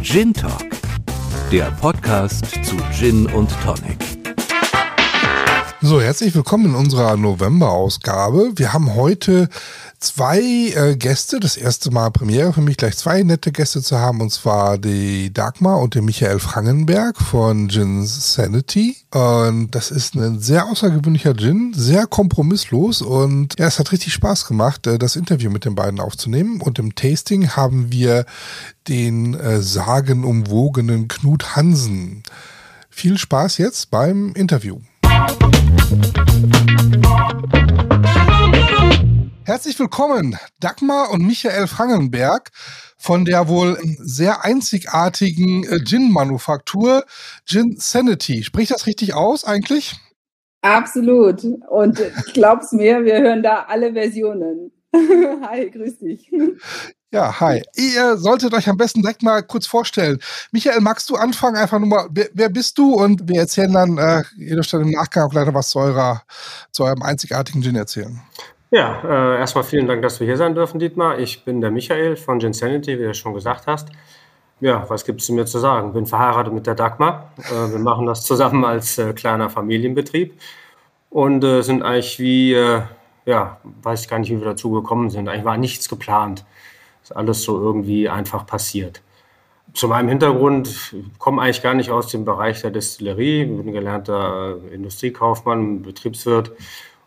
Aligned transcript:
Gin 0.00 0.34
Talk, 0.34 0.66
der 1.50 1.70
Podcast 1.80 2.46
zu 2.64 2.76
Gin 2.92 3.26
und 3.26 3.50
Tonic. 3.64 3.98
So, 5.80 6.00
herzlich 6.00 6.34
willkommen 6.34 6.66
in 6.66 6.74
unserer 6.74 7.16
November-Ausgabe. 7.16 8.52
Wir 8.54 8.72
haben 8.72 8.94
heute 8.94 9.48
zwei 10.02 10.40
äh, 10.40 10.96
Gäste. 10.96 11.40
Das 11.40 11.56
erste 11.56 11.90
Mal 11.90 12.10
Premiere 12.10 12.52
für 12.52 12.60
mich, 12.60 12.76
gleich 12.76 12.96
zwei 12.96 13.22
nette 13.22 13.52
Gäste 13.52 13.82
zu 13.82 13.98
haben. 13.98 14.20
Und 14.20 14.30
zwar 14.30 14.78
die 14.78 15.32
Dagmar 15.32 15.80
und 15.80 15.94
den 15.94 16.04
Michael 16.04 16.38
Frangenberg 16.38 17.18
von 17.18 17.68
Gin 17.68 18.04
Sanity. 18.04 18.96
Und 19.10 19.70
das 19.72 19.90
ist 19.90 20.14
ein 20.14 20.40
sehr 20.40 20.66
außergewöhnlicher 20.66 21.34
Gin, 21.34 21.72
sehr 21.74 22.06
kompromisslos. 22.06 23.02
Und 23.02 23.58
ja, 23.58 23.66
es 23.66 23.78
hat 23.78 23.92
richtig 23.92 24.12
Spaß 24.12 24.46
gemacht, 24.46 24.86
äh, 24.86 24.98
das 24.98 25.16
Interview 25.16 25.50
mit 25.50 25.64
den 25.64 25.74
beiden 25.74 26.00
aufzunehmen. 26.00 26.60
Und 26.60 26.78
im 26.78 26.94
Tasting 26.94 27.50
haben 27.50 27.92
wir 27.92 28.26
den 28.88 29.34
äh, 29.34 29.62
sagenumwogenen 29.62 31.08
Knut 31.08 31.56
Hansen. 31.56 32.22
Viel 32.90 33.16
Spaß 33.16 33.58
jetzt 33.58 33.90
beim 33.90 34.32
Interview. 34.34 34.78
Herzlich 39.44 39.76
willkommen, 39.80 40.38
Dagmar 40.60 41.10
und 41.10 41.26
Michael 41.26 41.66
Frangenberg 41.66 42.50
von 42.96 43.24
der 43.24 43.48
wohl 43.48 43.76
sehr 43.98 44.44
einzigartigen 44.44 45.64
äh, 45.64 45.80
Gin-Manufaktur 45.80 47.04
Gin 47.44 47.76
Sanity. 47.76 48.44
Spricht 48.44 48.70
das 48.70 48.86
richtig 48.86 49.14
aus 49.14 49.44
eigentlich? 49.44 49.96
Absolut. 50.60 51.42
Und 51.68 52.00
glaub's 52.34 52.70
mir, 52.70 53.04
wir 53.04 53.20
hören 53.20 53.42
da 53.42 53.64
alle 53.66 53.92
Versionen. 53.92 54.70
Hi, 54.94 55.70
grüß 55.70 55.98
dich. 55.98 56.30
Ja, 57.10 57.40
hi. 57.40 57.62
Ihr 57.74 58.16
solltet 58.16 58.54
euch 58.54 58.70
am 58.70 58.78
besten 58.78 59.02
direkt 59.02 59.22
mal 59.22 59.42
kurz 59.42 59.66
vorstellen. 59.66 60.18
Michael, 60.50 60.80
magst 60.80 61.10
du 61.10 61.16
anfangen? 61.16 61.56
Einfach 61.56 61.78
nur 61.78 61.88
mal, 61.88 62.08
wer, 62.10 62.28
wer 62.32 62.48
bist 62.48 62.78
du? 62.78 62.94
Und 62.94 63.28
wir 63.28 63.40
erzählen 63.40 63.72
dann, 63.72 63.98
äh, 63.98 64.22
ihr 64.38 64.54
dürft 64.54 64.72
dann 64.72 64.82
im 64.82 64.90
Nachgang 64.90 65.28
auch 65.28 65.34
leider 65.34 65.52
was 65.52 65.70
zu, 65.70 65.78
eurer, 65.78 66.22
zu 66.70 66.84
eurem 66.84 67.02
einzigartigen 67.02 67.62
Gin 67.62 67.76
erzählen. 67.76 68.22
Ja, 68.72 69.02
äh, 69.04 69.38
erstmal 69.38 69.64
vielen 69.64 69.86
Dank, 69.86 70.00
dass 70.00 70.18
wir 70.18 70.26
hier 70.26 70.38
sein 70.38 70.54
dürfen, 70.54 70.80
Dietmar. 70.80 71.18
Ich 71.18 71.44
bin 71.44 71.60
der 71.60 71.70
Michael 71.70 72.16
von 72.16 72.38
Gensanity, 72.38 72.98
wie 72.98 73.02
du 73.02 73.12
schon 73.12 73.34
gesagt 73.34 73.66
hast. 73.66 73.90
Ja, 74.60 74.86
was 74.88 75.04
gibt 75.04 75.20
es 75.20 75.28
mir 75.28 75.44
zu 75.44 75.58
sagen? 75.58 75.92
Bin 75.92 76.06
verheiratet 76.06 76.54
mit 76.54 76.66
der 76.66 76.74
Dagmar. 76.74 77.32
Äh, 77.36 77.72
wir 77.72 77.78
machen 77.78 78.06
das 78.06 78.24
zusammen 78.24 78.64
als 78.64 78.96
äh, 78.96 79.12
kleiner 79.12 79.50
Familienbetrieb 79.50 80.40
und 81.10 81.44
äh, 81.44 81.60
sind 81.60 81.82
eigentlich 81.82 82.18
wie, 82.18 82.54
äh, 82.54 82.80
ja, 83.26 83.58
weiß 83.82 84.04
ich 84.04 84.08
gar 84.08 84.18
nicht, 84.18 84.30
wie 84.30 84.38
wir 84.38 84.46
dazu 84.46 84.70
gekommen 84.70 85.10
sind. 85.10 85.28
Eigentlich 85.28 85.44
war 85.44 85.58
nichts 85.58 85.90
geplant. 85.90 86.46
Ist 87.02 87.14
alles 87.14 87.42
so 87.42 87.60
irgendwie 87.60 88.08
einfach 88.08 88.46
passiert. 88.46 89.02
Zu 89.74 89.86
meinem 89.88 90.08
Hintergrund, 90.08 90.94
komme 91.18 91.42
eigentlich 91.42 91.62
gar 91.62 91.74
nicht 91.74 91.90
aus 91.90 92.06
dem 92.06 92.24
Bereich 92.24 92.62
der 92.62 92.70
Destillerie. 92.70 93.42
Ich 93.42 93.48
bin 93.48 93.72
gelernter 93.72 94.56
äh, 94.70 94.74
Industriekaufmann, 94.74 95.82
Betriebswirt 95.82 96.52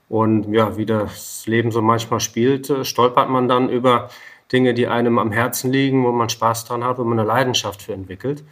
und 0.10 0.54
ja, 0.54 0.78
wie 0.78 0.86
das 0.86 1.46
Leben 1.48 1.72
so 1.72 1.82
manchmal 1.82 2.20
spielt, 2.20 2.70
äh, 2.70 2.86
stolpert 2.86 3.30
man 3.30 3.48
dann 3.48 3.70
über 3.70 4.10
Dinge, 4.52 4.74
die 4.74 4.88
einem 4.88 5.18
am 5.18 5.32
Herzen 5.32 5.72
liegen, 5.72 6.04
wo 6.04 6.12
man 6.12 6.30
Spaß 6.30 6.66
dran 6.66 6.84
hat, 6.84 6.98
wo 6.98 7.04
man 7.04 7.20
eine 7.20 7.28
Leidenschaft 7.28 7.82
für 7.82 7.94
entwickelt. 7.94 8.44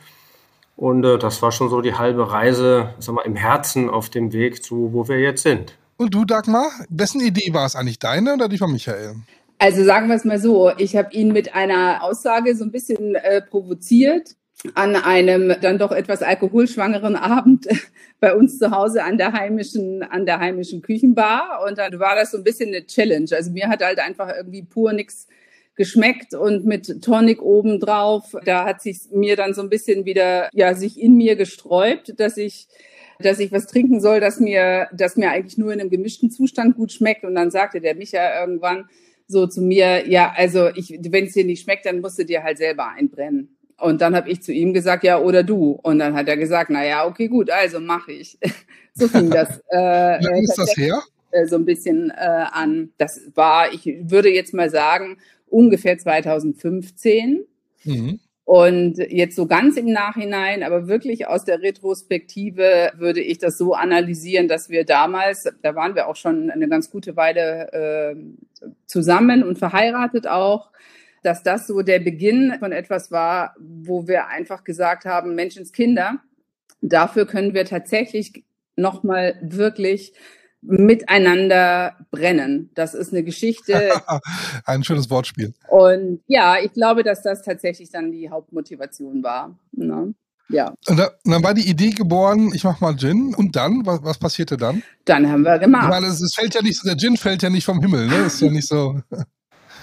Und 0.76 1.04
äh, 1.04 1.20
das 1.20 1.42
war 1.42 1.52
schon 1.52 1.70
so 1.70 1.81
die 1.81 1.94
halbe 1.94 2.31
Reise, 2.31 2.96
sag 3.00 3.16
mal, 3.16 3.22
im 3.22 3.36
Herzen 3.36 3.90
auf 3.90 4.09
dem 4.09 4.34
Weg 4.34 4.64
zu, 4.64 4.92
wo 4.94 5.08
wir 5.08 5.20
jetzt 5.20 5.44
sind. 5.44 5.78
Und 5.98 6.16
du, 6.16 6.26
Dagmar, 6.26 6.72
wessen 6.90 7.22
Idee 7.22 7.54
war 7.54 7.66
es 7.66 7.76
eigentlich 7.76 8.00
deine 8.00 8.34
oder 8.34 8.50
die 8.50 8.58
von 8.58 8.72
Michael? 8.72 9.16
Also 9.59 9.84
sagen 9.84 10.09
wir 10.09 10.16
es 10.16 10.26
mal 10.26 10.40
so, 10.40 10.72
ich 10.78 10.96
habe 10.96 11.14
ihn 11.14 11.31
mit 11.31 11.54
einer 11.54 12.04
Aussage 12.04 12.56
so 12.56 12.66
ein 12.66 12.72
bisschen 12.72 13.16
äh, 13.16 13.42
provoziert 13.42 14.36
an 14.75 14.95
einem 14.95 15.56
dann 15.61 15.78
doch 15.78 15.92
etwas 15.92 16.22
alkoholschwangeren 16.22 17.16
Abend 17.16 17.67
bei 18.19 18.35
uns 18.35 18.59
zu 18.59 18.72
Hause 18.72 19.03
an 19.03 19.18
der 19.18 19.34
heimischen, 19.34 20.03
an 20.03 20.25
der 20.25 20.40
heimischen 20.40 20.81
Küchenbar. 20.81 21.63
Und 21.68 21.78
dann 21.78 22.00
war 22.00 22.16
das 22.16 22.31
so 22.31 22.38
ein 22.38 22.44
bisschen 22.44 22.69
eine 22.69 22.85
Challenge. 22.85 23.28
Also 23.31 23.51
mir 23.51 23.68
hat 23.68 23.84
halt 23.84 24.00
einfach 24.00 24.34
irgendwie 24.35 24.63
pur 24.63 24.94
nichts 24.94 25.28
geschmeckt 25.75 26.34
und 26.34 26.66
mit 26.66 27.01
Tonic 27.01 27.41
obendrauf. 27.41 28.35
Da 28.46 28.66
hat 28.66 28.81
sich 28.81 29.00
mir 29.12 29.35
dann 29.35 29.53
so 29.53 29.62
ein 29.62 29.69
bisschen 29.69 30.06
wieder, 30.06 30.50
ja, 30.53 30.75
sich 30.75 31.00
in 31.00 31.16
mir 31.16 31.35
gesträubt, 31.35 32.19
dass 32.19 32.38
ich 32.38 32.68
dass 33.19 33.40
ich 33.40 33.51
was 33.51 33.68
trinken 33.68 34.00
soll, 34.00 34.19
das 34.19 34.40
mir, 34.40 34.88
das 34.91 35.16
mir 35.16 35.30
eigentlich 35.30 35.57
nur 35.57 35.72
in 35.72 35.80
einem 35.80 35.90
gemischten 35.90 36.30
Zustand 36.30 36.75
gut 36.75 36.91
schmeckt. 36.91 37.24
Und 37.24 37.35
dann 37.35 37.51
sagte 37.51 37.81
der 37.81 37.95
Micha 37.95 38.41
irgendwann 38.41 38.90
so 39.28 39.47
zu 39.47 39.62
mir, 39.62 40.09
ja, 40.09 40.34
also 40.35 40.69
ich, 40.75 41.00
wenn 41.09 41.25
es 41.25 41.34
dir 41.34 41.45
nicht 41.45 41.63
schmeckt, 41.63 41.85
dann 41.85 42.01
musst 42.01 42.19
du 42.19 42.25
dir 42.25 42.44
halt 42.44 42.57
selber 42.57 42.90
einbrennen. 42.90 43.53
Und 43.79 44.01
dann 44.01 44.16
habe 44.16 44.29
ich 44.29 44.41
zu 44.41 44.53
ihm 44.53 44.73
gesagt, 44.73 45.03
ja, 45.03 45.19
oder 45.19 45.44
du. 45.44 45.72
Und 45.84 46.00
dann 46.00 46.13
hat 46.13 46.28
er 46.28 46.38
gesagt, 46.38 46.69
na 46.69 46.85
ja, 46.85 47.06
okay, 47.06 47.28
gut, 47.28 47.50
also 47.50 47.79
mache 47.79 48.11
ich. 48.11 48.38
so 48.94 49.07
fing 49.07 49.29
das. 49.29 49.59
Äh, 49.69 50.19
Wie 50.19 50.44
ist 50.44 50.57
das 50.57 50.78
her? 50.78 51.01
Äh, 51.31 51.47
so 51.47 51.56
ein 51.56 51.66
bisschen 51.66 52.12
äh, 52.12 52.45
an. 52.51 52.91
Das 52.97 53.22
war, 53.35 53.73
ich 53.73 53.85
würde 54.03 54.29
jetzt 54.29 54.53
mal 54.53 54.69
sagen, 54.69 55.17
ungefähr 55.47 55.97
2015. 55.97 57.45
Mhm. 57.83 58.19
Und 58.45 58.97
jetzt 58.97 59.38
so 59.38 59.47
ganz 59.47 59.78
im 59.78 59.85
Nachhinein, 59.85 60.63
aber 60.63 60.88
wirklich 60.88 61.28
aus 61.28 61.45
der 61.45 61.62
Retrospektive 61.62 62.91
würde 62.97 63.22
ich 63.22 63.38
das 63.38 63.57
so 63.57 63.73
analysieren, 63.73 64.50
dass 64.50 64.69
wir 64.69 64.83
damals, 64.83 65.47
da 65.62 65.75
waren 65.75 65.95
wir 65.95 66.07
auch 66.07 66.17
schon 66.17 66.51
eine 66.51 66.67
ganz 66.67 66.91
gute 66.91 67.16
Weile 67.16 67.72
äh, 67.72 68.16
zusammen 68.85 69.44
und 69.44 69.57
verheiratet 69.57 70.28
auch, 70.28 70.72
dass 71.23 71.41
das 71.44 71.67
so 71.67 71.81
der 71.81 72.00
Beginn 72.00 72.56
von 72.59 72.72
etwas 72.72 73.11
war, 73.11 73.56
wo 73.59 74.07
wir 74.07 74.28
einfach 74.28 74.63
gesagt 74.63 75.06
haben, 75.06 75.35
Menschenskinder, 75.35 76.19
dafür 76.81 77.25
können 77.25 77.53
wir 77.53 77.66
tatsächlich 77.66 78.44
nochmal 78.75 79.39
wirklich 79.41 80.13
miteinander 80.62 81.95
brennen. 82.12 82.69
Das 82.73 82.94
ist 82.94 83.12
eine 83.12 83.23
Geschichte. 83.23 83.91
Ein 84.66 84.83
schönes 84.83 85.09
Wortspiel. 85.09 85.53
Und 85.69 86.22
ja, 86.28 86.57
ich 86.63 86.72
glaube, 86.72 87.03
dass 87.03 87.22
das 87.22 87.41
tatsächlich 87.41 87.89
dann 87.89 88.12
die 88.12 88.29
Hauptmotivation 88.29 89.23
war. 89.23 89.57
Ne? 89.72 90.13
Ja. 90.50 90.73
Und, 90.88 91.00
da, 91.00 91.07
und, 91.25 91.31
dann 91.31 91.44
war 91.44 91.53
die 91.53 91.69
Idee 91.69 91.89
geboren, 91.89 92.51
ich 92.53 92.63
mach 92.63 92.79
mal 92.79 92.95
Gin. 92.95 93.33
Und 93.35 93.56
dann, 93.56 93.85
was, 93.85 94.03
was 94.03 94.17
passierte 94.17 94.56
dann? 94.56 94.83
Dann 95.06 95.29
haben 95.29 95.44
wir 95.44 95.59
gemacht. 95.59 95.89
Weil 95.89 96.06
es, 96.06 96.22
es 96.22 96.33
fällt 96.33 96.56
ja 96.56 96.62
nicht, 96.62 96.85
der 96.85 96.97
Gin 96.97 97.17
fällt 97.17 97.44
ja 97.44 97.50
nicht 97.50 97.66
vom 97.66 97.81
Himmel, 97.81 98.07
ne? 98.07 98.23
Das 98.23 98.35
ist 98.35 98.41
ja 98.41 98.51
nicht 98.51 98.67
so. 98.67 99.01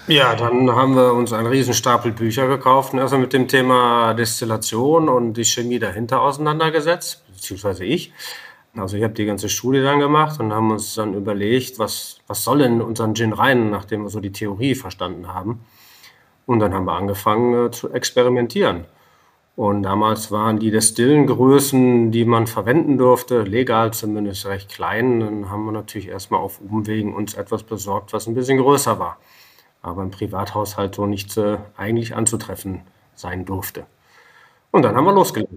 Ja, 0.07 0.35
dann 0.35 0.71
haben 0.71 0.95
wir 0.95 1.13
uns 1.13 1.31
einen 1.31 1.45
riesen 1.45 1.75
Stapel 1.75 2.11
Bücher 2.11 2.47
gekauft 2.47 2.91
und 2.91 2.99
erstmal 2.99 3.21
mit 3.21 3.33
dem 3.33 3.47
Thema 3.47 4.15
Destillation 4.15 5.07
und 5.07 5.33
die 5.33 5.45
Chemie 5.45 5.77
dahinter 5.77 6.21
auseinandergesetzt, 6.23 7.23
beziehungsweise 7.31 7.85
ich. 7.85 8.11
Also 8.75 8.97
ich 8.97 9.03
habe 9.03 9.13
die 9.13 9.25
ganze 9.25 9.47
Studie 9.47 9.81
dann 9.81 9.99
gemacht 9.99 10.39
und 10.39 10.53
haben 10.53 10.71
uns 10.71 10.95
dann 10.95 11.13
überlegt, 11.13 11.77
was, 11.77 12.19
was 12.25 12.43
soll 12.43 12.61
in 12.61 12.81
unseren 12.81 13.13
Gin 13.13 13.31
rein, 13.31 13.69
nachdem 13.69 14.01
wir 14.01 14.09
so 14.09 14.19
die 14.19 14.31
Theorie 14.31 14.73
verstanden 14.73 15.27
haben. 15.27 15.65
Und 16.47 16.59
dann 16.59 16.73
haben 16.73 16.85
wir 16.85 16.93
angefangen 16.93 17.67
äh, 17.67 17.71
zu 17.71 17.91
experimentieren. 17.91 18.85
Und 19.55 19.83
damals 19.83 20.31
waren 20.31 20.57
die 20.57 20.71
Destillengrößen, 20.71 22.11
die 22.11 22.25
man 22.25 22.47
verwenden 22.47 22.97
durfte, 22.97 23.43
legal 23.43 23.93
zumindest 23.93 24.47
recht 24.47 24.69
klein. 24.69 25.19
Dann 25.19 25.51
haben 25.51 25.65
wir 25.65 25.71
natürlich 25.71 26.07
erstmal 26.07 26.39
auf 26.39 26.59
Umwegen 26.59 27.13
uns 27.13 27.35
etwas 27.35 27.61
besorgt, 27.61 28.13
was 28.13 28.25
ein 28.25 28.33
bisschen 28.33 28.57
größer 28.57 28.97
war 28.97 29.19
aber 29.81 30.03
im 30.03 30.11
Privathaushalt 30.11 30.95
so 30.95 31.05
nicht 31.05 31.37
äh, 31.37 31.57
eigentlich 31.77 32.15
anzutreffen 32.15 32.81
sein 33.15 33.45
durfte. 33.45 33.85
Und 34.71 34.83
dann 34.83 34.95
haben 34.95 35.05
wir 35.05 35.13
losgelegt. 35.13 35.51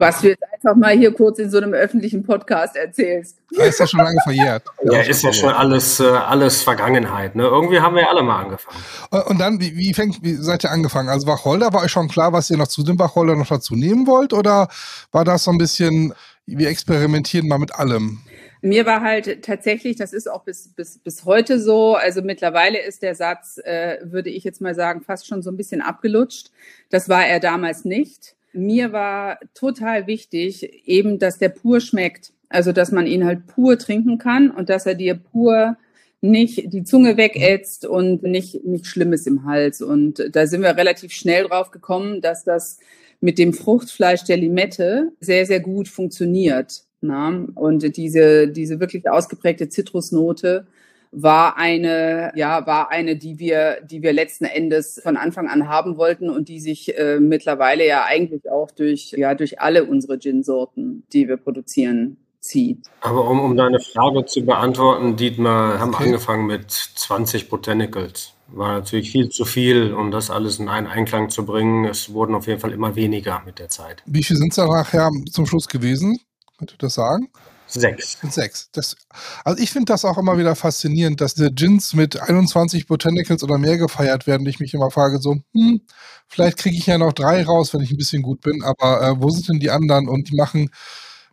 Was 0.00 0.20
du 0.20 0.28
jetzt 0.28 0.44
einfach 0.44 0.76
mal 0.76 0.96
hier 0.96 1.12
kurz 1.12 1.40
in 1.40 1.50
so 1.50 1.56
einem 1.56 1.74
öffentlichen 1.74 2.22
Podcast 2.22 2.76
erzählst. 2.76 3.38
Ja, 3.50 3.64
ist 3.64 3.80
ja 3.80 3.86
schon 3.86 3.98
lange 3.98 4.20
verjährt. 4.22 4.62
Ja, 4.84 5.00
ist 5.00 5.22
ja 5.22 5.32
schon 5.32 5.50
alles, 5.50 5.98
äh, 5.98 6.04
alles 6.04 6.62
Vergangenheit. 6.62 7.34
Ne? 7.34 7.42
Irgendwie 7.42 7.80
haben 7.80 7.96
wir 7.96 8.02
ja 8.02 8.08
alle 8.08 8.22
mal 8.22 8.44
angefangen. 8.44 8.78
Und 9.26 9.40
dann, 9.40 9.60
wie, 9.60 9.76
wie, 9.76 9.92
fängt, 9.92 10.22
wie 10.22 10.34
seid 10.34 10.62
ihr 10.62 10.70
angefangen? 10.70 11.08
Also 11.08 11.26
Wacholder, 11.26 11.72
war 11.72 11.82
euch 11.82 11.90
schon 11.90 12.06
klar, 12.06 12.32
was 12.32 12.48
ihr 12.48 12.56
noch 12.56 12.68
zu 12.68 12.84
dem 12.84 12.98
Wacholder 12.98 13.34
noch 13.34 13.48
dazu 13.48 13.74
nehmen 13.74 14.06
wollt? 14.06 14.32
Oder 14.32 14.68
war 15.10 15.24
das 15.24 15.44
so 15.44 15.50
ein 15.50 15.58
bisschen, 15.58 16.14
wir 16.46 16.68
experimentieren 16.68 17.48
mal 17.48 17.58
mit 17.58 17.74
allem? 17.74 18.20
Mir 18.60 18.86
war 18.86 19.02
halt 19.02 19.42
tatsächlich, 19.42 19.96
das 19.96 20.12
ist 20.12 20.28
auch 20.28 20.44
bis, 20.44 20.68
bis, 20.74 20.98
bis 20.98 21.24
heute 21.24 21.60
so, 21.60 21.94
also 21.94 22.22
mittlerweile 22.22 22.80
ist 22.80 23.02
der 23.02 23.14
Satz, 23.14 23.58
äh, 23.58 23.98
würde 24.02 24.30
ich 24.30 24.44
jetzt 24.44 24.60
mal 24.60 24.74
sagen, 24.74 25.00
fast 25.02 25.26
schon 25.26 25.42
so 25.42 25.50
ein 25.50 25.56
bisschen 25.56 25.80
abgelutscht. 25.80 26.50
Das 26.90 27.08
war 27.08 27.26
er 27.26 27.40
damals 27.40 27.84
nicht. 27.84 28.34
Mir 28.52 28.92
war 28.92 29.38
total 29.54 30.06
wichtig, 30.06 30.86
eben, 30.88 31.18
dass 31.18 31.38
der 31.38 31.50
pur 31.50 31.80
schmeckt. 31.80 32.32
Also, 32.48 32.72
dass 32.72 32.90
man 32.92 33.06
ihn 33.06 33.24
halt 33.24 33.46
pur 33.46 33.78
trinken 33.78 34.18
kann 34.18 34.50
und 34.50 34.70
dass 34.70 34.86
er 34.86 34.94
dir 34.94 35.14
pur 35.14 35.76
nicht 36.20 36.72
die 36.72 36.82
Zunge 36.82 37.16
wegätzt 37.16 37.86
und 37.86 38.22
nicht, 38.22 38.64
nicht 38.64 38.86
Schlimmes 38.86 39.26
im 39.26 39.44
Hals. 39.44 39.82
Und 39.82 40.34
da 40.34 40.46
sind 40.46 40.62
wir 40.62 40.76
relativ 40.76 41.12
schnell 41.12 41.44
drauf 41.44 41.70
gekommen, 41.70 42.20
dass 42.20 42.44
das 42.44 42.78
mit 43.20 43.38
dem 43.38 43.52
Fruchtfleisch 43.52 44.24
der 44.24 44.36
Limette 44.36 45.12
sehr, 45.20 45.46
sehr 45.46 45.60
gut 45.60 45.88
funktioniert. 45.88 46.84
Na? 47.00 47.46
Und 47.54 47.96
diese, 47.96 48.48
diese 48.48 48.80
wirklich 48.80 49.08
ausgeprägte 49.08 49.68
Zitrusnote 49.68 50.66
war 51.10 51.56
eine, 51.56 52.32
ja, 52.34 52.66
war 52.66 52.90
eine, 52.90 53.16
die 53.16 53.38
wir, 53.38 53.80
die 53.82 54.02
wir 54.02 54.12
letzten 54.12 54.44
Endes 54.44 55.00
von 55.02 55.16
Anfang 55.16 55.48
an 55.48 55.68
haben 55.68 55.96
wollten 55.96 56.28
und 56.28 56.48
die 56.48 56.60
sich 56.60 56.98
äh, 56.98 57.18
mittlerweile 57.18 57.86
ja 57.86 58.04
eigentlich 58.04 58.50
auch 58.50 58.70
durch, 58.70 59.12
ja, 59.16 59.34
durch 59.34 59.60
alle 59.60 59.84
unsere 59.84 60.18
Gin-Sorten, 60.18 61.04
die 61.12 61.28
wir 61.28 61.36
produzieren, 61.36 62.18
zieht. 62.40 62.86
Aber 63.00 63.28
um, 63.28 63.40
um 63.40 63.56
deine 63.56 63.80
Frage 63.80 64.24
zu 64.24 64.44
beantworten, 64.44 65.16
Dietmar, 65.16 65.78
haben 65.78 65.94
okay. 65.94 66.04
angefangen 66.04 66.46
mit 66.46 66.70
20 66.70 67.48
Botanicals. 67.48 68.34
War 68.48 68.74
natürlich 68.74 69.10
viel 69.10 69.28
zu 69.28 69.44
viel, 69.44 69.92
um 69.92 70.10
das 70.10 70.30
alles 70.30 70.58
in 70.58 70.68
einen 70.68 70.86
Einklang 70.86 71.28
zu 71.28 71.44
bringen. 71.44 71.84
Es 71.84 72.12
wurden 72.12 72.34
auf 72.34 72.46
jeden 72.46 72.60
Fall 72.60 72.72
immer 72.72 72.96
weniger 72.96 73.42
mit 73.44 73.58
der 73.58 73.68
Zeit. 73.68 74.02
Wie 74.06 74.22
viel 74.22 74.36
sind 74.36 74.50
es 74.50 74.56
dann 74.56 74.68
nachher 74.68 75.10
zum 75.30 75.46
Schluss 75.46 75.68
gewesen? 75.68 76.18
Könnt 76.58 76.72
ihr 76.72 76.78
das 76.78 76.94
sagen? 76.94 77.28
Sechs. 77.68 78.18
Sechs. 78.30 78.70
Das, 78.72 78.96
also 79.44 79.62
ich 79.62 79.70
finde 79.70 79.92
das 79.92 80.04
auch 80.04 80.16
immer 80.16 80.38
wieder 80.38 80.56
faszinierend, 80.56 81.20
dass 81.20 81.34
die 81.34 81.50
Gins 81.54 81.94
mit 81.94 82.20
21 82.20 82.86
Botanicals 82.86 83.42
oder 83.42 83.58
mehr 83.58 83.76
gefeiert 83.76 84.26
werden. 84.26 84.46
Ich 84.46 84.58
mich 84.58 84.72
immer 84.72 84.90
frage 84.90 85.18
so, 85.18 85.36
hm, 85.52 85.82
vielleicht 86.26 86.56
kriege 86.56 86.76
ich 86.76 86.86
ja 86.86 86.96
noch 86.96 87.12
drei 87.12 87.42
raus, 87.44 87.74
wenn 87.74 87.82
ich 87.82 87.90
ein 87.90 87.98
bisschen 87.98 88.22
gut 88.22 88.40
bin, 88.40 88.62
aber 88.62 89.02
äh, 89.02 89.22
wo 89.22 89.28
sind 89.28 89.48
denn 89.48 89.60
die 89.60 89.70
anderen? 89.70 90.08
Und 90.08 90.30
die 90.30 90.36
machen 90.36 90.70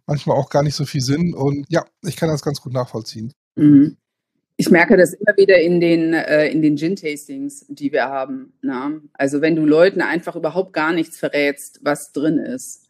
manchmal 0.05 0.37
auch 0.37 0.49
gar 0.49 0.61
nicht 0.61 0.75
so 0.75 0.85
viel 0.85 1.01
Sinn. 1.01 1.33
Und 1.33 1.65
ja, 1.69 1.85
ich 2.03 2.17
kann 2.17 2.29
das 2.29 2.41
ganz 2.41 2.61
gut 2.61 2.73
nachvollziehen. 2.73 3.31
Mhm. 3.55 3.97
Ich 4.57 4.69
merke 4.69 4.95
das 4.95 5.13
immer 5.13 5.35
wieder 5.35 5.59
in 5.59 5.81
den, 5.81 6.13
äh, 6.13 6.47
in 6.47 6.61
den 6.61 6.77
Gin-Tastings, 6.77 7.65
die 7.67 7.91
wir 7.91 8.05
haben. 8.05 8.53
Na? 8.61 8.89
Ne? 8.89 9.01
Also 9.13 9.41
wenn 9.41 9.55
du 9.55 9.65
Leuten 9.65 10.01
einfach 10.01 10.35
überhaupt 10.35 10.73
gar 10.73 10.93
nichts 10.93 11.17
verrätst, 11.17 11.79
was 11.81 12.13
drin 12.13 12.37
ist, 12.37 12.84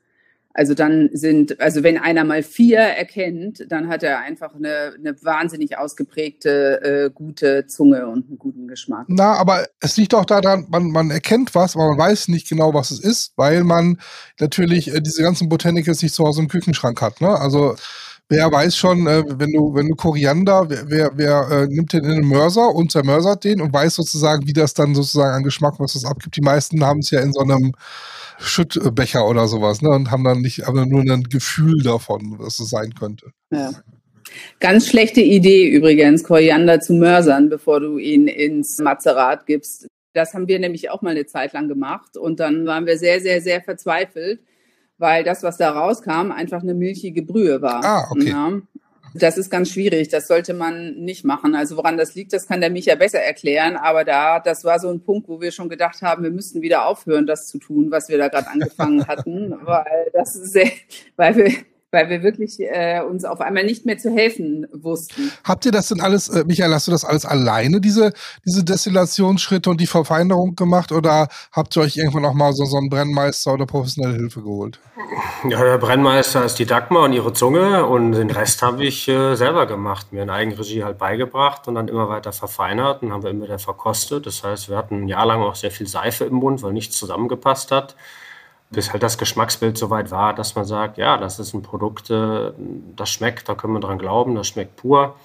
also 0.57 0.73
dann 0.73 1.09
sind, 1.11 1.59
also 1.59 1.83
wenn 1.83 1.97
einer 1.97 2.23
mal 2.23 2.41
vier 2.41 2.79
erkennt, 2.79 3.65
dann 3.67 3.89
hat 3.89 4.03
er 4.03 4.19
einfach 4.19 4.55
eine, 4.55 4.93
eine 4.97 5.21
wahnsinnig 5.21 5.77
ausgeprägte, 5.77 6.81
äh, 6.81 7.09
gute 7.13 7.67
Zunge 7.67 8.07
und 8.07 8.29
einen 8.29 8.39
guten 8.39 8.69
Geschmack. 8.69 9.05
Na, 9.09 9.33
aber 9.33 9.65
es 9.81 9.97
liegt 9.97 10.13
auch 10.13 10.23
daran, 10.23 10.65
man, 10.69 10.91
man 10.91 11.11
erkennt 11.11 11.53
was, 11.55 11.75
aber 11.75 11.89
man 11.89 11.97
weiß 11.97 12.29
nicht 12.29 12.47
genau, 12.47 12.73
was 12.73 12.91
es 12.91 13.01
ist, 13.01 13.33
weil 13.35 13.65
man 13.65 13.99
natürlich 14.39 14.95
äh, 14.95 15.01
diese 15.01 15.23
ganzen 15.23 15.49
Botanicals 15.49 16.01
nicht 16.01 16.15
zu 16.15 16.23
Hause 16.23 16.43
im 16.43 16.47
Küchenschrank 16.47 17.01
hat. 17.01 17.19
Ne? 17.19 17.27
Also 17.27 17.75
wer 18.29 18.49
weiß 18.49 18.77
schon, 18.77 19.07
äh, 19.07 19.25
wenn 19.27 19.51
du, 19.51 19.75
wenn 19.75 19.89
du 19.89 19.95
Koriander, 19.95 20.69
wer, 20.69 20.89
wer, 20.89 21.11
wer 21.15 21.51
äh, 21.51 21.67
nimmt 21.67 21.91
den 21.91 22.05
in 22.05 22.11
den 22.11 22.27
Mörser 22.29 22.73
und 22.73 22.93
zermörsert 22.93 23.43
den 23.43 23.59
und 23.59 23.73
weiß 23.73 23.95
sozusagen, 23.95 24.47
wie 24.47 24.53
das 24.53 24.73
dann 24.73 24.95
sozusagen 24.95 25.35
an 25.35 25.43
Geschmack, 25.43 25.73
was 25.79 25.93
das 25.93 26.05
abgibt. 26.05 26.37
Die 26.37 26.41
meisten 26.41 26.85
haben 26.85 26.99
es 26.99 27.11
ja 27.11 27.19
in 27.19 27.33
so 27.33 27.41
einem 27.41 27.73
Schüttbecher 28.39 29.27
oder 29.27 29.47
sowas, 29.47 29.81
ne? 29.81 29.89
Und 29.89 30.11
haben 30.11 30.23
dann 30.23 30.41
nicht, 30.41 30.67
aber 30.67 30.85
nur 30.85 31.01
ein 31.01 31.23
Gefühl 31.23 31.81
davon, 31.81 32.35
was 32.37 32.59
es 32.59 32.69
sein 32.69 32.93
könnte. 32.93 33.31
Ja. 33.51 33.71
Ganz 34.59 34.87
schlechte 34.87 35.21
Idee 35.21 35.67
übrigens, 35.69 36.23
Koriander 36.23 36.79
zu 36.79 36.93
mörsern, 36.93 37.49
bevor 37.49 37.79
du 37.79 37.97
ihn 37.97 38.27
ins 38.27 38.79
Mazerat 38.79 39.45
gibst. 39.45 39.87
Das 40.13 40.33
haben 40.33 40.47
wir 40.47 40.59
nämlich 40.59 40.89
auch 40.89 41.01
mal 41.01 41.11
eine 41.11 41.25
Zeit 41.25 41.53
lang 41.53 41.67
gemacht 41.67 42.17
und 42.17 42.39
dann 42.39 42.65
waren 42.65 42.85
wir 42.85 42.97
sehr, 42.97 43.19
sehr, 43.21 43.41
sehr 43.41 43.61
verzweifelt, 43.61 44.39
weil 44.97 45.23
das, 45.23 45.43
was 45.43 45.57
da 45.57 45.71
rauskam, 45.71 46.31
einfach 46.31 46.61
eine 46.61 46.73
milchige 46.73 47.21
Brühe 47.21 47.61
war. 47.61 47.83
Ah, 47.83 48.07
okay. 48.11 48.29
Ja. 48.29 48.61
Das 49.17 49.37
ist 49.37 49.49
ganz 49.49 49.69
schwierig. 49.71 50.09
Das 50.09 50.27
sollte 50.27 50.53
man 50.53 50.95
nicht 50.95 51.23
machen. 51.23 51.55
Also 51.55 51.77
woran 51.77 51.95
das 51.95 52.15
liegt, 52.15 52.33
das 52.33 52.47
kann 52.47 52.59
der 52.59 52.69
Micha 52.69 52.95
besser 52.95 53.19
erklären. 53.19 53.77
Aber 53.77 54.03
da, 54.03 54.41
das 54.41 54.65
war 54.65 54.77
so 54.79 54.89
ein 54.89 54.99
Punkt, 54.99 55.29
wo 55.29 55.39
wir 55.39 55.51
schon 55.51 55.69
gedacht 55.69 56.01
haben, 56.01 56.23
wir 56.23 56.31
müssten 56.31 56.61
wieder 56.61 56.85
aufhören, 56.85 57.25
das 57.25 57.47
zu 57.47 57.57
tun, 57.57 57.91
was 57.91 58.09
wir 58.09 58.17
da 58.17 58.27
gerade 58.27 58.49
angefangen 58.49 59.07
hatten, 59.07 59.55
weil 59.61 60.11
das 60.13 60.35
ist 60.35 60.51
sehr, 60.51 60.69
weil 61.15 61.35
wir 61.37 61.51
weil 61.95 62.09
wir 62.09 62.21
wirklich 62.21 62.59
äh, 62.59 63.01
uns 63.01 63.23
auf 63.23 63.39
einmal 63.39 63.63
nicht 63.63 63.85
mehr 63.85 63.97
zu 63.97 64.11
helfen 64.11 64.67
wussten. 64.73 65.31
Habt 65.45 65.65
ihr 65.65 65.71
das 65.71 65.87
denn 65.87 66.01
alles, 66.01 66.27
äh, 66.29 66.43
Michael, 66.45 66.73
hast 66.73 66.87
du 66.87 66.91
das 66.91 67.05
alles 67.05 67.25
alleine, 67.25 67.79
diese, 67.79 68.11
diese 68.45 68.63
Destillationsschritte 68.63 69.69
und 69.69 69.79
die 69.79 69.87
Verfeinerung 69.87 70.55
gemacht 70.55 70.91
oder 70.91 71.29
habt 71.53 71.75
ihr 71.75 71.81
euch 71.81 71.95
irgendwann 71.95 72.25
auch 72.25 72.33
mal 72.33 72.53
so, 72.53 72.65
so 72.65 72.77
einen 72.77 72.89
Brennmeister 72.89 73.53
oder 73.53 73.65
professionelle 73.65 74.15
Hilfe 74.15 74.41
geholt? 74.41 74.79
Ja, 75.49 75.63
der 75.63 75.77
Brennmeister 75.77 76.43
ist 76.43 76.59
die 76.59 76.65
Dagmar 76.65 77.03
und 77.03 77.13
ihre 77.13 77.31
Zunge 77.31 77.85
und 77.85 78.11
den 78.11 78.29
Rest 78.29 78.61
habe 78.61 78.83
ich 78.83 79.07
äh, 79.07 79.35
selber 79.35 79.65
gemacht, 79.65 80.11
mir 80.11 80.23
in 80.23 80.29
Eigenregie 80.29 80.83
halt 80.83 80.97
beigebracht 80.97 81.67
und 81.67 81.75
dann 81.75 81.87
immer 81.87 82.09
weiter 82.09 82.33
verfeinert 82.33 83.03
und 83.03 83.13
haben 83.13 83.23
wir 83.23 83.29
immer 83.29 83.45
wieder 83.45 83.59
verkostet. 83.59 84.25
Das 84.25 84.43
heißt, 84.43 84.69
wir 84.69 84.75
hatten 84.75 85.03
ein 85.03 85.07
Jahr 85.07 85.25
lang 85.25 85.41
auch 85.41 85.55
sehr 85.55 85.71
viel 85.71 85.87
Seife 85.87 86.25
im 86.25 86.35
Mund, 86.35 86.61
weil 86.61 86.73
nichts 86.73 86.97
zusammengepasst 86.97 87.71
hat 87.71 87.95
bis 88.69 88.91
halt 88.91 89.03
das 89.03 89.17
Geschmacksbild 89.17 89.77
so 89.77 89.89
weit 89.89 90.11
war, 90.11 90.33
dass 90.33 90.55
man 90.55 90.65
sagt, 90.65 90.97
ja, 90.97 91.17
das 91.17 91.39
ist 91.39 91.53
ein 91.53 91.61
Produkt, 91.61 92.09
äh, 92.09 92.51
das 92.95 93.09
schmeckt, 93.09 93.47
da 93.47 93.55
können 93.55 93.73
wir 93.73 93.79
dran 93.79 93.99
glauben, 93.99 94.35
das 94.35 94.47
schmeckt 94.47 94.75
pur. 94.77 95.15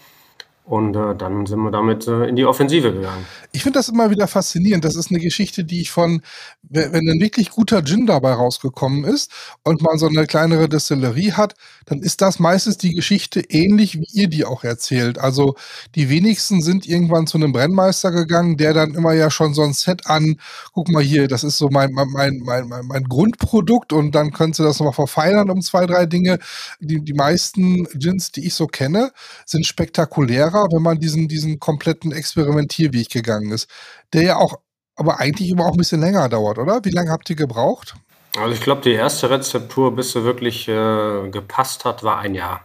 Und 0.64 0.94
äh, 0.94 1.16
dann 1.16 1.46
sind 1.46 1.58
wir 1.62 1.72
damit 1.72 2.06
äh, 2.06 2.26
in 2.26 2.36
die 2.36 2.44
Offensive 2.44 2.92
gegangen. 2.92 3.26
Ich 3.50 3.64
finde 3.64 3.80
das 3.80 3.88
immer 3.88 4.10
wieder 4.10 4.28
faszinierend. 4.28 4.84
Das 4.84 4.94
ist 4.94 5.10
eine 5.10 5.18
Geschichte, 5.18 5.64
die 5.64 5.80
ich 5.80 5.90
von, 5.90 6.22
wenn 6.62 7.08
ein 7.08 7.20
wirklich 7.20 7.50
guter 7.50 7.82
Gin 7.82 8.06
dabei 8.06 8.34
rausgekommen 8.34 9.02
ist 9.02 9.32
und 9.64 9.82
man 9.82 9.98
so 9.98 10.06
eine 10.06 10.26
kleinere 10.26 10.68
Destillerie 10.68 11.32
hat, 11.32 11.54
dann 11.86 12.02
ist 12.02 12.20
das 12.20 12.38
meistens 12.38 12.78
die 12.78 12.92
Geschichte 12.92 13.40
ähnlich, 13.40 13.98
wie 13.98 14.06
ihr 14.12 14.28
die 14.28 14.44
auch 14.44 14.62
erzählt. 14.62 15.18
Also 15.18 15.56
die 15.96 16.08
wenigsten 16.08 16.62
sind 16.62 16.86
irgendwann 16.86 17.26
zu 17.26 17.38
einem 17.38 17.50
Brennmeister 17.50 18.12
gegangen, 18.12 18.56
der 18.56 18.72
dann 18.72 18.94
immer 18.94 19.12
ja 19.12 19.28
schon 19.28 19.54
so 19.54 19.62
ein 19.62 19.72
Set 19.72 20.06
an, 20.06 20.36
guck 20.72 20.88
mal 20.88 21.02
hier, 21.02 21.26
das 21.26 21.42
ist 21.42 21.58
so 21.58 21.68
mein, 21.70 21.90
mein, 21.92 22.10
mein, 22.12 22.38
mein, 22.44 22.86
mein 22.86 23.04
Grundprodukt 23.04 23.92
und 23.92 24.14
dann 24.14 24.30
könntest 24.30 24.60
du 24.60 24.64
das 24.64 24.78
nochmal 24.78 24.92
verfeinern 24.92 25.50
um 25.50 25.62
zwei, 25.62 25.86
drei 25.86 26.06
Dinge. 26.06 26.38
Die, 26.78 27.02
die 27.02 27.14
meisten 27.14 27.88
Gins, 27.98 28.30
die 28.30 28.46
ich 28.46 28.54
so 28.54 28.68
kenne, 28.68 29.10
sind 29.46 29.66
spektakulärer 29.66 30.49
war, 30.52 30.68
wenn 30.72 30.82
man 30.82 30.98
diesen, 30.98 31.28
diesen 31.28 31.58
kompletten 31.58 32.12
Experimentierweg 32.12 33.10
gegangen 33.10 33.52
ist, 33.52 33.68
der 34.12 34.22
ja 34.22 34.36
auch, 34.36 34.60
aber 34.96 35.20
eigentlich 35.20 35.50
immer 35.50 35.66
auch 35.66 35.72
ein 35.72 35.78
bisschen 35.78 36.00
länger 36.00 36.28
dauert, 36.28 36.58
oder? 36.58 36.84
Wie 36.84 36.90
lange 36.90 37.10
habt 37.10 37.28
ihr 37.30 37.36
gebraucht? 37.36 37.94
Also 38.36 38.52
ich 38.54 38.60
glaube, 38.60 38.82
die 38.82 38.92
erste 38.92 39.30
Rezeptur, 39.30 39.94
bis 39.94 40.12
sie 40.12 40.24
wirklich 40.24 40.68
äh, 40.68 41.28
gepasst 41.30 41.84
hat, 41.84 42.02
war 42.02 42.18
ein 42.18 42.34
Jahr. 42.34 42.62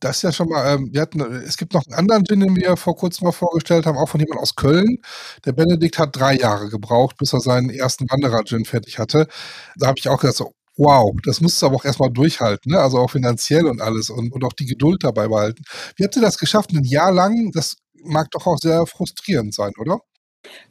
Das 0.00 0.16
ist 0.16 0.22
ja 0.22 0.32
schon 0.32 0.48
mal, 0.48 0.74
ähm, 0.74 0.88
wir 0.92 1.00
hatten, 1.00 1.20
es 1.20 1.56
gibt 1.56 1.74
noch 1.74 1.86
einen 1.86 1.94
anderen 1.94 2.24
Gin, 2.24 2.40
den 2.40 2.56
wir 2.56 2.76
vor 2.76 2.96
kurzem 2.96 3.24
mal 3.24 3.32
vorgestellt 3.32 3.86
haben, 3.86 3.96
auch 3.96 4.08
von 4.08 4.20
jemand 4.20 4.40
aus 4.40 4.56
Köln. 4.56 4.98
Der 5.44 5.52
Benedikt 5.52 5.98
hat 5.98 6.16
drei 6.16 6.36
Jahre 6.36 6.68
gebraucht, 6.68 7.16
bis 7.18 7.32
er 7.32 7.40
seinen 7.40 7.70
ersten 7.70 8.10
Wanderer-Gin 8.10 8.64
fertig 8.64 8.98
hatte. 8.98 9.28
Da 9.76 9.86
habe 9.86 9.98
ich 9.98 10.08
auch 10.08 10.20
gedacht, 10.20 10.36
so, 10.36 10.54
Wow, 10.76 11.14
das 11.24 11.40
musst 11.40 11.60
du 11.60 11.66
aber 11.66 11.76
auch 11.76 11.84
erstmal 11.84 12.10
durchhalten, 12.10 12.72
ne? 12.72 12.78
also 12.78 12.98
auch 12.98 13.10
finanziell 13.10 13.66
und 13.66 13.82
alles 13.82 14.08
und, 14.08 14.32
und 14.32 14.42
auch 14.42 14.54
die 14.54 14.66
Geduld 14.66 15.04
dabei 15.04 15.28
behalten. 15.28 15.62
Wie 15.96 16.04
habt 16.04 16.16
ihr 16.16 16.22
das 16.22 16.38
geschafft, 16.38 16.72
ein 16.72 16.84
Jahr 16.84 17.12
lang? 17.12 17.50
Das 17.52 17.76
mag 18.04 18.30
doch 18.30 18.46
auch 18.46 18.58
sehr 18.58 18.86
frustrierend 18.86 19.54
sein, 19.54 19.72
oder? 19.78 20.00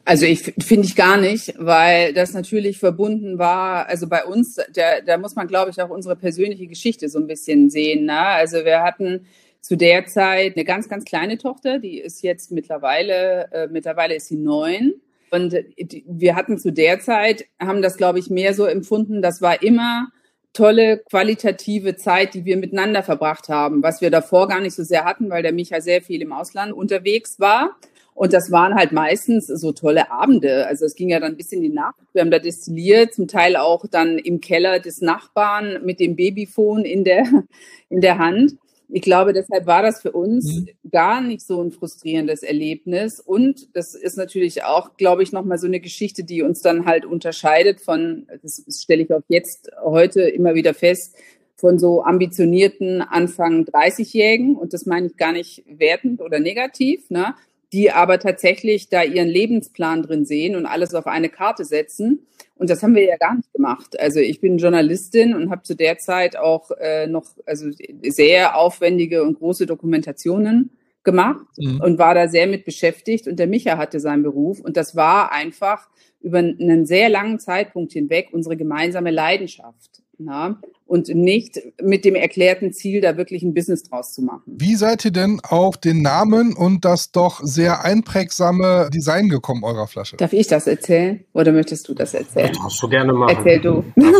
Also 0.03 0.25
ich 0.25 0.53
finde 0.59 0.88
ich 0.88 0.95
gar 0.95 1.18
nicht, 1.18 1.53
weil 1.57 2.13
das 2.13 2.33
natürlich 2.33 2.80
verbunden 2.80 3.37
war, 3.37 3.87
also 3.87 4.07
bei 4.07 4.26
uns, 4.26 4.56
da, 4.56 5.02
da 5.06 5.18
muss 5.18 5.35
man, 5.35 5.47
glaube 5.47 5.71
ich, 5.71 5.81
auch 5.81 5.90
unsere 5.90 6.16
persönliche 6.16 6.68
Geschichte 6.68 7.07
so 7.07 7.19
ein 7.19 7.28
bisschen 7.28 7.69
sehen. 7.69 8.06
Ne? 8.06 8.19
Also 8.19 8.66
wir 8.66 8.81
hatten 8.81 9.28
zu 9.61 9.78
der 9.78 10.07
Zeit 10.07 10.56
eine 10.56 10.66
ganz, 10.66 10.90
ganz 10.90 11.06
kleine 11.06 11.37
Tochter, 11.37 11.80
die 11.80 11.99
ist 11.99 12.23
jetzt 12.23 12.52
mittlerweile, 12.52 13.52
äh, 13.52 13.68
mittlerweile 13.68 14.16
ist 14.16 14.28
sie 14.28 14.37
neun. 14.37 14.95
Und 15.31 15.56
wir 15.76 16.35
hatten 16.35 16.57
zu 16.57 16.71
der 16.71 17.00
Zeit, 17.00 17.45
haben 17.59 17.81
das, 17.81 17.97
glaube 17.97 18.19
ich, 18.19 18.30
mehr 18.30 18.54
so 18.54 18.66
empfunden, 18.66 19.21
das 19.21 19.42
war 19.42 19.64
immer 19.64 20.09
tolle 20.54 20.97
qualitative 21.09 21.95
Zeit, 21.95 22.33
die 22.33 22.44
wir 22.44 22.57
miteinander 22.57 23.04
verbracht 23.04 23.47
haben, 23.47 23.81
was 23.83 24.02
wir 24.02 24.11
davor 24.11 24.50
gar 24.50 24.59
nicht 24.59 24.76
so 24.76 24.83
sehr 24.83 25.06
hatten, 25.06 25.30
weil 25.30 25.44
der 25.44 25.54
Micha 25.54 25.80
sehr 25.80 26.02
viel 26.02 26.21
im 26.21 26.33
Ausland 26.33 26.73
unterwegs 26.73 27.40
war. 27.40 27.78
Und 28.14 28.33
das 28.33 28.52
waren 28.52 28.76
halt 28.76 28.92
meistens 28.92 29.47
so 29.47 29.71
tolle 29.71 30.11
Abende. 30.11 30.68
Also 30.68 30.85
es 30.85 30.95
ging 30.95 31.09
ja 31.09 31.21
dann 31.21 31.38
bis 31.38 31.54
in 31.54 31.61
die 31.61 31.69
Nacht. 31.69 31.95
Wir 32.11 32.21
haben 32.21 32.31
da 32.31 32.40
destilliert, 32.40 33.14
zum 33.14 33.28
Teil 33.28 33.56
auch 33.56 33.85
dann 33.90 34.18
im 34.18 34.42
Keller 34.42 34.80
des 34.80 35.00
Nachbarn 35.00 35.80
mit 35.85 36.02
dem 36.02 36.18
Babyphone 36.18 36.83
in 36.83 37.06
der, 37.06 37.26
in 37.90 38.02
der 38.02 38.18
Hand 38.18 38.57
ich 38.94 39.02
glaube, 39.02 39.33
deshalb 39.33 39.66
war 39.66 39.81
das 39.81 40.02
für 40.02 40.12
uns 40.12 40.45
mhm. 40.45 40.68
gar 40.92 41.21
nicht 41.21 41.42
so 41.42 41.62
ein 41.62 41.71
frustrierendes 41.71 42.44
Erlebnis. 42.44 43.19
Und 43.19 43.76
das 43.76 43.95
ist 43.95 44.18
natürlich 44.18 44.64
auch, 44.64 44.98
glaube 44.98 45.24
ich, 45.24 45.31
nochmal 45.31 45.57
so 45.57 45.68
eine 45.68 45.80
Geschichte, 45.80 46.24
die 46.24 46.42
uns 46.42 46.62
dann 46.62 46.86
halt 46.86 47.06
unterscheidet 47.06 47.81
von, 47.81 48.28
das 48.42 48.64
stelle 48.81 49.04
ich 49.04 49.14
auch 49.14 49.21
jetzt 49.28 49.71
heute 49.83 50.21
immer 50.21 50.56
wieder 50.56 50.74
fest, 50.74 51.16
von 51.56 51.80
so 51.80 52.04
ambitionierten 52.04 53.02
Anfang 53.02 53.66
30-Jährigen. 53.66 54.56
Und 54.56 54.74
das 54.74 54.86
meine 54.86 55.07
ich 55.07 55.18
gar 55.18 55.31
nicht 55.31 55.64
wertend 55.68 56.21
oder 56.21 56.40
negativ, 56.40 57.10
ne? 57.10 57.36
Die 57.73 57.92
aber 57.92 58.19
tatsächlich 58.19 58.90
da 58.90 59.04
ihren 59.04 59.30
Lebensplan 59.30 60.04
drin 60.04 60.25
sehen 60.25 60.56
und 60.56 60.66
alles 60.66 60.94
auf 60.94 61.07
eine 61.07 61.30
Karte 61.30 61.66
setzen 61.66 62.28
und 62.61 62.69
das 62.69 62.83
haben 62.83 62.94
wir 62.94 63.04
ja 63.04 63.18
gar 63.18 63.33
nicht 63.33 63.51
gemacht. 63.54 63.99
Also 63.99 64.19
ich 64.19 64.40
bin 64.40 64.59
Journalistin 64.59 65.33
und 65.33 65.49
habe 65.49 65.63
zu 65.63 65.75
der 65.75 65.97
Zeit 65.97 66.37
auch 66.37 66.69
äh, 66.80 67.07
noch 67.07 67.25
also 67.47 67.71
sehr 68.04 68.56
aufwendige 68.56 69.23
und 69.23 69.40
große 69.40 69.66
Dokumentationen 69.66 70.69
gemacht 71.04 71.47
mhm. 71.57 71.81
und 71.81 71.97
war 71.97 72.13
da 72.13 72.28
sehr 72.28 72.45
mit 72.45 72.63
beschäftigt. 72.63 73.28
Und 73.28 73.40
der 73.40 73.47
Micha 73.47 73.80
hatte 73.80 73.99
seinen 73.99 74.21
Beruf. 74.21 74.59
Und 74.59 74.78
das 74.78 74.95
war 74.95 75.31
einfach 75.31 75.90
über 76.19 76.37
einen 76.37 76.85
sehr 76.85 77.09
langen 77.09 77.40
Zeitpunkt 77.40 77.94
hinweg 77.94 78.28
unsere 78.31 78.56
gemeinsame 78.56 79.09
Leidenschaft. 79.09 80.04
Na? 80.23 80.59
Und 80.85 81.07
nicht 81.07 81.57
mit 81.81 82.04
dem 82.04 82.16
erklärten 82.16 82.73
Ziel, 82.73 82.99
da 82.99 83.16
wirklich 83.16 83.44
ein 83.44 83.54
Business 83.54 83.83
draus 83.83 84.13
zu 84.13 84.21
machen. 84.21 84.44
Wie 84.45 84.75
seid 84.75 85.06
ihr 85.06 85.11
denn 85.11 85.40
auf 85.42 85.78
den 85.78 86.01
Namen 86.01 86.54
und 86.54 86.83
das 86.83 87.11
doch 87.11 87.40
sehr 87.42 87.85
einprägsame 87.85 88.90
Design 88.94 89.30
gekommen 89.30 89.63
eurer 89.63 89.87
Flasche? 89.87 90.18
Darf 90.18 90.33
ich 90.33 90.47
das 90.47 90.68
erzählen 90.68 91.23
oder 91.33 91.54
möchtest 91.54 91.87
du 91.87 91.94
das 91.94 92.13
erzählen? 92.13 92.49
Das 92.49 92.61
darfst 92.61 92.83
du 92.83 92.90
gerne 92.90 93.13
machen. 93.13 93.37
Erzähl 93.37 93.61
du. 93.61 93.85
Nein, 93.95 94.11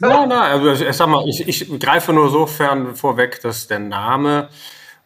nein, 0.00 0.32
also 0.32 0.84
ich 0.84 0.96
sag 0.96 1.08
mal, 1.08 1.28
ich, 1.28 1.46
ich 1.46 1.78
greife 1.78 2.14
nur 2.14 2.30
sofern 2.30 2.96
vorweg, 2.96 3.40
dass 3.42 3.66
der 3.66 3.78
Name 3.78 4.48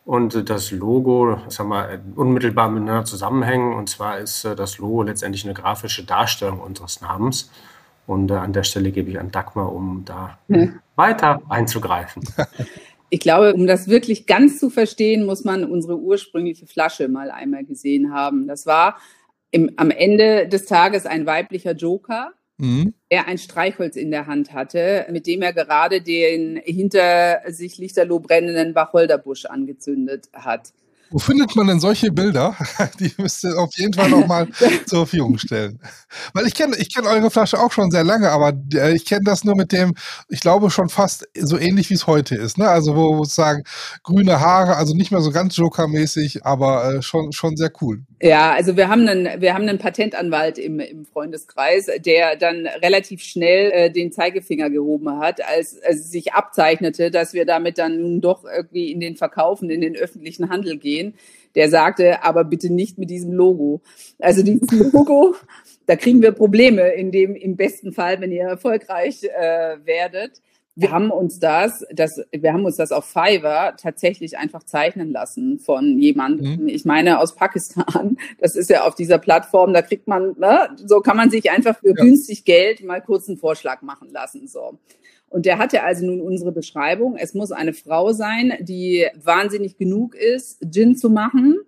und 0.06 0.49
das 0.49 0.71
Logo, 0.71 1.40
sag 1.49 1.66
mal, 1.66 2.00
unmittelbar 2.14 2.71
miteinander 2.71 3.04
zusammenhängen. 3.04 3.75
Und 3.75 3.88
zwar 3.88 4.18
ist 4.18 4.45
äh, 4.45 4.54
das 4.54 4.78
Logo 4.78 5.02
letztendlich 5.02 5.45
eine 5.45 5.52
grafische 5.52 6.04
Darstellung 6.04 6.61
unseres 6.61 7.00
Namens. 7.00 7.50
Und 8.07 8.31
äh, 8.31 8.35
an 8.35 8.53
der 8.53 8.63
Stelle 8.63 8.93
gebe 8.93 9.11
ich 9.11 9.19
an 9.19 9.31
Dagmar, 9.31 9.73
um 9.73 10.05
da 10.05 10.39
ja. 10.49 10.69
weiter 10.95 11.43
einzugreifen. 11.49 12.23
Ich 13.09 13.21
glaube, 13.21 13.55
um 13.55 13.69
das 13.69 13.89
wirklich 13.89 14.27
ganz 14.27 14.59
zu 14.59 14.69
verstehen, 14.69 15.27
muss 15.27 15.45
man 15.45 15.65
unsere 15.65 15.97
ursprüngliche 15.97 16.67
Flasche 16.67 17.07
mal 17.07 17.31
einmal 17.31 17.65
gesehen 17.65 18.13
haben. 18.13 18.49
Das 18.49 18.67
war 18.67 18.99
im, 19.53 19.71
am 19.77 19.91
Ende 19.91 20.49
des 20.49 20.67
Tages 20.67 21.07
ein 21.07 21.25
weiblicher 21.25 21.73
Joker, 21.73 22.33
mhm. 22.59 22.95
der 23.13 23.29
ein 23.29 23.39
Streichholz 23.39 23.95
in 23.97 24.11
der 24.11 24.27
Hand 24.27 24.53
hatte, 24.53 25.07
mit 25.11 25.27
dem 25.29 25.43
er 25.43 25.53
gerade 25.53 26.03
den 26.03 26.57
hinter 26.57 27.43
sich 27.47 27.79
lichterloh 27.79 28.19
brennenden 28.19 28.75
Wacholderbusch 28.75 29.45
angezündet 29.45 30.29
hat. 30.33 30.73
Wo 31.11 31.19
findet 31.19 31.55
man 31.55 31.67
denn 31.69 31.81
solche 31.81 32.11
Bilder? 32.11 32.57
Die 33.01 33.13
müsst 33.19 33.45
ihr 33.45 33.59
auf 33.59 33.77
jeden 33.77 33.93
Fall 33.93 34.11
nochmal 34.11 34.49
zur 34.87 35.07
Verfügung 35.07 35.39
stellen. 35.39 35.79
Weil 36.33 36.47
ich 36.47 36.55
kenne 36.55 36.77
ich 36.77 36.95
kenn 36.95 37.07
eure 37.07 37.31
Flasche 37.31 37.59
auch 37.59 37.73
schon 37.73 37.91
sehr 37.91 38.05
lange, 38.05 38.31
aber 38.31 38.53
äh, 38.75 38.95
ich 38.95 39.05
kenne 39.05 39.23
das 39.25 39.45
nur 39.45 39.57
mit 39.57 39.73
dem, 39.73 39.95
ich 40.29 40.41
glaube 40.41 40.71
schon 40.71 40.89
fast 40.89 41.29
so 41.35 41.59
ähnlich 41.59 41.91
wie 41.91 41.95
es 41.95 42.07
heute 42.07 42.35
ist. 42.35 42.59
Ne? 42.59 42.69
Also 42.69 42.97
wo 42.97 43.25
sozusagen 43.25 43.63
grüne 44.03 44.41
Haare, 44.41 44.77
also 44.77 44.95
nicht 44.95 45.11
mehr 45.13 45.21
so 45.21 45.31
ganz 45.31 45.57
Joker-mäßig, 45.57 46.45
aber 46.45 46.97
äh, 46.97 47.03
schon, 47.03 47.33
schon 47.33 47.57
sehr 47.57 47.71
cool. 47.81 48.03
Ja, 48.21 48.53
also 48.53 48.79
wir 48.79 48.89
haben 48.89 49.07
einen, 49.07 49.43
wir 49.43 49.53
haben 49.53 49.69
einen 49.69 49.79
Patentanwalt 49.79 50.57
im, 50.59 50.81
im 50.81 51.05
Freundeskreis, 51.05 51.87
der 51.99 52.37
dann 52.37 52.67
relativ 52.83 53.23
schnell 53.23 53.71
äh, 53.73 53.91
den 53.91 54.11
Zeigefinger 54.11 54.71
gehoben 54.71 55.19
hat, 55.19 55.45
als, 55.45 55.79
als 55.83 56.01
es 56.01 56.11
sich 56.11 56.33
abzeichnete, 56.33 57.11
dass 57.11 57.35
wir 57.35 57.45
damit 57.45 57.77
dann 57.77 58.01
nun 58.01 58.23
doch 58.23 58.45
irgendwie 58.45 58.91
in 58.91 59.01
den 59.01 59.17
Verkauf 59.17 59.61
und 59.61 59.69
in 59.69 59.83
den 59.83 59.97
öffentlichen 59.97 60.49
Handel 60.49 60.79
gehen. 60.79 60.96
Der 61.55 61.71
sagte, 61.71 62.23
aber 62.23 62.45
bitte 62.45 62.73
nicht 62.73 62.99
mit 62.99 63.09
diesem 63.09 63.33
Logo. 63.33 63.81
Also 64.19 64.43
dieses 64.43 64.71
Logo, 64.93 65.35
da 65.87 65.97
kriegen 65.97 66.23
wir 66.23 66.33
Probleme 66.33 66.88
in 66.93 67.11
dem, 67.12 67.35
im 67.35 67.57
besten 67.57 67.93
Fall, 67.93 68.21
wenn 68.21 68.33
ihr 68.33 68.45
erfolgreich 68.45 69.25
äh, 69.25 69.76
werdet 69.85 70.41
wir 70.79 70.91
haben 70.91 71.11
uns 71.11 71.38
das, 71.38 71.87
das, 71.91 72.21
wir 72.31 72.53
haben 72.53 72.67
uns 72.67 72.76
das 72.76 72.93
auf 72.93 73.07
Fiverr 73.07 73.76
tatsächlich 73.79 74.37
einfach 74.37 74.62
zeichnen 74.62 75.11
lassen 75.11 75.59
von 75.59 75.99
jemandem. 75.99 76.65
Mhm. 76.65 76.69
Ich 76.69 76.85
meine 76.85 77.19
aus 77.19 77.35
Pakistan. 77.35 78.19
Das 78.38 78.55
ist 78.55 78.69
ja 78.69 78.85
auf 78.85 78.95
dieser 78.95 79.17
Plattform, 79.17 79.73
da 79.73 79.81
kriegt 79.81 80.07
man, 80.07 80.37
ne, 80.38 80.69
so 80.76 81.00
kann 81.00 81.17
man 81.17 81.31
sich 81.31 81.50
einfach 81.50 81.79
für 81.79 81.88
ja. 81.88 81.95
günstig 81.95 82.45
Geld 82.45 82.85
mal 82.85 83.00
kurz 83.00 83.26
einen 83.26 83.38
Vorschlag 83.38 83.81
machen 83.81 84.11
lassen. 84.12 84.47
So. 84.49 84.79
Und 85.28 85.47
der 85.47 85.59
hatte 85.59 85.83
also 85.83 86.06
nun 86.06 86.21
unsere 86.21 86.52
Beschreibung. 86.52 87.16
Es 87.16 87.35
muss 87.35 87.52
eine 87.52 87.73
Frau 87.73 88.12
sein, 88.12 88.54
die 88.61 89.06
wahnsinnig 89.16 89.76
genug 89.76 90.14
ist, 90.14 90.64
Gin 90.73 90.97
zu 90.97 91.11
machen. 91.11 91.59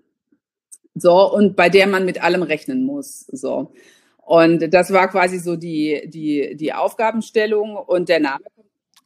So, 0.94 1.32
und 1.32 1.56
bei 1.56 1.68
der 1.68 1.86
man 1.86 2.04
mit 2.04 2.22
allem 2.22 2.42
rechnen 2.42 2.84
muss. 2.84 3.20
So. 3.20 3.72
Und 4.18 4.72
das 4.72 4.92
war 4.92 5.08
quasi 5.08 5.38
so 5.38 5.56
die, 5.56 6.02
die, 6.06 6.56
die 6.56 6.72
Aufgabenstellung 6.72 7.76
und 7.76 8.08
der 8.08 8.20
Name 8.20 8.44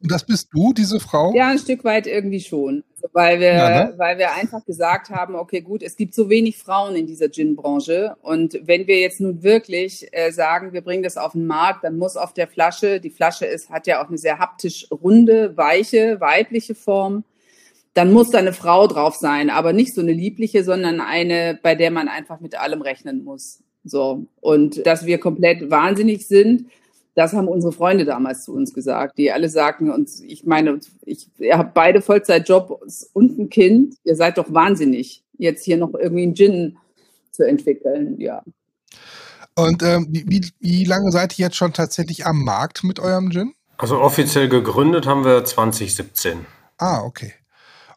und 0.03 0.11
das 0.11 0.25
bist 0.25 0.49
du, 0.51 0.73
diese 0.73 0.99
Frau? 0.99 1.33
Ja, 1.33 1.47
ein 1.47 1.57
Stück 1.57 1.85
weit 1.85 2.07
irgendwie 2.07 2.41
schon. 2.41 2.83
Weil, 3.13 3.39
wir, 3.39 3.53
ja, 3.53 3.85
ne? 3.85 3.93
weil 3.95 4.17
wir 4.17 4.33
einfach 4.33 4.65
gesagt 4.65 5.09
haben, 5.09 5.35
okay, 5.35 5.61
gut, 5.61 5.81
es 5.81 5.95
gibt 5.95 6.13
so 6.13 6.29
wenig 6.29 6.57
Frauen 6.57 6.95
in 6.95 7.07
dieser 7.07 7.29
Gin-Branche. 7.29 8.17
Und 8.21 8.59
wenn 8.65 8.85
wir 8.85 8.99
jetzt 8.99 9.21
nun 9.21 9.43
wirklich 9.43 10.09
äh, 10.11 10.31
sagen, 10.31 10.73
wir 10.73 10.81
bringen 10.81 11.03
das 11.03 11.15
auf 11.15 11.31
den 11.31 11.47
Markt, 11.47 11.85
dann 11.85 11.97
muss 11.97 12.17
auf 12.17 12.33
der 12.33 12.49
Flasche, 12.49 12.99
die 12.99 13.11
Flasche 13.11 13.45
ist, 13.45 13.69
hat 13.69 13.87
ja 13.87 14.03
auch 14.03 14.09
eine 14.09 14.17
sehr 14.17 14.39
haptisch 14.39 14.87
runde, 14.91 15.55
weiche, 15.55 16.19
weibliche 16.19 16.75
Form. 16.75 17.23
Dann 17.93 18.11
muss 18.11 18.29
da 18.29 18.39
eine 18.39 18.53
Frau 18.53 18.87
drauf 18.87 19.15
sein, 19.15 19.49
aber 19.49 19.71
nicht 19.71 19.95
so 19.95 20.01
eine 20.01 20.11
liebliche, 20.11 20.65
sondern 20.65 20.99
eine, 20.99 21.57
bei 21.63 21.75
der 21.75 21.91
man 21.91 22.09
einfach 22.09 22.41
mit 22.41 22.59
allem 22.59 22.81
rechnen 22.81 23.23
muss. 23.23 23.63
So. 23.85 24.25
Und 24.41 24.85
dass 24.85 25.05
wir 25.05 25.17
komplett 25.17 25.71
wahnsinnig 25.71 26.27
sind, 26.27 26.65
das 27.15 27.33
haben 27.33 27.47
unsere 27.47 27.71
Freunde 27.71 28.05
damals 28.05 28.43
zu 28.43 28.53
uns 28.53 28.73
gesagt, 28.73 29.17
die 29.17 29.31
alle 29.31 29.49
sagten 29.49 29.91
uns, 29.91 30.21
ich 30.21 30.45
meine, 30.45 30.79
ich, 31.05 31.29
ihr 31.37 31.57
habt 31.57 31.73
beide 31.73 32.01
Vollzeitjobs 32.01 33.09
und 33.13 33.37
ein 33.37 33.49
Kind, 33.49 33.95
ihr 34.03 34.15
seid 34.15 34.37
doch 34.37 34.51
wahnsinnig, 34.53 35.23
jetzt 35.37 35.63
hier 35.63 35.77
noch 35.77 35.93
irgendwie 35.93 36.23
einen 36.23 36.35
Gin 36.35 36.77
zu 37.31 37.43
entwickeln, 37.43 38.19
ja. 38.19 38.43
Und 39.55 39.83
ähm, 39.83 40.07
wie, 40.09 40.49
wie 40.59 40.83
lange 40.83 41.11
seid 41.11 41.37
ihr 41.37 41.45
jetzt 41.45 41.57
schon 41.57 41.73
tatsächlich 41.73 42.25
am 42.25 42.43
Markt 42.43 42.83
mit 42.83 42.99
eurem 42.99 43.29
Gin? 43.29 43.53
Also 43.77 43.99
offiziell 43.99 44.49
gegründet 44.49 45.05
haben 45.05 45.25
wir 45.25 45.43
2017. 45.43 46.45
Ah, 46.77 47.01
okay. 47.03 47.33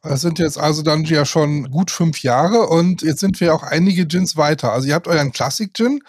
Das 0.09 0.21
sind 0.21 0.39
jetzt 0.39 0.59
also 0.59 0.83
dann 0.83 1.05
ja 1.05 1.25
schon 1.25 1.71
gut 1.71 1.91
fünf 1.91 2.23
Jahre 2.23 2.69
und 2.69 3.03
jetzt 3.03 3.21
sind 3.21 3.41
wir 3.41 3.55
auch 3.55 3.63
einige 3.63 4.07
Gins 4.07 4.37
weiter. 4.37 4.73
Also 4.73 4.89
ihr 4.89 4.95
habt 4.95 5.09
euren 5.09 5.33
Classic-Gin, 5.33 6.01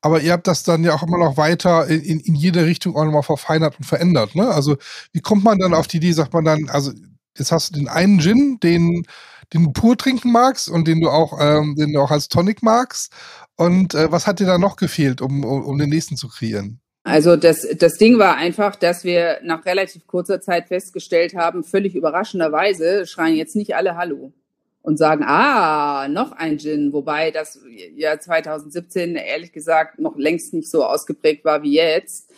aber 0.00 0.20
ihr 0.20 0.32
habt 0.32 0.46
das 0.46 0.64
dann 0.64 0.82
ja 0.84 0.94
auch 0.94 1.02
immer 1.02 1.18
noch 1.18 1.36
weiter 1.36 1.86
in, 1.86 2.20
in 2.20 2.34
jede 2.34 2.66
Richtung 2.66 2.96
auch 2.96 3.04
nochmal 3.04 3.22
verfeinert 3.22 3.78
und 3.78 3.84
verändert. 3.84 4.34
Ne? 4.34 4.48
Also 4.48 4.76
wie 5.12 5.20
kommt 5.20 5.44
man 5.44 5.58
dann 5.58 5.74
auf 5.74 5.86
die 5.86 5.98
Idee, 5.98 6.12
sagt 6.12 6.32
man 6.32 6.44
dann, 6.44 6.68
also 6.68 6.92
jetzt 7.38 7.52
hast 7.52 7.70
du 7.70 7.78
den 7.78 7.88
einen 7.88 8.20
Gin, 8.20 8.58
den, 8.62 9.04
den 9.52 9.64
du 9.64 9.72
pur 9.72 9.96
trinken 9.96 10.32
magst 10.32 10.68
und 10.68 10.88
den 10.88 11.00
du 11.00 11.08
auch, 11.10 11.38
ähm, 11.40 11.76
den 11.76 11.92
du 11.92 12.00
auch 12.00 12.10
als 12.10 12.28
Tonic 12.28 12.62
magst. 12.62 13.12
Und 13.56 13.94
äh, 13.94 14.10
was 14.10 14.26
hat 14.26 14.40
dir 14.40 14.46
da 14.46 14.58
noch 14.58 14.76
gefehlt, 14.76 15.20
um, 15.20 15.44
um, 15.44 15.62
um 15.64 15.78
den 15.78 15.90
nächsten 15.90 16.16
zu 16.16 16.28
kreieren? 16.28 16.80
Also 17.04 17.36
das, 17.36 17.68
das 17.78 17.98
Ding 17.98 18.18
war 18.18 18.36
einfach, 18.36 18.76
dass 18.76 19.04
wir 19.04 19.38
nach 19.42 19.66
relativ 19.66 20.06
kurzer 20.06 20.40
Zeit 20.40 20.68
festgestellt 20.68 21.34
haben, 21.36 21.62
völlig 21.62 21.94
überraschenderweise 21.94 23.06
schreien 23.06 23.36
jetzt 23.36 23.54
nicht 23.56 23.76
alle 23.76 23.96
Hallo 23.96 24.32
und 24.80 24.98
sagen, 24.98 25.22
ah, 25.22 26.08
noch 26.08 26.32
ein 26.32 26.58
Gin, 26.58 26.94
wobei 26.94 27.30
das 27.30 27.60
ja 27.94 28.18
2017 28.18 29.16
ehrlich 29.16 29.52
gesagt 29.52 29.98
noch 29.98 30.16
längst 30.16 30.54
nicht 30.54 30.70
so 30.70 30.82
ausgeprägt 30.84 31.44
war 31.44 31.62
wie 31.62 31.74
jetzt. 31.74 32.30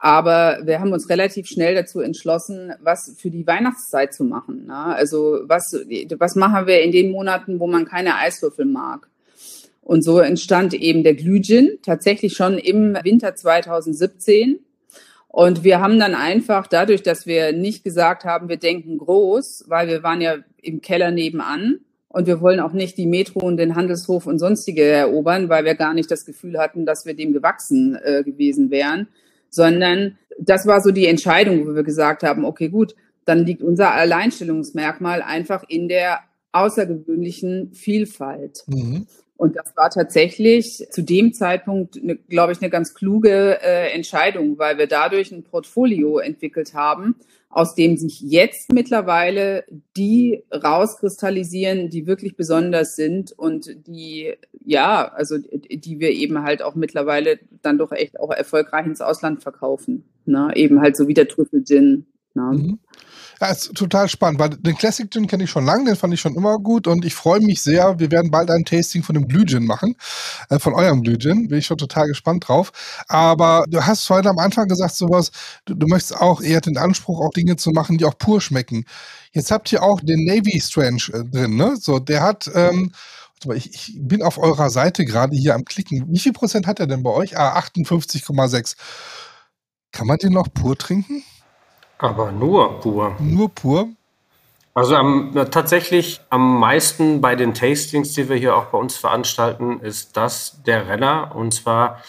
Aber 0.00 0.60
wir 0.64 0.80
haben 0.80 0.92
uns 0.92 1.08
relativ 1.08 1.46
schnell 1.46 1.76
dazu 1.76 2.00
entschlossen, 2.00 2.72
was 2.80 3.14
für 3.18 3.30
die 3.30 3.46
Weihnachtszeit 3.46 4.14
zu 4.14 4.24
machen. 4.24 4.66
Ne? 4.66 4.76
Also 4.76 5.40
was, 5.44 5.76
was 6.18 6.34
machen 6.34 6.66
wir 6.66 6.82
in 6.82 6.92
den 6.92 7.12
Monaten, 7.12 7.60
wo 7.60 7.68
man 7.68 7.84
keine 7.84 8.16
Eiswürfel 8.16 8.64
mag? 8.64 9.08
Und 9.88 10.02
so 10.02 10.18
entstand 10.18 10.74
eben 10.74 11.02
der 11.02 11.14
Glühgin 11.14 11.78
tatsächlich 11.82 12.34
schon 12.34 12.58
im 12.58 12.98
Winter 13.04 13.34
2017. 13.34 14.58
Und 15.28 15.64
wir 15.64 15.80
haben 15.80 15.98
dann 15.98 16.14
einfach 16.14 16.66
dadurch, 16.66 17.02
dass 17.02 17.24
wir 17.24 17.54
nicht 17.54 17.84
gesagt 17.84 18.26
haben, 18.26 18.50
wir 18.50 18.58
denken 18.58 18.98
groß, 18.98 19.64
weil 19.66 19.88
wir 19.88 20.02
waren 20.02 20.20
ja 20.20 20.36
im 20.60 20.82
Keller 20.82 21.10
nebenan 21.10 21.78
und 22.08 22.26
wir 22.26 22.42
wollen 22.42 22.60
auch 22.60 22.74
nicht 22.74 22.98
die 22.98 23.06
Metro 23.06 23.40
und 23.40 23.56
den 23.56 23.76
Handelshof 23.76 24.26
und 24.26 24.38
sonstige 24.38 24.84
erobern, 24.84 25.48
weil 25.48 25.64
wir 25.64 25.74
gar 25.74 25.94
nicht 25.94 26.10
das 26.10 26.26
Gefühl 26.26 26.58
hatten, 26.58 26.84
dass 26.84 27.06
wir 27.06 27.14
dem 27.14 27.32
gewachsen 27.32 27.96
äh, 28.04 28.22
gewesen 28.24 28.70
wären, 28.70 29.08
sondern 29.48 30.18
das 30.38 30.66
war 30.66 30.82
so 30.82 30.90
die 30.90 31.06
Entscheidung, 31.06 31.66
wo 31.66 31.74
wir 31.74 31.82
gesagt 31.82 32.24
haben, 32.24 32.44
okay, 32.44 32.68
gut, 32.68 32.94
dann 33.24 33.46
liegt 33.46 33.62
unser 33.62 33.94
Alleinstellungsmerkmal 33.94 35.22
einfach 35.22 35.64
in 35.66 35.88
der 35.88 36.18
außergewöhnlichen 36.52 37.72
Vielfalt. 37.72 38.64
Mhm. 38.66 39.06
Und 39.38 39.54
das 39.54 39.76
war 39.76 39.88
tatsächlich 39.88 40.84
zu 40.90 41.00
dem 41.00 41.32
Zeitpunkt, 41.32 42.02
ne, 42.02 42.16
glaube 42.16 42.52
ich, 42.52 42.60
eine 42.60 42.70
ganz 42.70 42.92
kluge 42.92 43.62
äh, 43.62 43.92
Entscheidung, 43.92 44.58
weil 44.58 44.78
wir 44.78 44.88
dadurch 44.88 45.30
ein 45.30 45.44
Portfolio 45.44 46.18
entwickelt 46.18 46.74
haben, 46.74 47.14
aus 47.48 47.76
dem 47.76 47.96
sich 47.96 48.20
jetzt 48.20 48.72
mittlerweile 48.72 49.64
die 49.96 50.42
rauskristallisieren, 50.52 51.88
die 51.88 52.08
wirklich 52.08 52.34
besonders 52.34 52.96
sind 52.96 53.30
und 53.30 53.86
die, 53.86 54.34
ja, 54.64 55.06
also 55.06 55.38
die 55.38 56.00
wir 56.00 56.10
eben 56.10 56.42
halt 56.42 56.60
auch 56.60 56.74
mittlerweile 56.74 57.38
dann 57.62 57.78
doch 57.78 57.92
echt 57.92 58.18
auch 58.18 58.32
erfolgreich 58.32 58.86
ins 58.86 59.00
Ausland 59.00 59.44
verkaufen. 59.44 60.02
Ne? 60.26 60.50
Eben 60.56 60.80
halt 60.80 60.96
so 60.96 61.06
wie 61.06 61.14
der 61.14 61.28
Trüffel 61.28 61.62
Gin. 61.64 62.06
Ne? 62.34 62.42
Mhm. 62.42 62.78
Ja, 63.40 63.48
ist 63.48 63.72
total 63.74 64.08
spannend, 64.08 64.40
weil 64.40 64.50
den 64.50 64.76
Classic 64.76 65.08
Gin 65.08 65.28
kenne 65.28 65.44
ich 65.44 65.50
schon 65.50 65.64
lange, 65.64 65.84
den 65.84 65.96
fand 65.96 66.12
ich 66.12 66.20
schon 66.20 66.34
immer 66.34 66.58
gut 66.58 66.88
und 66.88 67.04
ich 67.04 67.14
freue 67.14 67.40
mich 67.40 67.62
sehr. 67.62 67.98
Wir 68.00 68.10
werden 68.10 68.32
bald 68.32 68.50
ein 68.50 68.64
Tasting 68.64 69.04
von 69.04 69.14
dem 69.14 69.28
Glüh 69.28 69.44
Gin 69.46 69.64
machen, 69.64 69.94
äh, 70.50 70.58
von 70.58 70.74
eurem 70.74 71.02
Glüh 71.02 71.18
Gin. 71.18 71.46
Bin 71.46 71.58
ich 71.58 71.66
schon 71.66 71.78
total 71.78 72.08
gespannt 72.08 72.48
drauf. 72.48 72.72
Aber 73.06 73.64
du 73.68 73.84
hast 73.84 74.10
heute 74.10 74.28
am 74.28 74.38
Anfang 74.38 74.66
gesagt, 74.66 74.96
sowas, 74.96 75.30
du, 75.66 75.74
du 75.74 75.86
möchtest 75.86 76.20
auch 76.20 76.40
eher 76.40 76.60
den 76.60 76.78
Anspruch, 76.78 77.20
auch 77.20 77.30
Dinge 77.30 77.56
zu 77.56 77.70
machen, 77.70 77.96
die 77.96 78.04
auch 78.04 78.18
pur 78.18 78.40
schmecken. 78.40 78.84
Jetzt 79.32 79.52
habt 79.52 79.70
ihr 79.72 79.82
auch 79.84 80.00
den 80.00 80.24
Navy 80.24 80.60
Strange 80.60 81.02
äh, 81.12 81.24
drin, 81.24 81.56
ne? 81.56 81.76
So, 81.80 82.00
der 82.00 82.22
hat, 82.22 82.50
ähm, 82.54 82.92
ich, 83.54 83.72
ich 83.72 83.94
bin 84.00 84.22
auf 84.22 84.38
eurer 84.38 84.70
Seite 84.70 85.04
gerade 85.04 85.36
hier 85.36 85.54
am 85.54 85.64
Klicken. 85.64 86.06
Wie 86.08 86.18
viel 86.18 86.32
Prozent 86.32 86.66
hat 86.66 86.80
er 86.80 86.88
denn 86.88 87.04
bei 87.04 87.10
euch? 87.10 87.38
Ah, 87.38 87.56
58,6. 87.56 88.74
Kann 89.92 90.08
man 90.08 90.18
den 90.18 90.32
noch 90.32 90.52
pur 90.52 90.76
trinken? 90.76 91.22
Aber 91.98 92.32
nur 92.32 92.80
pur. 92.80 93.16
Nur 93.18 93.48
pur? 93.48 93.88
Also 94.74 94.94
am, 94.94 95.32
tatsächlich 95.50 96.20
am 96.30 96.60
meisten 96.60 97.20
bei 97.20 97.34
den 97.34 97.52
Tastings, 97.52 98.12
die 98.12 98.28
wir 98.28 98.36
hier 98.36 98.56
auch 98.56 98.66
bei 98.66 98.78
uns 98.78 98.96
veranstalten, 98.96 99.80
ist 99.80 100.16
das 100.16 100.62
der 100.64 100.88
Renner. 100.88 101.32
Und 101.34 101.52
zwar 101.52 102.00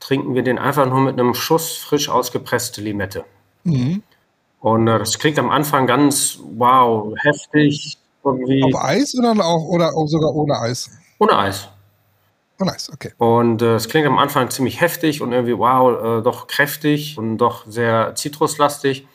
trinken 0.00 0.34
wir 0.34 0.42
den 0.42 0.58
einfach 0.58 0.86
nur 0.86 1.00
mit 1.00 1.18
einem 1.18 1.32
Schuss 1.34 1.76
frisch 1.76 2.10
ausgepresste 2.10 2.82
Limette. 2.82 3.24
Mhm. 3.64 4.02
Und 4.60 4.88
äh, 4.88 4.98
das 4.98 5.18
klingt 5.18 5.38
am 5.38 5.50
Anfang 5.50 5.86
ganz 5.86 6.38
wow, 6.56 7.14
heftig. 7.22 7.96
Irgendwie. 8.22 8.62
Auf 8.64 8.82
Eis 8.82 9.14
oder 9.18 9.30
auch 9.42 9.64
oder 9.64 9.96
auch 9.96 10.06
sogar 10.06 10.34
ohne 10.34 10.58
Eis? 10.58 10.90
Ohne 11.18 11.38
Eis. 11.38 11.70
Ohne 12.60 12.74
Eis, 12.74 12.90
okay. 12.92 13.12
Und 13.16 13.62
äh, 13.62 13.76
es 13.76 13.88
klingt 13.88 14.06
am 14.06 14.18
Anfang 14.18 14.50
ziemlich 14.50 14.82
heftig 14.82 15.22
und 15.22 15.32
irgendwie 15.32 15.56
wow, 15.56 16.18
äh, 16.18 16.22
doch 16.22 16.46
kräftig 16.46 17.16
und 17.16 17.38
doch 17.38 17.64
sehr 17.66 18.14
zitruslastig. 18.14 19.06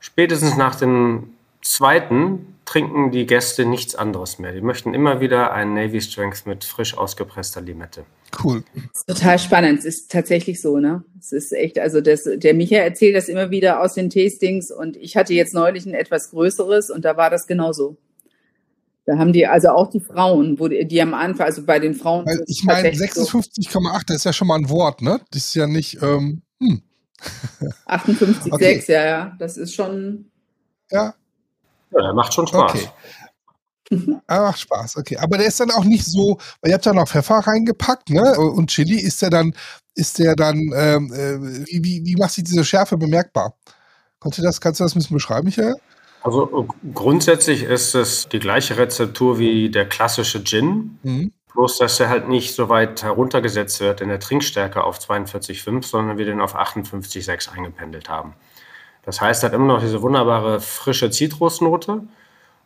Spätestens 0.00 0.56
nach 0.56 0.74
dem 0.76 1.34
zweiten 1.62 2.54
trinken 2.64 3.10
die 3.10 3.26
Gäste 3.26 3.64
nichts 3.64 3.94
anderes 3.94 4.38
mehr. 4.38 4.52
Die 4.52 4.60
möchten 4.60 4.92
immer 4.92 5.20
wieder 5.20 5.52
einen 5.52 5.74
Navy 5.74 6.00
Strength 6.00 6.46
mit 6.46 6.64
frisch 6.64 6.96
ausgepresster 6.96 7.60
Limette. 7.60 8.04
Cool. 8.44 8.62
total 9.06 9.38
spannend. 9.38 9.78
Es 9.78 9.84
ist 9.86 10.12
tatsächlich 10.12 10.60
so, 10.60 10.78
ne? 10.78 11.02
Es 11.18 11.32
ist 11.32 11.52
echt, 11.52 11.78
also 11.78 12.00
das, 12.02 12.28
der 12.30 12.52
Micha 12.52 12.76
erzählt 12.76 13.16
das 13.16 13.28
immer 13.28 13.50
wieder 13.50 13.80
aus 13.80 13.94
den 13.94 14.10
Tastings 14.10 14.70
und 14.70 14.96
ich 14.96 15.16
hatte 15.16 15.32
jetzt 15.32 15.54
neulich 15.54 15.86
ein 15.86 15.94
etwas 15.94 16.30
größeres 16.30 16.90
und 16.90 17.04
da 17.06 17.16
war 17.16 17.30
das 17.30 17.46
genauso. 17.46 17.96
Da 19.06 19.16
haben 19.16 19.32
die 19.32 19.46
also 19.46 19.70
auch 19.70 19.88
die 19.88 20.00
Frauen, 20.00 20.60
wo 20.60 20.68
die, 20.68 20.86
die 20.86 21.00
am 21.00 21.14
Anfang, 21.14 21.46
also 21.46 21.64
bei 21.64 21.78
den 21.78 21.94
Frauen. 21.94 22.26
Weil 22.26 22.44
ich 22.46 22.64
meine, 22.64 22.90
56,8, 22.90 24.02
das 24.06 24.18
ist 24.18 24.24
ja 24.24 24.34
schon 24.34 24.48
mal 24.48 24.58
ein 24.58 24.68
Wort, 24.68 25.00
ne? 25.00 25.18
Das 25.30 25.46
ist 25.46 25.54
ja 25.54 25.66
nicht, 25.66 26.02
ähm, 26.02 26.42
hm. 26.60 26.82
58,6, 27.86 28.52
okay. 28.52 28.84
ja, 28.88 29.04
ja. 29.04 29.36
Das 29.38 29.56
ist 29.56 29.74
schon. 29.74 30.30
Ja. 30.90 31.14
Ja, 31.90 32.02
der 32.02 32.12
macht 32.14 32.34
schon 32.34 32.46
Spaß. 32.46 32.70
Okay. 32.72 32.88
Ah, 34.26 34.42
macht 34.42 34.60
Spaß, 34.60 34.98
okay. 34.98 35.16
Aber 35.16 35.38
der 35.38 35.46
ist 35.46 35.60
dann 35.60 35.70
auch 35.70 35.84
nicht 35.84 36.04
so, 36.04 36.36
weil 36.60 36.70
ihr 36.70 36.74
habt 36.74 36.84
da 36.84 36.92
noch 36.92 37.08
Pfeffer 37.08 37.38
reingepackt, 37.38 38.10
ne? 38.10 38.38
Und 38.38 38.68
Chili, 38.68 39.00
ist 39.00 39.22
der 39.22 39.30
dann, 39.30 39.54
ist 39.94 40.18
der 40.18 40.36
dann, 40.36 40.58
ähm, 40.76 41.10
äh, 41.10 41.66
wie, 41.82 42.04
wie 42.04 42.16
macht 42.16 42.32
sich 42.32 42.44
diese 42.44 42.66
Schärfe 42.66 42.98
bemerkbar? 42.98 43.54
Konnte 44.18 44.42
das, 44.42 44.60
kannst 44.60 44.80
du 44.80 44.84
das 44.84 44.94
ein 44.94 44.98
bisschen 44.98 45.16
beschreiben, 45.16 45.46
Michael? 45.46 45.76
Also 46.22 46.68
grundsätzlich 46.92 47.62
ist 47.62 47.94
es 47.94 48.28
die 48.28 48.40
gleiche 48.40 48.76
Rezeptur 48.76 49.38
wie 49.38 49.70
der 49.70 49.88
klassische 49.88 50.44
Gin. 50.44 50.98
Mhm. 51.02 51.32
Bloß, 51.58 51.78
dass 51.78 51.98
er 51.98 52.08
halt 52.08 52.28
nicht 52.28 52.54
so 52.54 52.68
weit 52.68 53.02
heruntergesetzt 53.02 53.80
wird 53.80 54.00
in 54.00 54.10
der 54.10 54.20
Trinkstärke 54.20 54.84
auf 54.84 55.00
42,5, 55.00 55.84
sondern 55.84 56.16
wir 56.16 56.24
den 56.24 56.40
auf 56.40 56.54
58,6 56.54 57.50
eingependelt 57.50 58.08
haben. 58.08 58.34
Das 59.04 59.20
heißt, 59.20 59.42
er 59.42 59.48
hat 59.48 59.54
immer 59.56 59.66
noch 59.66 59.80
diese 59.80 60.00
wunderbare 60.00 60.60
frische 60.60 61.10
Zitrusnote 61.10 62.02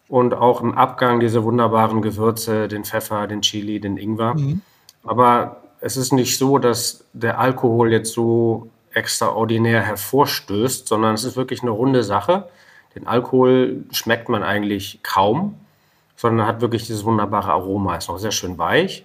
und 0.09 0.35
auch 0.35 0.61
im 0.61 0.77
Abgang 0.77 1.21
diese 1.21 1.43
wunderbaren 1.43 2.03
Gewürze, 2.03 2.69
den 2.69 2.85
Pfeffer, 2.85 3.27
den 3.27 3.41
Chili, 3.41 3.81
den 3.81 3.97
Ingwer. 3.97 4.35
Mhm. 4.35 4.61
Aber 5.05 5.63
es 5.81 5.97
ist 5.97 6.13
nicht 6.13 6.37
so, 6.37 6.59
dass 6.59 7.07
der 7.15 7.39
Alkohol 7.39 7.93
jetzt 7.93 8.13
so 8.13 8.69
extraordinär 8.93 9.81
hervorstößt, 9.81 10.87
sondern 10.87 11.15
es 11.15 11.25
ist 11.25 11.35
wirklich 11.35 11.63
eine 11.63 11.71
runde 11.71 12.03
Sache. 12.03 12.51
Den 12.95 13.07
Alkohol 13.07 13.85
schmeckt 13.91 14.29
man 14.29 14.43
eigentlich 14.43 15.01
kaum, 15.03 15.62
sondern 16.23 16.47
hat 16.47 16.61
wirklich 16.61 16.87
dieses 16.87 17.05
wunderbare 17.05 17.51
Aroma. 17.51 17.97
Ist 17.97 18.09
noch 18.09 18.19
sehr 18.19 18.31
schön 18.31 18.57
weich, 18.57 19.05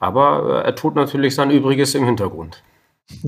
aber 0.00 0.64
äh, 0.64 0.66
er 0.66 0.74
tut 0.74 0.96
natürlich 0.96 1.36
sein 1.36 1.50
Übriges 1.50 1.94
im 1.94 2.04
Hintergrund. 2.04 2.62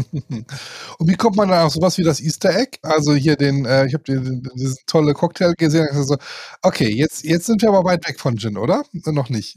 Und 0.99 1.09
wie 1.09 1.15
kommt 1.15 1.37
man 1.37 1.49
dann 1.49 1.65
auf 1.65 1.73
sowas 1.73 1.99
wie 1.99 2.03
das 2.03 2.21
Easter 2.21 2.51
Egg? 2.51 2.79
Also 2.83 3.15
hier 3.15 3.37
den, 3.37 3.65
äh, 3.65 3.87
ich 3.87 3.95
habe 3.95 4.03
diesen 4.05 4.43
tolle 4.87 5.15
Cocktail 5.15 5.55
gesehen. 5.57 5.89
Also, 5.93 6.17
okay, 6.63 6.89
jetzt, 6.89 7.25
jetzt 7.25 7.47
sind 7.47 7.63
wir 7.63 7.69
aber 7.69 7.85
weit 7.85 8.07
weg 8.09 8.19
von 8.19 8.37
Gin, 8.37 8.57
oder? 8.57 8.83
Noch 9.07 9.29
nicht. 9.31 9.57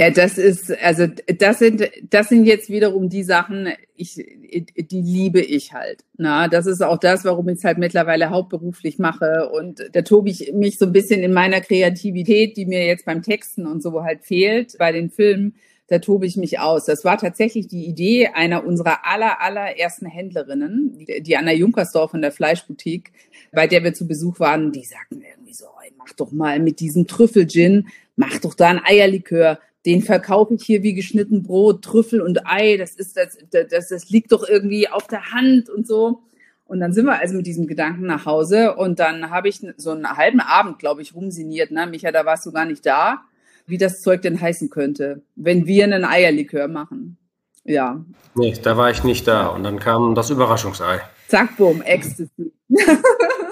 Ja, 0.00 0.10
das 0.10 0.38
ist, 0.38 0.72
also 0.82 1.06
das 1.38 1.58
sind, 1.58 1.88
das 2.10 2.28
sind 2.28 2.46
jetzt 2.46 2.70
wiederum 2.70 3.08
die 3.08 3.22
Sachen, 3.22 3.68
ich, 3.94 4.14
die 4.14 5.02
liebe 5.02 5.40
ich 5.40 5.72
halt. 5.74 6.04
Na, 6.16 6.48
das 6.48 6.66
ist 6.66 6.82
auch 6.82 6.98
das, 6.98 7.24
warum 7.24 7.48
ich 7.50 7.58
es 7.58 7.64
halt 7.64 7.78
mittlerweile 7.78 8.30
hauptberuflich 8.30 8.98
mache. 8.98 9.50
Und 9.50 9.90
da 9.92 10.02
tobe 10.02 10.30
ich 10.30 10.52
mich 10.54 10.78
so 10.78 10.86
ein 10.86 10.92
bisschen 10.92 11.22
in 11.22 11.32
meiner 11.32 11.60
Kreativität, 11.60 12.56
die 12.56 12.66
mir 12.66 12.86
jetzt 12.86 13.04
beim 13.04 13.22
Texten 13.22 13.66
und 13.66 13.82
so 13.82 14.02
halt 14.02 14.24
fehlt, 14.24 14.76
bei 14.78 14.92
den 14.92 15.10
Filmen, 15.10 15.54
da 15.88 15.98
tobe 15.98 16.26
ich 16.26 16.36
mich 16.36 16.58
aus. 16.58 16.86
Das 16.86 17.04
war 17.04 17.18
tatsächlich 17.18 17.68
die 17.68 17.84
Idee 17.84 18.28
einer 18.28 18.64
unserer 18.64 19.06
aller, 19.06 19.42
allerersten 19.42 20.06
Händlerinnen, 20.06 20.96
die, 20.98 21.22
die 21.22 21.36
Anna 21.36 21.52
Junkersdorf 21.52 22.14
in 22.14 22.22
der 22.22 22.32
Fleischboutique, 22.32 23.12
bei 23.52 23.66
der 23.66 23.84
wir 23.84 23.92
zu 23.92 24.08
Besuch 24.08 24.40
waren, 24.40 24.72
die 24.72 24.84
sagten 24.84 25.20
irgendwie 25.20 25.52
so, 25.52 25.66
mach 25.98 26.14
doch 26.14 26.32
mal 26.32 26.58
mit 26.60 26.80
diesem 26.80 27.06
Trüffel-Gin, 27.06 27.88
mach 28.16 28.38
doch 28.38 28.54
da 28.54 28.68
ein 28.68 28.80
Eierlikör, 28.82 29.58
den 29.86 30.02
verkaufe 30.02 30.54
ich 30.54 30.64
hier 30.64 30.82
wie 30.82 30.94
geschnitten 30.94 31.42
Brot, 31.42 31.82
Trüffel 31.82 32.20
und 32.20 32.46
Ei, 32.46 32.76
das 32.76 32.94
ist 32.94 33.16
das, 33.16 33.38
das, 33.50 33.88
das 33.88 34.10
liegt 34.10 34.32
doch 34.32 34.48
irgendwie 34.48 34.88
auf 34.88 35.06
der 35.08 35.32
Hand 35.32 35.68
und 35.68 35.86
so. 35.86 36.22
Und 36.64 36.80
dann 36.80 36.92
sind 36.92 37.06
wir 37.06 37.18
also 37.18 37.34
mit 37.34 37.46
diesem 37.46 37.66
Gedanken 37.66 38.06
nach 38.06 38.24
Hause 38.24 38.76
und 38.76 38.98
dann 38.98 39.30
habe 39.30 39.48
ich 39.48 39.60
so 39.76 39.90
einen 39.90 40.08
halben 40.08 40.40
Abend, 40.40 40.78
glaube 40.78 41.02
ich, 41.02 41.14
rumsiniert. 41.14 41.70
Ne? 41.70 41.86
Micha, 41.86 42.12
da 42.12 42.24
warst 42.24 42.46
du 42.46 42.52
gar 42.52 42.64
nicht 42.64 42.86
da, 42.86 43.22
wie 43.66 43.76
das 43.76 44.00
Zeug 44.00 44.22
denn 44.22 44.40
heißen 44.40 44.70
könnte, 44.70 45.22
wenn 45.34 45.66
wir 45.66 45.84
einen 45.84 46.04
Eierlikör 46.04 46.68
machen. 46.68 47.18
Ja. 47.64 48.04
Nee, 48.34 48.54
da 48.62 48.76
war 48.76 48.90
ich 48.90 49.04
nicht 49.04 49.28
da. 49.28 49.48
Und 49.48 49.64
dann 49.64 49.78
kam 49.78 50.14
das 50.14 50.30
Überraschungsei. 50.30 51.00
Zack, 51.28 51.56
boom, 51.56 51.82
Ecstasy. 51.82 52.52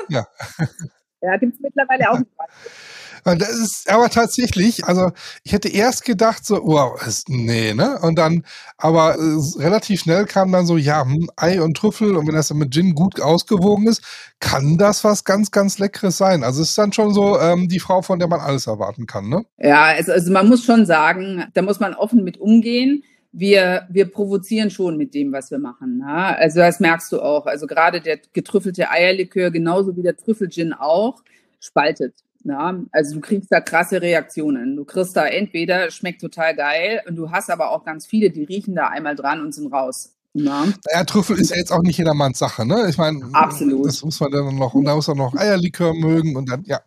ja. 0.08 0.26
ja, 1.20 1.36
gibt 1.36 1.54
es 1.54 1.60
mittlerweile 1.60 2.10
auch. 2.10 2.18
Das 3.24 3.50
ist 3.50 3.90
aber 3.90 4.08
tatsächlich, 4.10 4.84
also 4.84 5.10
ich 5.44 5.52
hätte 5.52 5.68
erst 5.68 6.04
gedacht 6.04 6.44
so, 6.44 6.60
wow, 6.62 7.00
ist, 7.06 7.28
nee, 7.28 7.74
ne? 7.74 7.98
Und 8.02 8.18
dann, 8.18 8.44
aber 8.76 9.16
äh, 9.16 9.62
relativ 9.62 10.00
schnell 10.00 10.26
kam 10.26 10.52
dann 10.52 10.66
so, 10.66 10.76
ja, 10.76 11.04
hm, 11.04 11.30
Ei 11.36 11.60
und 11.60 11.76
Trüffel 11.76 12.16
und 12.16 12.26
wenn 12.26 12.34
das 12.34 12.48
dann 12.48 12.58
mit 12.58 12.72
Gin 12.72 12.94
gut 12.94 13.20
ausgewogen 13.20 13.86
ist, 13.86 14.02
kann 14.40 14.78
das 14.78 15.04
was 15.04 15.24
ganz, 15.24 15.50
ganz 15.50 15.78
Leckeres 15.78 16.16
sein. 16.16 16.44
Also 16.44 16.62
es 16.62 16.70
ist 16.70 16.78
dann 16.78 16.92
schon 16.92 17.12
so 17.12 17.38
ähm, 17.38 17.68
die 17.68 17.80
Frau, 17.80 18.02
von 18.02 18.18
der 18.18 18.28
man 18.28 18.40
alles 18.40 18.66
erwarten 18.66 19.06
kann, 19.06 19.28
ne? 19.28 19.44
Ja, 19.58 19.84
also, 19.84 20.12
also 20.12 20.32
man 20.32 20.48
muss 20.48 20.64
schon 20.64 20.86
sagen, 20.86 21.44
da 21.54 21.62
muss 21.62 21.80
man 21.80 21.94
offen 21.94 22.24
mit 22.24 22.38
umgehen 22.38 23.02
wir, 23.32 23.86
wir 23.90 24.10
provozieren 24.10 24.70
schon 24.70 24.96
mit 24.96 25.14
dem, 25.14 25.32
was 25.32 25.50
wir 25.50 25.58
machen. 25.58 26.00
Ja? 26.00 26.34
Also 26.34 26.60
das 26.60 26.80
merkst 26.80 27.12
du 27.12 27.20
auch. 27.20 27.46
Also 27.46 27.66
gerade 27.66 28.00
der 28.00 28.18
getrüffelte 28.32 28.90
Eierlikör, 28.90 29.50
genauso 29.50 29.96
wie 29.96 30.02
der 30.02 30.16
Trüffelgin 30.16 30.72
auch, 30.72 31.22
spaltet. 31.60 32.14
Ja, 32.44 32.82
also 32.92 33.14
du 33.14 33.20
kriegst 33.20 33.52
da 33.52 33.60
krasse 33.60 34.00
Reaktionen. 34.00 34.76
Du 34.76 34.84
kriegst 34.84 35.16
da 35.16 35.26
entweder 35.26 35.90
schmeckt 35.90 36.20
total 36.20 36.56
geil 36.56 37.02
und 37.06 37.16
du 37.16 37.30
hast 37.30 37.50
aber 37.50 37.70
auch 37.70 37.84
ganz 37.84 38.06
viele, 38.06 38.30
die 38.30 38.44
riechen 38.44 38.74
da 38.74 38.88
einmal 38.88 39.14
dran 39.14 39.40
und 39.42 39.54
sind 39.54 39.72
raus. 39.72 40.16
Ja. 40.32 40.64
Naja, 40.64 41.04
Trüffel 41.04 41.38
ist 41.40 41.50
ja 41.50 41.56
jetzt 41.56 41.72
auch 41.72 41.82
nicht 41.82 41.98
jedermanns 41.98 42.38
Sache, 42.38 42.64
ne? 42.64 42.86
Ich 42.88 42.96
meine, 42.96 43.20
absolut. 43.32 43.86
Das 43.86 44.04
muss 44.04 44.20
man 44.20 44.30
dann 44.30 44.54
noch, 44.56 44.74
und 44.74 44.84
da 44.84 44.94
muss 44.94 45.08
man 45.08 45.16
noch 45.16 45.34
Eierlikör 45.34 45.92
mögen 45.92 46.36
und 46.36 46.48
dann, 46.48 46.62
ja. 46.64 46.80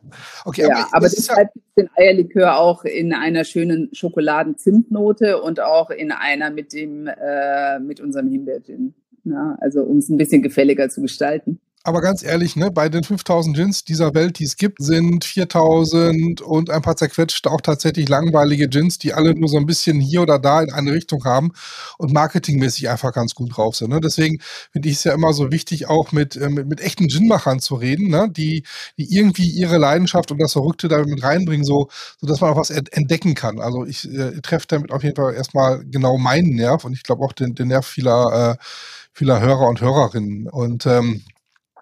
Okay, 0.46 0.62
ja, 0.62 0.70
aber, 0.70 0.88
aber 0.94 1.10
deshalb 1.10 1.50
ja 1.54 1.62
den 1.76 1.90
Eierlikör 1.98 2.58
auch 2.58 2.86
in 2.86 3.14
einer 3.14 3.44
schönen 3.44 3.90
Schokoladen-Zimtnote 3.94 5.42
und 5.42 5.60
auch 5.60 5.90
in 5.90 6.12
einer 6.12 6.52
mit 6.52 6.72
dem, 6.72 7.08
äh, 7.08 7.80
mit 7.80 8.00
unserem 8.00 8.30
Himbeergin. 8.30 8.94
Ja, 9.26 9.58
also 9.60 9.82
um 9.82 9.98
es 9.98 10.10
ein 10.10 10.18
bisschen 10.18 10.42
gefälliger 10.42 10.90
zu 10.90 11.02
gestalten. 11.02 11.60
Aber 11.86 12.00
ganz 12.00 12.24
ehrlich, 12.24 12.56
ne, 12.56 12.72
bei 12.72 12.88
den 12.88 13.04
5000 13.04 13.58
Gins 13.58 13.84
dieser 13.84 14.14
Welt, 14.14 14.40
die 14.40 14.46
es 14.46 14.56
gibt, 14.56 14.82
sind 14.82 15.26
4000 15.26 16.40
und 16.40 16.70
ein 16.70 16.82
paar 16.82 16.96
zerquetschte 16.96 17.52
auch 17.52 17.60
tatsächlich 17.60 18.08
langweilige 18.08 18.70
Gins, 18.70 19.00
die 19.00 19.14
alle 19.14 19.36
nur 19.36 19.50
so 19.50 19.58
ein 19.58 19.66
bisschen 19.66 20.00
hier 20.00 20.22
oder 20.22 20.40
da 20.40 20.62
in 20.62 20.72
eine 20.72 20.94
Richtung 20.94 21.26
haben 21.26 21.52
und 21.98 22.14
marketingmäßig 22.14 22.90
einfach 22.90 23.12
ganz 23.12 23.36
gut 23.36 23.58
drauf 23.58 23.76
sind. 23.76 23.90
Ne? 23.90 24.00
Deswegen 24.00 24.40
finde 24.72 24.88
ich 24.88 24.96
es 24.96 25.04
ja 25.04 25.14
immer 25.14 25.34
so 25.34 25.52
wichtig, 25.52 25.90
auch 25.90 26.14
mit, 26.14 26.38
äh, 26.38 26.48
mit, 26.48 26.70
mit 26.70 26.80
echten 26.80 27.08
Ginmachern 27.08 27.60
zu 27.60 27.76
reden, 27.76 28.08
ne? 28.08 28.30
die, 28.32 28.64
die 28.98 29.14
irgendwie 29.14 29.50
ihre 29.50 29.78
Leidenschaft 29.78 30.32
und 30.32 30.38
das 30.40 30.54
Verrückte 30.54 30.88
damit 30.88 31.10
mit 31.10 31.22
reinbringen, 31.22 31.66
so, 31.66 31.90
so 32.18 32.28
dass 32.28 32.40
man 32.40 32.52
auch 32.52 32.58
was 32.58 32.70
entdecken 32.70 33.36
kann. 33.36 33.60
Also 33.60 33.86
ich 33.86 34.10
äh, 34.10 34.40
treffe 34.40 34.68
damit 34.70 34.94
auf 34.94 35.04
jeden 35.04 35.18
Fall 35.18 35.34
erstmal 35.34 35.84
genau 35.84 36.18
meinen 36.18 36.56
Nerv 36.56 36.86
und 36.86 36.94
ich 36.94 37.04
glaube 37.04 37.26
auch 37.26 37.34
den, 37.34 37.56
den 37.56 37.68
Nerv 37.68 37.86
vieler, 37.86 38.54
äh, 38.58 38.64
vieler 39.12 39.42
Hörer 39.42 39.68
und 39.68 39.82
Hörerinnen. 39.82 40.48
Und 40.48 40.86
ähm, 40.86 41.24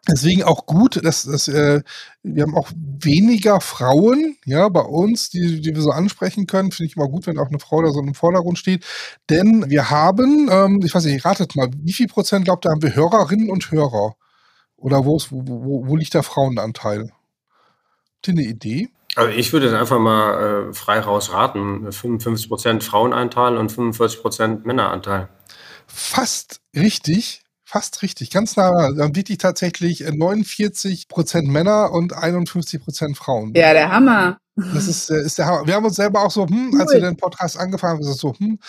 Deswegen 0.08 0.44
auch 0.44 0.66
gut, 0.66 1.04
dass, 1.06 1.24
dass 1.24 1.48
äh, 1.48 1.82
wir 2.24 2.44
haben 2.44 2.56
auch 2.56 2.72
weniger 2.76 3.62
Frauen, 3.62 4.36
ja, 4.46 4.68
bei 4.70 4.82
uns, 4.82 5.30
die, 5.30 5.62
die 5.62 5.76
wir 5.76 5.82
so 5.82 5.92
ansprechen 5.92 6.48
können. 6.48 6.72
Finde 6.72 6.88
ich 6.88 6.96
immer 6.96 7.08
gut, 7.08 7.28
wenn 7.28 7.38
auch 7.38 7.50
eine 7.50 7.60
Frau 7.60 7.84
da 7.84 7.92
so 7.92 8.00
im 8.00 8.16
Vordergrund 8.16 8.58
steht. 8.58 8.84
Denn 9.30 9.70
wir 9.70 9.92
haben, 9.92 10.50
ähm, 10.52 10.80
ich 10.84 10.96
weiß 10.96 11.06
nicht, 11.06 11.24
ratet 11.24 11.56
mal, 11.56 11.70
wie 11.78 11.94
viel 11.94 12.08
Prozent 12.08 12.46
glaubt 12.46 12.66
ihr, 12.66 12.72
haben 12.72 12.82
wir 12.82 12.96
Hörerinnen 12.96 13.52
und 13.52 13.70
Hörer? 13.70 14.16
Oder 14.76 15.06
wo, 15.06 15.18
ist, 15.18 15.32
wo, 15.32 15.44
wo, 15.46 15.88
wo 15.88 15.96
liegt 15.96 16.16
der 16.16 16.24
Frauenanteil? 16.24 17.12
Habt 18.16 18.28
ihr 18.28 18.34
eine 18.34 18.44
Idee? 18.44 18.90
Also 19.16 19.30
ich 19.32 19.54
würde 19.54 19.78
einfach 19.78 20.00
mal 20.00 20.70
äh, 20.70 20.74
frei 20.74 21.00
raus 21.00 21.32
raten. 21.32 21.88
55% 21.88 22.82
Frauenanteil 22.82 23.58
und 23.58 23.72
45% 23.72 24.66
Männeranteil. 24.66 25.30
Fast 25.86 26.62
richtig. 26.76 27.44
Fast 27.72 28.02
richtig, 28.02 28.32
ganz 28.32 28.58
nah. 28.58 28.92
Dann 28.92 29.14
biete 29.14 29.32
ich 29.32 29.38
tatsächlich 29.38 30.02
49 30.02 31.08
Prozent 31.08 31.48
Männer 31.48 31.94
und 31.94 32.12
51 32.12 32.84
Prozent 32.84 33.16
Frauen. 33.16 33.54
Ja, 33.56 33.72
der 33.72 33.90
Hammer. 33.90 34.40
Das 34.58 34.90
ist, 34.90 35.10
äh, 35.10 35.22
ist 35.22 35.38
der 35.38 35.46
Hammer. 35.46 35.66
Wir 35.66 35.76
haben 35.76 35.86
uns 35.86 35.96
selber 35.96 36.26
auch 36.26 36.32
so, 36.32 36.46
hm, 36.46 36.82
als 36.82 36.92
wir 36.92 37.00
den 37.00 37.16
Podcast 37.16 37.58
angefangen 37.58 37.94
haben, 37.94 38.02
ist 38.02 38.10
es 38.10 38.18
so, 38.18 38.34
hm, 38.38 38.60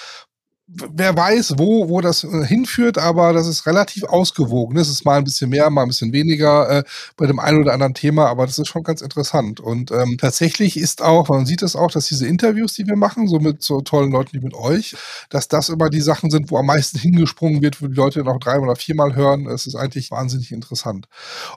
wer 0.74 1.16
weiß, 1.16 1.54
wo, 1.58 1.88
wo 1.88 2.00
das 2.00 2.24
äh, 2.24 2.44
hinführt, 2.46 2.98
aber 2.98 3.32
das 3.32 3.46
ist 3.46 3.66
relativ 3.66 4.04
ausgewogen. 4.04 4.76
Es 4.78 4.88
ist 4.88 5.04
mal 5.04 5.18
ein 5.18 5.24
bisschen 5.24 5.50
mehr, 5.50 5.68
mal 5.70 5.82
ein 5.82 5.88
bisschen 5.88 6.12
weniger 6.12 6.68
äh, 6.70 6.84
bei 7.16 7.26
dem 7.26 7.38
einen 7.38 7.60
oder 7.60 7.72
anderen 7.72 7.94
Thema, 7.94 8.26
aber 8.26 8.46
das 8.46 8.58
ist 8.58 8.68
schon 8.68 8.82
ganz 8.82 9.02
interessant. 9.02 9.60
Und 9.60 9.90
ähm, 9.90 10.16
tatsächlich 10.18 10.76
ist 10.76 11.02
auch, 11.02 11.28
man 11.28 11.46
sieht 11.46 11.62
es 11.62 11.76
auch, 11.76 11.90
dass 11.90 12.06
diese 12.06 12.26
Interviews, 12.26 12.74
die 12.74 12.86
wir 12.86 12.96
machen, 12.96 13.28
so 13.28 13.38
mit 13.38 13.62
so 13.62 13.80
tollen 13.80 14.10
Leuten 14.10 14.32
wie 14.32 14.44
mit 14.44 14.54
euch, 14.54 14.96
dass 15.28 15.48
das 15.48 15.68
immer 15.68 15.90
die 15.90 16.00
Sachen 16.00 16.30
sind, 16.30 16.50
wo 16.50 16.58
am 16.58 16.66
meisten 16.66 16.98
hingesprungen 17.02 17.62
wird, 17.62 17.82
wo 17.82 17.86
die 17.88 17.94
Leute 17.94 18.24
noch 18.24 18.38
drei 18.38 18.58
oder 18.58 18.76
viermal 18.76 19.14
hören. 19.14 19.46
Es 19.46 19.66
ist 19.66 19.74
eigentlich 19.74 20.10
wahnsinnig 20.10 20.52
interessant. 20.52 21.06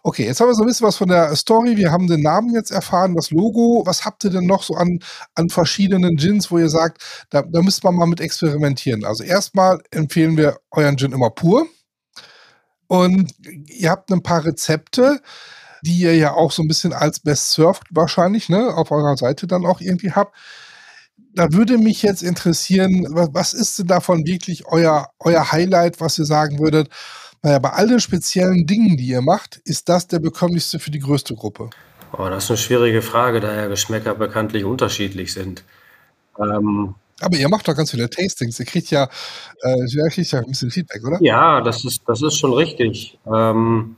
Okay, 0.03 0.25
jetzt 0.25 0.41
haben 0.41 0.47
wir 0.47 0.55
so 0.55 0.63
ein 0.63 0.67
bisschen 0.67 0.87
was 0.87 0.97
von 0.97 1.07
der 1.07 1.35
Story. 1.35 1.77
Wir 1.77 1.91
haben 1.91 2.07
den 2.07 2.21
Namen 2.21 2.53
jetzt 2.53 2.71
erfahren, 2.71 3.15
das 3.15 3.31
Logo. 3.31 3.83
Was 3.85 4.03
habt 4.03 4.23
ihr 4.25 4.29
denn 4.29 4.45
noch 4.45 4.63
so 4.63 4.75
an, 4.75 4.99
an 5.35 5.49
verschiedenen 5.49 6.17
Gins, 6.17 6.51
wo 6.51 6.57
ihr 6.57 6.69
sagt, 6.69 7.01
da, 7.29 7.41
da 7.41 7.61
müsste 7.61 7.87
man 7.87 7.95
mal 7.95 8.07
mit 8.07 8.19
experimentieren? 8.19 9.04
Also 9.05 9.23
erstmal 9.23 9.81
empfehlen 9.91 10.37
wir 10.37 10.57
euren 10.71 10.97
Gin 10.97 11.11
immer 11.11 11.29
pur. 11.29 11.67
Und 12.87 13.33
ihr 13.67 13.89
habt 13.89 14.11
ein 14.11 14.23
paar 14.23 14.45
Rezepte, 14.45 15.21
die 15.81 15.99
ihr 15.99 16.15
ja 16.15 16.33
auch 16.33 16.51
so 16.51 16.61
ein 16.61 16.67
bisschen 16.67 16.93
als 16.93 17.19
Best 17.19 17.51
Served 17.51 17.83
wahrscheinlich, 17.91 18.49
ne, 18.49 18.73
auf 18.75 18.91
eurer 18.91 19.17
Seite 19.17 19.47
dann 19.47 19.65
auch 19.65 19.81
irgendwie 19.81 20.11
habt. 20.11 20.35
Da 21.33 21.51
würde 21.51 21.77
mich 21.77 22.01
jetzt 22.01 22.23
interessieren, 22.23 23.05
was 23.09 23.53
ist 23.53 23.79
denn 23.79 23.87
davon 23.87 24.25
wirklich 24.25 24.65
euer, 24.67 25.09
euer 25.19 25.51
Highlight, 25.51 25.99
was 25.99 26.17
ihr 26.17 26.25
sagen 26.25 26.59
würdet? 26.59 26.89
Naja, 27.41 27.59
bei 27.59 27.71
all 27.71 27.87
den 27.87 27.99
speziellen 27.99 28.65
Dingen, 28.65 28.97
die 28.97 29.07
ihr 29.07 29.21
macht, 29.21 29.57
ist 29.65 29.89
das 29.89 30.07
der 30.07 30.19
bekömmlichste 30.19 30.79
für 30.79 30.91
die 30.91 30.99
größte 30.99 31.35
Gruppe? 31.35 31.69
Oh, 32.17 32.29
das 32.29 32.45
ist 32.45 32.51
eine 32.51 32.57
schwierige 32.57 33.01
Frage, 33.01 33.39
da 33.41 33.53
ja 33.53 33.67
Geschmäcker 33.67 34.15
bekanntlich 34.15 34.63
unterschiedlich 34.63 35.33
sind. 35.33 35.63
Ähm, 36.39 36.95
aber 37.21 37.37
ihr 37.37 37.49
macht 37.49 37.67
doch 37.67 37.75
ganz 37.75 37.91
viele 37.91 38.09
Tastings. 38.09 38.59
Ihr 38.59 38.65
kriegt 38.65 38.91
ja, 38.91 39.09
äh, 39.61 39.85
ihr 39.87 40.09
kriegt 40.09 40.31
ja 40.31 40.39
ein 40.39 40.47
bisschen 40.47 40.71
Feedback, 40.71 41.03
oder? 41.05 41.17
Ja, 41.21 41.61
das 41.61 41.85
ist, 41.85 42.01
das 42.07 42.21
ist 42.21 42.37
schon 42.37 42.53
richtig. 42.53 43.17
Ähm, 43.25 43.95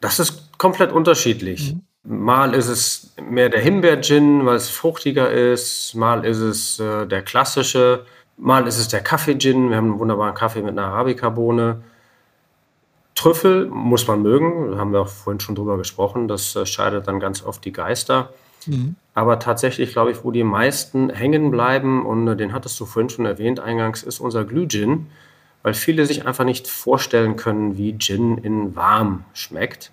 das 0.00 0.20
ist 0.20 0.58
komplett 0.58 0.92
unterschiedlich. 0.92 1.74
Mhm. 1.74 1.82
Mal 2.08 2.54
ist 2.54 2.68
es 2.68 3.14
mehr 3.20 3.48
der 3.48 3.60
Himbeer-Gin, 3.60 4.46
weil 4.46 4.54
es 4.54 4.70
fruchtiger 4.70 5.30
ist. 5.30 5.94
Mal 5.96 6.24
ist 6.24 6.38
es 6.38 6.78
äh, 6.78 7.06
der 7.06 7.22
klassische. 7.22 8.06
Mal 8.36 8.68
ist 8.68 8.78
es 8.78 8.86
der 8.86 9.00
Kaffee-Gin. 9.00 9.70
Wir 9.70 9.76
haben 9.76 9.90
einen 9.90 9.98
wunderbaren 9.98 10.34
Kaffee 10.34 10.62
mit 10.62 10.78
einer 10.78 10.86
Arabica-Bohne. 10.86 11.82
Trüffel 13.16 13.66
muss 13.66 14.06
man 14.06 14.22
mögen. 14.22 14.70
Da 14.70 14.78
haben 14.78 14.92
wir 14.92 15.00
auch 15.00 15.08
vorhin 15.08 15.40
schon 15.40 15.56
drüber 15.56 15.78
gesprochen. 15.78 16.28
Das 16.28 16.54
äh, 16.54 16.64
scheidet 16.64 17.08
dann 17.08 17.18
ganz 17.18 17.42
oft 17.42 17.64
die 17.64 17.72
Geister. 17.72 18.32
Mhm. 18.66 18.96
Aber 19.14 19.38
tatsächlich, 19.38 19.92
glaube 19.92 20.10
ich, 20.10 20.24
wo 20.24 20.30
die 20.30 20.44
meisten 20.44 21.10
hängen 21.10 21.50
bleiben, 21.50 22.04
und 22.04 22.28
äh, 22.28 22.36
den 22.36 22.52
hattest 22.52 22.78
du 22.78 22.86
vorhin 22.86 23.08
schon 23.08 23.24
erwähnt 23.26 23.60
eingangs, 23.60 24.02
ist 24.02 24.20
unser 24.20 24.44
Glühgin, 24.44 25.06
weil 25.62 25.74
viele 25.74 26.06
sich 26.06 26.26
einfach 26.26 26.44
nicht 26.44 26.68
vorstellen 26.68 27.36
können, 27.36 27.76
wie 27.76 27.98
Gin 27.98 28.38
in 28.38 28.76
warm 28.76 29.24
schmeckt. 29.32 29.90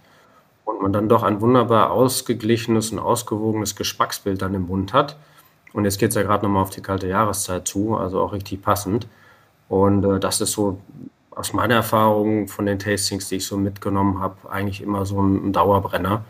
Und 0.65 0.81
man 0.81 0.93
dann 0.93 1.09
doch 1.09 1.23
ein 1.23 1.41
wunderbar 1.41 1.91
ausgeglichenes 1.91 2.91
und 2.91 2.99
ausgewogenes 2.99 3.75
Geschmacksbild 3.75 4.41
dann 4.41 4.53
im 4.53 4.67
Mund 4.67 4.93
hat. 4.93 5.17
Und 5.73 5.85
jetzt 5.85 5.99
geht 5.99 6.09
es 6.09 6.15
ja 6.15 6.23
gerade 6.23 6.45
nochmal 6.45 6.61
auf 6.61 6.69
die 6.69 6.81
kalte 6.81 7.07
Jahreszeit 7.07 7.67
zu, 7.67 7.97
also 7.97 8.21
auch 8.21 8.33
richtig 8.33 8.61
passend. 8.61 9.07
Und 9.67 10.05
äh, 10.05 10.19
das 10.19 10.41
ist 10.41 10.51
so 10.51 10.79
aus 11.31 11.53
meiner 11.53 11.75
Erfahrung 11.75 12.47
von 12.47 12.65
den 12.65 12.77
Tastings, 12.79 13.29
die 13.29 13.37
ich 13.37 13.47
so 13.47 13.57
mitgenommen 13.57 14.19
habe, 14.19 14.49
eigentlich 14.49 14.81
immer 14.81 15.05
so 15.05 15.21
ein, 15.21 15.51
Dauerbrenner. 15.51 16.23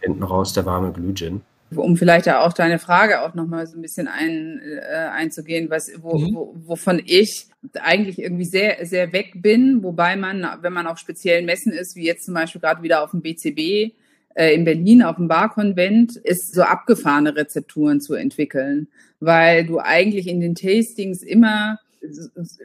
Hinten 0.00 0.22
raus 0.22 0.52
der 0.52 0.64
warme 0.64 0.92
Glühgin 0.92 1.42
um 1.74 1.96
vielleicht 1.96 2.28
auch 2.28 2.52
deine 2.52 2.78
Frage 2.78 3.22
auch 3.22 3.34
nochmal 3.34 3.66
so 3.66 3.76
ein 3.76 3.82
bisschen 3.82 4.08
ein, 4.08 4.60
äh, 4.62 4.94
einzugehen, 4.94 5.68
was, 5.70 5.90
wo, 6.00 6.18
mhm. 6.18 6.34
wo, 6.34 6.54
wovon 6.66 7.02
ich 7.04 7.48
eigentlich 7.74 8.20
irgendwie 8.20 8.44
sehr, 8.44 8.86
sehr 8.86 9.12
weg 9.12 9.32
bin, 9.36 9.82
wobei 9.82 10.16
man, 10.16 10.46
wenn 10.62 10.72
man 10.72 10.86
auf 10.86 10.98
speziellen 10.98 11.46
Messen 11.46 11.72
ist, 11.72 11.96
wie 11.96 12.04
jetzt 12.04 12.24
zum 12.24 12.34
Beispiel 12.34 12.60
gerade 12.60 12.82
wieder 12.82 13.02
auf 13.02 13.10
dem 13.10 13.22
BCB 13.22 13.94
äh, 14.34 14.54
in 14.54 14.64
Berlin 14.64 15.02
auf 15.02 15.16
dem 15.16 15.28
Barkonvent, 15.28 16.16
ist 16.16 16.54
so 16.54 16.62
abgefahrene 16.62 17.34
Rezepturen 17.34 18.00
zu 18.00 18.14
entwickeln, 18.14 18.88
weil 19.18 19.66
du 19.66 19.80
eigentlich 19.80 20.28
in 20.28 20.40
den 20.40 20.54
Tastings 20.54 21.22
immer 21.22 21.78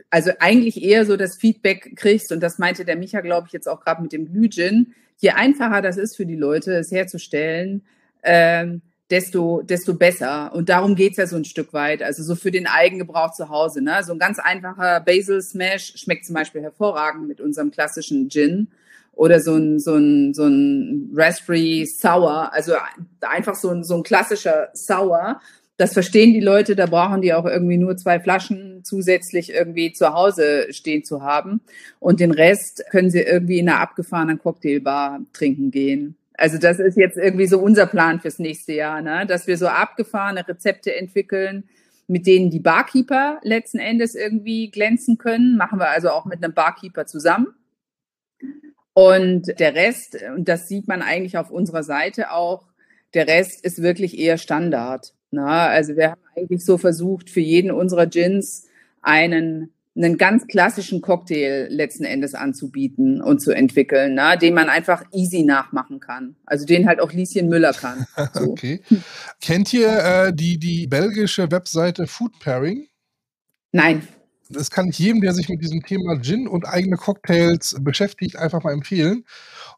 also 0.09 0.31
eigentlich 0.39 0.83
eher 0.83 1.05
so 1.05 1.17
das 1.17 1.37
Feedback 1.37 1.95
kriegst, 1.95 2.31
und 2.31 2.41
das 2.41 2.59
meinte 2.59 2.85
der 2.85 2.95
Micha, 2.95 3.21
glaube 3.21 3.47
ich, 3.47 3.53
jetzt 3.53 3.67
auch 3.67 3.81
gerade 3.81 4.01
mit 4.01 4.11
dem 4.11 4.25
Glühgin, 4.25 4.93
je 5.17 5.31
einfacher 5.31 5.81
das 5.81 5.97
ist 5.97 6.15
für 6.15 6.25
die 6.25 6.35
Leute, 6.35 6.73
es 6.73 6.91
herzustellen, 6.91 7.83
ähm, 8.23 8.81
desto, 9.11 9.61
desto 9.61 9.93
besser. 9.93 10.51
Und 10.53 10.69
darum 10.69 10.95
geht's 10.95 11.17
ja 11.17 11.27
so 11.27 11.35
ein 11.35 11.45
Stück 11.45 11.73
weit. 11.73 12.01
Also 12.01 12.23
so 12.23 12.35
für 12.35 12.51
den 12.51 12.65
Eigengebrauch 12.65 13.33
zu 13.33 13.49
Hause. 13.49 13.81
Ne? 13.81 14.01
So 14.03 14.13
ein 14.13 14.19
ganz 14.19 14.39
einfacher 14.39 15.01
Basil 15.01 15.41
Smash 15.41 15.93
schmeckt 15.97 16.25
zum 16.25 16.35
Beispiel 16.35 16.61
hervorragend 16.61 17.27
mit 17.27 17.41
unserem 17.41 17.71
klassischen 17.71 18.29
Gin. 18.29 18.69
Oder 19.13 19.41
so 19.41 19.55
ein, 19.55 19.79
so 19.79 19.95
ein, 19.95 20.33
so 20.33 20.45
ein 20.45 21.11
Raspberry 21.13 21.85
Sour. 21.85 22.53
Also 22.53 22.73
einfach 23.19 23.55
so 23.55 23.69
ein, 23.69 23.83
so 23.83 23.97
ein 23.97 24.03
klassischer 24.03 24.69
Sour. 24.73 25.41
Das 25.77 25.93
verstehen 25.93 26.33
die 26.33 26.39
Leute, 26.39 26.75
da 26.75 26.85
brauchen 26.85 27.21
die 27.21 27.33
auch 27.33 27.45
irgendwie 27.45 27.77
nur 27.77 27.97
zwei 27.97 28.19
Flaschen 28.19 28.83
zusätzlich 28.83 29.51
irgendwie 29.51 29.91
zu 29.91 30.13
Hause 30.13 30.67
stehen 30.71 31.03
zu 31.03 31.23
haben. 31.23 31.61
Und 31.99 32.19
den 32.19 32.31
Rest 32.31 32.83
können 32.91 33.09
sie 33.09 33.21
irgendwie 33.21 33.59
in 33.59 33.67
einer 33.67 33.79
abgefahrenen 33.79 34.39
Cocktailbar 34.39 35.21
trinken 35.33 35.71
gehen. 35.71 36.15
Also 36.41 36.57
das 36.57 36.79
ist 36.79 36.97
jetzt 36.97 37.17
irgendwie 37.17 37.45
so 37.45 37.59
unser 37.59 37.85
Plan 37.85 38.19
fürs 38.19 38.39
nächste 38.39 38.73
Jahr, 38.73 39.03
ne? 39.03 39.27
dass 39.27 39.45
wir 39.45 39.57
so 39.57 39.67
abgefahrene 39.67 40.47
Rezepte 40.47 40.95
entwickeln, 40.95 41.65
mit 42.07 42.25
denen 42.25 42.49
die 42.49 42.59
Barkeeper 42.59 43.39
letzten 43.43 43.77
Endes 43.77 44.15
irgendwie 44.15 44.71
glänzen 44.71 45.19
können. 45.19 45.55
Machen 45.55 45.77
wir 45.77 45.89
also 45.89 46.09
auch 46.09 46.25
mit 46.25 46.43
einem 46.43 46.55
Barkeeper 46.55 47.05
zusammen. 47.05 47.53
Und 48.93 49.59
der 49.59 49.75
Rest, 49.75 50.17
und 50.35 50.49
das 50.49 50.67
sieht 50.67 50.87
man 50.87 51.03
eigentlich 51.03 51.37
auf 51.37 51.51
unserer 51.51 51.83
Seite 51.83 52.31
auch, 52.31 52.65
der 53.13 53.27
Rest 53.27 53.63
ist 53.63 53.83
wirklich 53.83 54.17
eher 54.17 54.39
Standard. 54.39 55.13
Ne? 55.29 55.45
also 55.45 55.95
wir 55.95 56.09
haben 56.09 56.21
eigentlich 56.35 56.65
so 56.65 56.79
versucht, 56.79 57.29
für 57.29 57.39
jeden 57.39 57.69
unserer 57.69 58.07
Gins 58.07 58.67
einen 59.03 59.71
einen 59.95 60.17
ganz 60.17 60.47
klassischen 60.47 61.01
Cocktail 61.01 61.67
letzten 61.69 62.05
Endes 62.05 62.33
anzubieten 62.33 63.21
und 63.21 63.41
zu 63.41 63.51
entwickeln, 63.51 64.13
ne, 64.15 64.37
den 64.41 64.53
man 64.53 64.69
einfach 64.69 65.03
easy 65.11 65.43
nachmachen 65.43 65.99
kann. 65.99 66.35
Also 66.45 66.65
den 66.65 66.87
halt 66.87 67.01
auch 67.01 67.11
Lieschen 67.11 67.49
Müller 67.49 67.73
kann. 67.73 68.05
So. 68.33 68.51
okay. 68.51 68.81
Kennt 69.41 69.73
ihr 69.73 69.89
äh, 69.89 70.33
die, 70.33 70.57
die 70.57 70.87
belgische 70.87 71.51
Webseite 71.51 72.07
Food 72.07 72.39
Pairing? 72.39 72.87
Nein. 73.71 74.07
Das 74.49 74.69
kann 74.69 74.89
ich 74.89 74.99
jedem, 74.99 75.21
der 75.21 75.33
sich 75.33 75.49
mit 75.49 75.61
diesem 75.61 75.81
Thema 75.81 76.21
Gin 76.21 76.47
und 76.47 76.65
eigene 76.65 76.97
Cocktails 76.97 77.75
beschäftigt, 77.81 78.37
einfach 78.37 78.63
mal 78.63 78.73
empfehlen. 78.73 79.25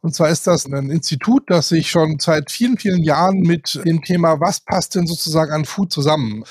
Und 0.02 0.13
zwar 0.13 0.30
ist 0.30 0.45
das 0.45 0.65
ein 0.65 0.89
Institut, 0.89 1.43
das 1.47 1.69
sich 1.69 1.89
schon 1.89 2.17
seit 2.19 2.52
vielen, 2.52 2.78
vielen 2.78 3.04
Jahren 3.04 3.39
mit 3.39 3.82
dem 3.86 4.02
Thema, 4.02 4.39
was 4.39 4.60
passt 4.60 4.95
denn 4.95 5.08
sozusagen 5.08 5.52
an 5.52 5.65
Food 5.65 5.91
zusammen 5.91 6.43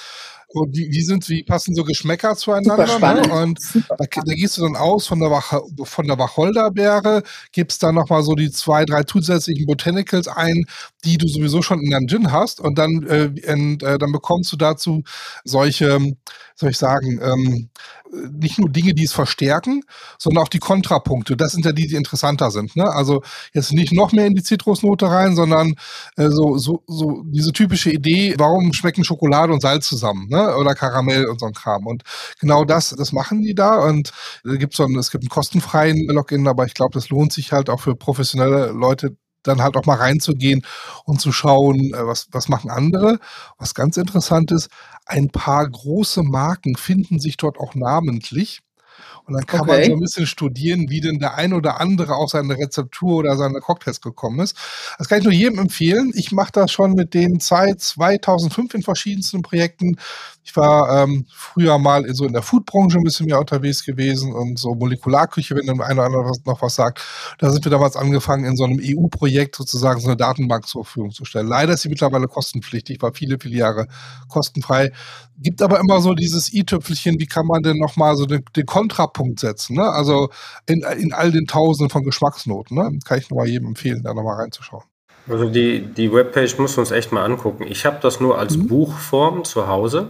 und 0.54 0.76
wie, 0.76 0.90
wie, 0.90 1.02
sind, 1.02 1.28
wie 1.28 1.42
passen 1.42 1.74
so 1.74 1.84
Geschmäcker 1.84 2.36
zueinander? 2.36 2.98
Ne? 2.98 3.42
Und 3.42 3.58
da, 3.88 3.96
da, 3.96 4.34
gehst 4.34 4.58
du 4.58 4.62
dann 4.62 4.76
aus 4.76 5.06
von 5.06 5.20
der, 5.20 5.30
Wach, 5.30 5.60
von 5.84 6.06
der 6.06 6.18
Wacholderbeere, 6.18 7.22
gibst 7.52 7.82
dann 7.82 7.94
nochmal 7.94 8.22
so 8.22 8.34
die 8.34 8.50
zwei, 8.50 8.84
drei 8.84 9.02
zusätzlichen 9.04 9.66
Botanicals 9.66 10.28
ein, 10.28 10.64
die 11.04 11.18
du 11.18 11.28
sowieso 11.28 11.62
schon 11.62 11.80
in 11.80 11.90
deinem 11.90 12.08
Gin 12.08 12.32
hast. 12.32 12.60
Und 12.60 12.78
dann, 12.78 13.06
äh, 13.08 13.52
und, 13.52 13.82
äh, 13.82 13.98
dann 13.98 14.12
bekommst 14.12 14.52
du 14.52 14.56
dazu 14.56 15.02
solche, 15.44 15.98
soll 16.54 16.70
ich 16.70 16.78
sagen, 16.78 17.20
ähm, 17.22 17.70
nicht 18.30 18.58
nur 18.58 18.68
Dinge, 18.68 18.94
die 18.94 19.04
es 19.04 19.12
verstärken, 19.12 19.82
sondern 20.18 20.44
auch 20.44 20.48
die 20.48 20.58
Kontrapunkte. 20.58 21.36
Das 21.36 21.52
sind 21.52 21.64
ja 21.64 21.72
die, 21.72 21.86
die 21.86 21.94
interessanter 21.94 22.50
sind. 22.50 22.76
Ne? 22.76 22.84
Also 22.84 23.22
jetzt 23.54 23.72
nicht 23.72 23.92
noch 23.92 24.12
mehr 24.12 24.26
in 24.26 24.34
die 24.34 24.42
Zitrusnote 24.42 25.06
rein, 25.06 25.34
sondern 25.34 25.74
äh, 26.16 26.28
so, 26.28 26.58
so, 26.58 26.82
so 26.86 27.22
diese 27.26 27.52
typische 27.52 27.90
Idee, 27.90 28.34
warum 28.38 28.72
schmecken 28.72 29.04
Schokolade 29.04 29.52
und 29.52 29.62
Salz 29.62 29.88
zusammen, 29.88 30.28
ne? 30.28 30.56
Oder 30.56 30.74
Karamell 30.74 31.26
und 31.26 31.40
so 31.40 31.46
ein 31.46 31.52
Kram. 31.52 31.86
Und 31.86 32.02
genau 32.38 32.64
das, 32.64 32.90
das 32.90 33.12
machen 33.12 33.42
die 33.42 33.54
da. 33.54 33.78
Und 33.80 34.12
äh, 34.44 34.58
gibt's 34.58 34.76
so 34.76 34.84
ein, 34.84 34.94
es 34.96 35.10
gibt 35.10 35.24
einen 35.24 35.30
kostenfreien 35.30 36.06
Login, 36.08 36.46
aber 36.46 36.66
ich 36.66 36.74
glaube, 36.74 36.92
das 36.92 37.08
lohnt 37.08 37.32
sich 37.32 37.52
halt 37.52 37.70
auch 37.70 37.80
für 37.80 37.94
professionelle 37.94 38.72
Leute, 38.72 39.16
dann 39.42 39.62
halt 39.62 39.76
auch 39.76 39.86
mal 39.86 39.96
reinzugehen 39.96 40.64
und 41.04 41.20
zu 41.20 41.32
schauen, 41.32 41.94
äh, 41.94 42.06
was, 42.06 42.28
was 42.30 42.48
machen 42.48 42.70
andere. 42.70 43.18
Was 43.58 43.74
ganz 43.74 43.96
interessant 43.96 44.52
ist, 44.52 44.68
ein 45.06 45.30
paar 45.30 45.68
große 45.68 46.22
Marken 46.22 46.76
finden 46.76 47.18
sich 47.18 47.36
dort 47.36 47.58
auch 47.58 47.74
namentlich. 47.74 48.62
Und 49.24 49.34
dann 49.34 49.46
kann 49.46 49.60
okay. 49.60 49.70
man 49.70 49.84
so 49.84 49.92
ein 49.92 50.00
bisschen 50.00 50.26
studieren, 50.26 50.90
wie 50.90 51.00
denn 51.00 51.18
der 51.18 51.36
ein 51.36 51.52
oder 51.52 51.80
andere 51.80 52.14
auf 52.16 52.30
seine 52.30 52.58
Rezeptur 52.58 53.18
oder 53.18 53.36
seine 53.36 53.60
Cocktails 53.60 54.00
gekommen 54.00 54.40
ist. 54.40 54.56
Das 54.98 55.08
kann 55.08 55.18
ich 55.18 55.24
nur 55.24 55.32
jedem 55.32 55.58
empfehlen. 55.60 56.12
Ich 56.14 56.32
mache 56.32 56.52
das 56.52 56.72
schon 56.72 56.94
mit 56.94 57.14
denen 57.14 57.38
seit 57.40 57.80
2005 57.80 58.74
in 58.74 58.82
verschiedensten 58.82 59.42
Projekten. 59.42 59.96
Ich 60.44 60.56
war 60.56 61.02
ähm, 61.02 61.26
früher 61.32 61.78
mal 61.78 62.04
in, 62.04 62.14
so 62.14 62.24
in 62.24 62.32
der 62.32 62.42
Foodbranche 62.42 62.98
ein 62.98 63.04
bisschen 63.04 63.26
mehr 63.26 63.38
unterwegs 63.38 63.84
gewesen 63.84 64.32
und 64.32 64.58
so 64.58 64.74
Molekularküche, 64.74 65.54
wenn 65.54 65.66
der 65.66 65.86
eine 65.86 66.00
oder 66.00 66.06
andere 66.06 66.32
noch 66.44 66.62
was 66.62 66.74
sagt. 66.74 67.00
Da 67.38 67.50
sind 67.50 67.64
wir 67.64 67.70
damals 67.70 67.96
angefangen, 67.96 68.44
in 68.44 68.56
so 68.56 68.64
einem 68.64 68.80
EU-Projekt 68.82 69.56
sozusagen 69.56 70.00
so 70.00 70.08
eine 70.08 70.16
Datenbank 70.16 70.66
zur 70.66 70.84
Verfügung 70.84 71.12
zu 71.12 71.24
stellen. 71.24 71.46
Leider 71.46 71.74
ist 71.74 71.82
sie 71.82 71.88
mittlerweile 71.88 72.26
kostenpflichtig, 72.26 73.00
war 73.02 73.12
viele, 73.14 73.38
viele 73.40 73.56
Jahre 73.56 73.86
kostenfrei. 74.28 74.92
Gibt 75.38 75.62
aber 75.62 75.78
immer 75.78 76.00
so 76.00 76.14
dieses 76.14 76.52
i-Tüpfelchen, 76.52 77.20
wie 77.20 77.26
kann 77.26 77.46
man 77.46 77.62
denn 77.62 77.78
nochmal 77.78 78.16
so 78.16 78.26
den, 78.26 78.44
den 78.56 78.66
Kontrapunkt 78.66 79.40
setzen? 79.40 79.76
Ne? 79.76 79.88
Also 79.88 80.30
in, 80.66 80.82
in 80.98 81.12
all 81.12 81.30
den 81.30 81.46
Tausenden 81.46 81.90
von 81.90 82.02
Geschmacksnoten. 82.02 82.76
Ne? 82.76 82.98
Kann 83.04 83.18
ich 83.18 83.30
nochmal 83.30 83.48
jedem 83.48 83.68
empfehlen, 83.68 84.02
da 84.02 84.12
nochmal 84.12 84.40
reinzuschauen. 84.40 84.84
Also 85.28 85.48
die, 85.48 85.86
die 85.86 86.12
Webpage 86.12 86.58
muss 86.58 86.76
uns 86.78 86.90
echt 86.90 87.12
mal 87.12 87.24
angucken. 87.24 87.64
Ich 87.68 87.86
habe 87.86 87.98
das 88.02 88.20
nur 88.20 88.38
als 88.38 88.56
mhm. 88.56 88.66
Buchform 88.66 89.44
zu 89.44 89.68
Hause. 89.68 90.08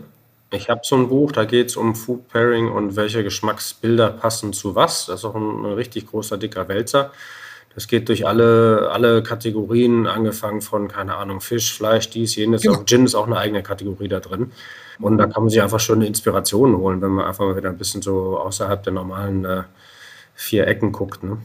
Ich 0.53 0.69
habe 0.69 0.83
so 0.85 0.97
ein 0.97 1.09
Buch, 1.09 1.33
da 1.33 1.45
geht 1.45 1.69
es 1.69 1.77
um 1.77 1.95
Food 1.95 2.29
Pairing 2.29 2.71
und 2.71 2.95
welche 2.95 3.25
Geschmacksbilder 3.25 4.11
passen 4.11 4.53
zu 4.53 4.75
was. 4.75 5.07
Das 5.07 5.21
ist 5.21 5.25
auch 5.25 5.35
ein, 5.35 5.65
richtig 5.65 6.07
großer, 6.07 6.37
dicker 6.37 6.69
Wälzer. 6.69 7.11
Das 7.75 7.89
geht 7.89 8.11
durch 8.11 8.27
alle, 8.27 8.91
alle 8.93 9.23
Kategorien, 9.23 10.07
angefangen 10.07 10.61
von, 10.61 10.89
keine 10.89 11.17
Ahnung, 11.17 11.41
Fisch, 11.41 11.73
Fleisch, 11.73 12.11
dies, 12.11 12.37
jenes. 12.37 12.63
Genau. 12.63 12.75
Auch 12.75 12.85
Gin 12.85 13.07
ist 13.07 13.15
auch 13.15 13.27
eine 13.27 13.39
eigene 13.39 13.63
Kategorie 13.63 14.09
da 14.09 14.21
drin. 14.21 14.53
Und 15.01 15.17
da 15.17 15.27
kann 15.27 15.45
man 15.45 15.51
sich 15.51 15.63
einfach 15.63 15.81
schon 15.81 16.03
Inspirationen 16.03 16.77
holen, 16.77 17.01
wenn 17.01 17.13
man 17.13 17.25
einfach 17.25 17.47
mal 17.47 17.57
wieder 17.57 17.71
ein 17.71 17.79
bisschen 17.79 18.03
so 18.03 18.39
außerhalb 18.39 18.83
der 18.83 18.93
normalen 18.93 19.47
äh, 19.47 19.63
vier 20.35 20.67
Ecken 20.67 20.93
guckt. 20.93 21.25
Ne? 21.25 21.39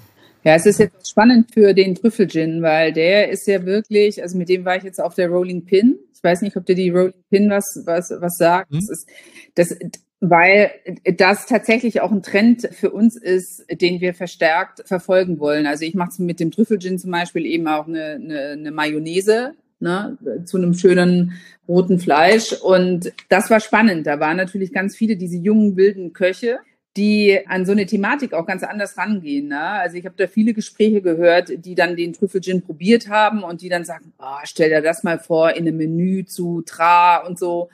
Ja, 0.43 0.55
es 0.55 0.65
ist 0.65 0.79
jetzt 0.79 1.09
spannend 1.09 1.53
für 1.53 1.73
den 1.73 1.95
Trüffel-Gin, 1.95 2.61
weil 2.61 2.93
der 2.93 3.29
ist 3.29 3.47
ja 3.47 3.65
wirklich, 3.65 4.21
also 4.21 4.37
mit 4.37 4.49
dem 4.49 4.65
war 4.65 4.75
ich 4.75 4.83
jetzt 4.83 5.01
auf 5.01 5.15
der 5.15 5.29
Rolling 5.29 5.65
Pin. 5.65 5.97
Ich 6.17 6.23
weiß 6.23 6.41
nicht, 6.41 6.57
ob 6.57 6.65
dir 6.65 6.75
die 6.75 6.89
Rolling 6.89 7.13
Pin 7.29 7.49
was, 7.49 7.81
was, 7.85 8.11
was 8.19 8.37
sagt. 8.37 8.71
Mhm. 8.71 8.75
Das 8.75 8.89
ist, 8.89 9.09
das, 9.55 9.77
weil 10.19 10.71
das 11.03 11.45
tatsächlich 11.45 12.01
auch 12.01 12.11
ein 12.11 12.23
Trend 12.23 12.67
für 12.71 12.89
uns 12.89 13.15
ist, 13.15 13.65
den 13.69 14.01
wir 14.01 14.13
verstärkt 14.13 14.83
verfolgen 14.85 15.39
wollen. 15.39 15.67
Also 15.67 15.85
ich 15.85 15.93
mache 15.93 16.21
mit 16.23 16.39
dem 16.39 16.51
Trüffel-Gin 16.51 16.97
zum 16.97 17.11
Beispiel 17.11 17.45
eben 17.45 17.67
auch 17.67 17.87
eine, 17.87 18.15
eine, 18.15 18.39
eine 18.49 18.71
Mayonnaise 18.71 19.53
ne, 19.79 20.17
zu 20.45 20.57
einem 20.57 20.73
schönen 20.73 21.33
roten 21.67 21.99
Fleisch. 21.99 22.53
Und 22.53 23.11
das 23.29 23.49
war 23.49 23.59
spannend. 23.59 24.07
Da 24.07 24.19
waren 24.19 24.37
natürlich 24.37 24.73
ganz 24.73 24.95
viele 24.95 25.17
diese 25.17 25.37
jungen 25.37 25.75
wilden 25.75 26.13
Köche, 26.13 26.59
die 26.97 27.39
an 27.47 27.65
so 27.65 27.71
eine 27.71 27.85
Thematik 27.85 28.33
auch 28.33 28.45
ganz 28.45 28.63
anders 28.63 28.97
rangehen. 28.97 29.47
Ne? 29.49 29.61
Also 29.61 29.97
ich 29.97 30.05
habe 30.05 30.15
da 30.17 30.27
viele 30.27 30.53
Gespräche 30.53 31.01
gehört, 31.01 31.51
die 31.65 31.75
dann 31.75 31.95
den 31.95 32.13
Trüffelgin 32.13 32.63
probiert 32.63 33.07
haben 33.07 33.43
und 33.43 33.61
die 33.61 33.69
dann 33.69 33.85
sagen, 33.85 34.11
oh, 34.19 34.39
stell 34.43 34.69
dir 34.69 34.81
das 34.81 35.03
mal 35.03 35.19
vor 35.19 35.51
in 35.51 35.67
einem 35.67 35.77
Menü 35.77 36.25
zu 36.25 36.63
Tra 36.63 37.17
und 37.17 37.39
so. 37.39 37.69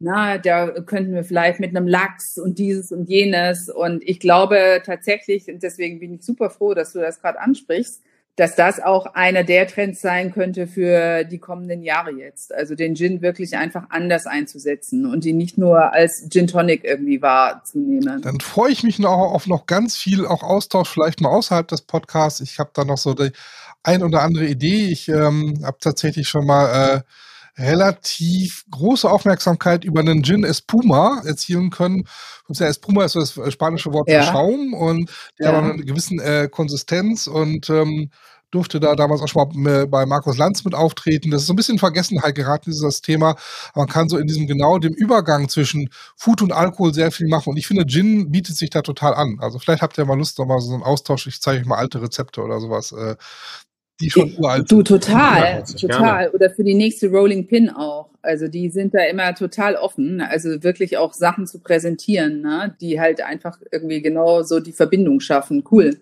Na, 0.00 0.38
da 0.38 0.70
könnten 0.80 1.14
wir 1.14 1.24
vielleicht 1.24 1.60
mit 1.60 1.76
einem 1.76 1.86
Lachs 1.86 2.38
und 2.38 2.58
dieses 2.58 2.90
und 2.90 3.08
jenes. 3.08 3.68
Und 3.68 4.02
ich 4.02 4.18
glaube 4.18 4.82
tatsächlich, 4.84 5.48
und 5.48 5.62
deswegen 5.62 6.00
bin 6.00 6.14
ich 6.14 6.22
super 6.22 6.50
froh, 6.50 6.74
dass 6.74 6.92
du 6.92 7.00
das 7.00 7.20
gerade 7.20 7.40
ansprichst, 7.40 8.02
dass 8.36 8.56
das 8.56 8.80
auch 8.80 9.06
einer 9.14 9.44
der 9.44 9.68
Trends 9.68 10.00
sein 10.00 10.32
könnte 10.32 10.66
für 10.66 11.24
die 11.24 11.38
kommenden 11.38 11.82
Jahre 11.82 12.10
jetzt. 12.10 12.52
Also 12.52 12.74
den 12.74 12.96
Gin 12.96 13.22
wirklich 13.22 13.56
einfach 13.56 13.84
anders 13.90 14.26
einzusetzen 14.26 15.06
und 15.06 15.24
ihn 15.24 15.36
nicht 15.36 15.56
nur 15.56 15.92
als 15.92 16.28
Gin 16.30 16.48
Tonic 16.48 16.82
irgendwie 16.84 17.22
wahrzunehmen. 17.22 18.22
Dann 18.22 18.40
freue 18.40 18.72
ich 18.72 18.82
mich 18.82 18.98
noch 18.98 19.10
auf 19.10 19.46
noch 19.46 19.66
ganz 19.66 19.96
viel 19.96 20.26
auch 20.26 20.42
Austausch, 20.42 20.88
vielleicht 20.88 21.20
mal 21.20 21.28
außerhalb 21.28 21.68
des 21.68 21.82
Podcasts. 21.82 22.40
Ich 22.40 22.58
habe 22.58 22.70
da 22.74 22.84
noch 22.84 22.98
so 22.98 23.14
die 23.14 23.30
ein 23.84 24.02
oder 24.02 24.22
andere 24.22 24.46
Idee. 24.46 24.86
Ich 24.86 25.08
ähm, 25.08 25.60
habe 25.62 25.76
tatsächlich 25.80 26.28
schon 26.28 26.46
mal 26.46 26.96
äh, 26.96 27.00
relativ 27.56 28.64
große 28.70 29.08
Aufmerksamkeit 29.08 29.84
über 29.84 30.00
einen 30.00 30.22
Gin 30.22 30.44
Espuma 30.44 31.22
erzielen 31.24 31.70
können. 31.70 32.04
Ja, 32.48 32.66
Espuma 32.66 33.04
ist 33.04 33.12
so 33.12 33.20
das 33.20 33.52
spanische 33.52 33.92
Wort 33.92 34.08
ja. 34.08 34.22
für 34.22 34.32
Schaum 34.32 34.74
und 34.74 35.10
der 35.38 35.52
ja. 35.52 35.56
hat 35.56 35.72
eine 35.72 35.84
gewisse 35.84 36.14
äh, 36.16 36.48
Konsistenz 36.48 37.26
und 37.26 37.70
ähm, 37.70 38.10
durfte 38.54 38.78
da 38.78 38.94
damals 38.94 39.20
auch 39.20 39.28
schon 39.28 39.62
mal 39.62 39.86
bei 39.86 40.06
Markus 40.06 40.38
Lanz 40.38 40.64
mit 40.64 40.74
auftreten. 40.74 41.30
Das 41.30 41.42
ist 41.42 41.48
so 41.48 41.52
ein 41.52 41.56
bisschen 41.56 41.74
in 41.74 41.80
Vergessenheit 41.80 42.36
geraten, 42.36 42.70
dieses 42.70 43.00
Thema. 43.00 43.36
Man 43.74 43.88
kann 43.88 44.08
so 44.08 44.16
in 44.16 44.28
diesem 44.28 44.46
genau 44.46 44.78
dem 44.78 44.94
Übergang 44.94 45.48
zwischen 45.48 45.90
Food 46.16 46.40
und 46.40 46.52
Alkohol 46.52 46.94
sehr 46.94 47.10
viel 47.10 47.26
machen. 47.26 47.50
Und 47.50 47.56
ich 47.56 47.66
finde, 47.66 47.84
Gin 47.84 48.30
bietet 48.30 48.56
sich 48.56 48.70
da 48.70 48.82
total 48.82 49.14
an. 49.14 49.38
Also 49.40 49.58
vielleicht 49.58 49.82
habt 49.82 49.98
ihr 49.98 50.04
mal 50.04 50.16
Lust, 50.16 50.38
noch 50.38 50.46
mal 50.46 50.60
so 50.60 50.72
einen 50.72 50.84
Austausch. 50.84 51.26
Ich 51.26 51.40
zeige 51.40 51.60
euch 51.60 51.66
mal 51.66 51.78
alte 51.78 52.00
Rezepte 52.00 52.42
oder 52.42 52.60
sowas. 52.60 52.92
Die 54.00 54.10
schon 54.10 54.34
uralt 54.36 54.70
Du, 54.70 54.82
total, 54.82 55.42
ja, 55.42 55.62
total. 55.62 56.00
Gerne. 56.00 56.32
Oder 56.32 56.50
für 56.50 56.64
die 56.64 56.74
nächste 56.74 57.08
Rolling 57.10 57.46
Pin 57.46 57.70
auch. 57.70 58.10
Also 58.22 58.48
die 58.48 58.70
sind 58.70 58.94
da 58.94 59.04
immer 59.04 59.34
total 59.34 59.76
offen. 59.76 60.20
Also 60.20 60.62
wirklich 60.62 60.96
auch 60.96 61.12
Sachen 61.12 61.46
zu 61.46 61.60
präsentieren, 61.60 62.40
ne? 62.40 62.76
die 62.80 63.00
halt 63.00 63.20
einfach 63.20 63.58
irgendwie 63.70 64.02
genau 64.02 64.42
so 64.42 64.58
die 64.58 64.72
Verbindung 64.72 65.20
schaffen. 65.20 65.62
Cool. 65.70 66.00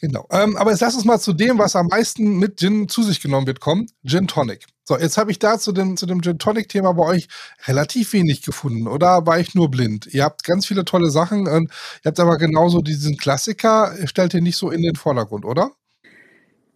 Genau. 0.00 0.26
Ähm, 0.30 0.56
aber 0.56 0.72
jetzt 0.72 0.80
lass 0.80 0.96
uns 0.96 1.04
mal 1.04 1.18
zu 1.18 1.32
dem, 1.32 1.58
was 1.58 1.76
am 1.76 1.86
meisten 1.86 2.38
mit 2.38 2.58
Gin 2.58 2.88
zu 2.88 3.02
sich 3.02 3.22
genommen 3.22 3.46
wird, 3.46 3.60
kommen. 3.60 3.86
Gin 4.04 4.26
Tonic. 4.26 4.66
So, 4.84 4.98
jetzt 4.98 5.16
habe 5.16 5.30
ich 5.30 5.38
da 5.38 5.58
zu 5.58 5.72
dem, 5.72 5.96
zu 5.96 6.04
dem 6.04 6.20
Gin 6.20 6.38
Tonic-Thema 6.38 6.92
bei 6.92 7.04
euch 7.04 7.28
relativ 7.66 8.12
wenig 8.12 8.42
gefunden. 8.42 8.86
Oder 8.86 9.24
war 9.24 9.38
ich 9.38 9.54
nur 9.54 9.70
blind? 9.70 10.06
Ihr 10.12 10.24
habt 10.24 10.44
ganz 10.44 10.66
viele 10.66 10.84
tolle 10.84 11.10
Sachen. 11.10 11.46
Ihr 11.46 11.68
habt 12.04 12.20
aber 12.20 12.36
genauso 12.36 12.80
diesen 12.80 13.16
Klassiker, 13.16 13.94
stellt 14.04 14.34
ihr 14.34 14.42
nicht 14.42 14.56
so 14.56 14.70
in 14.70 14.82
den 14.82 14.96
Vordergrund, 14.96 15.44
oder? 15.44 15.70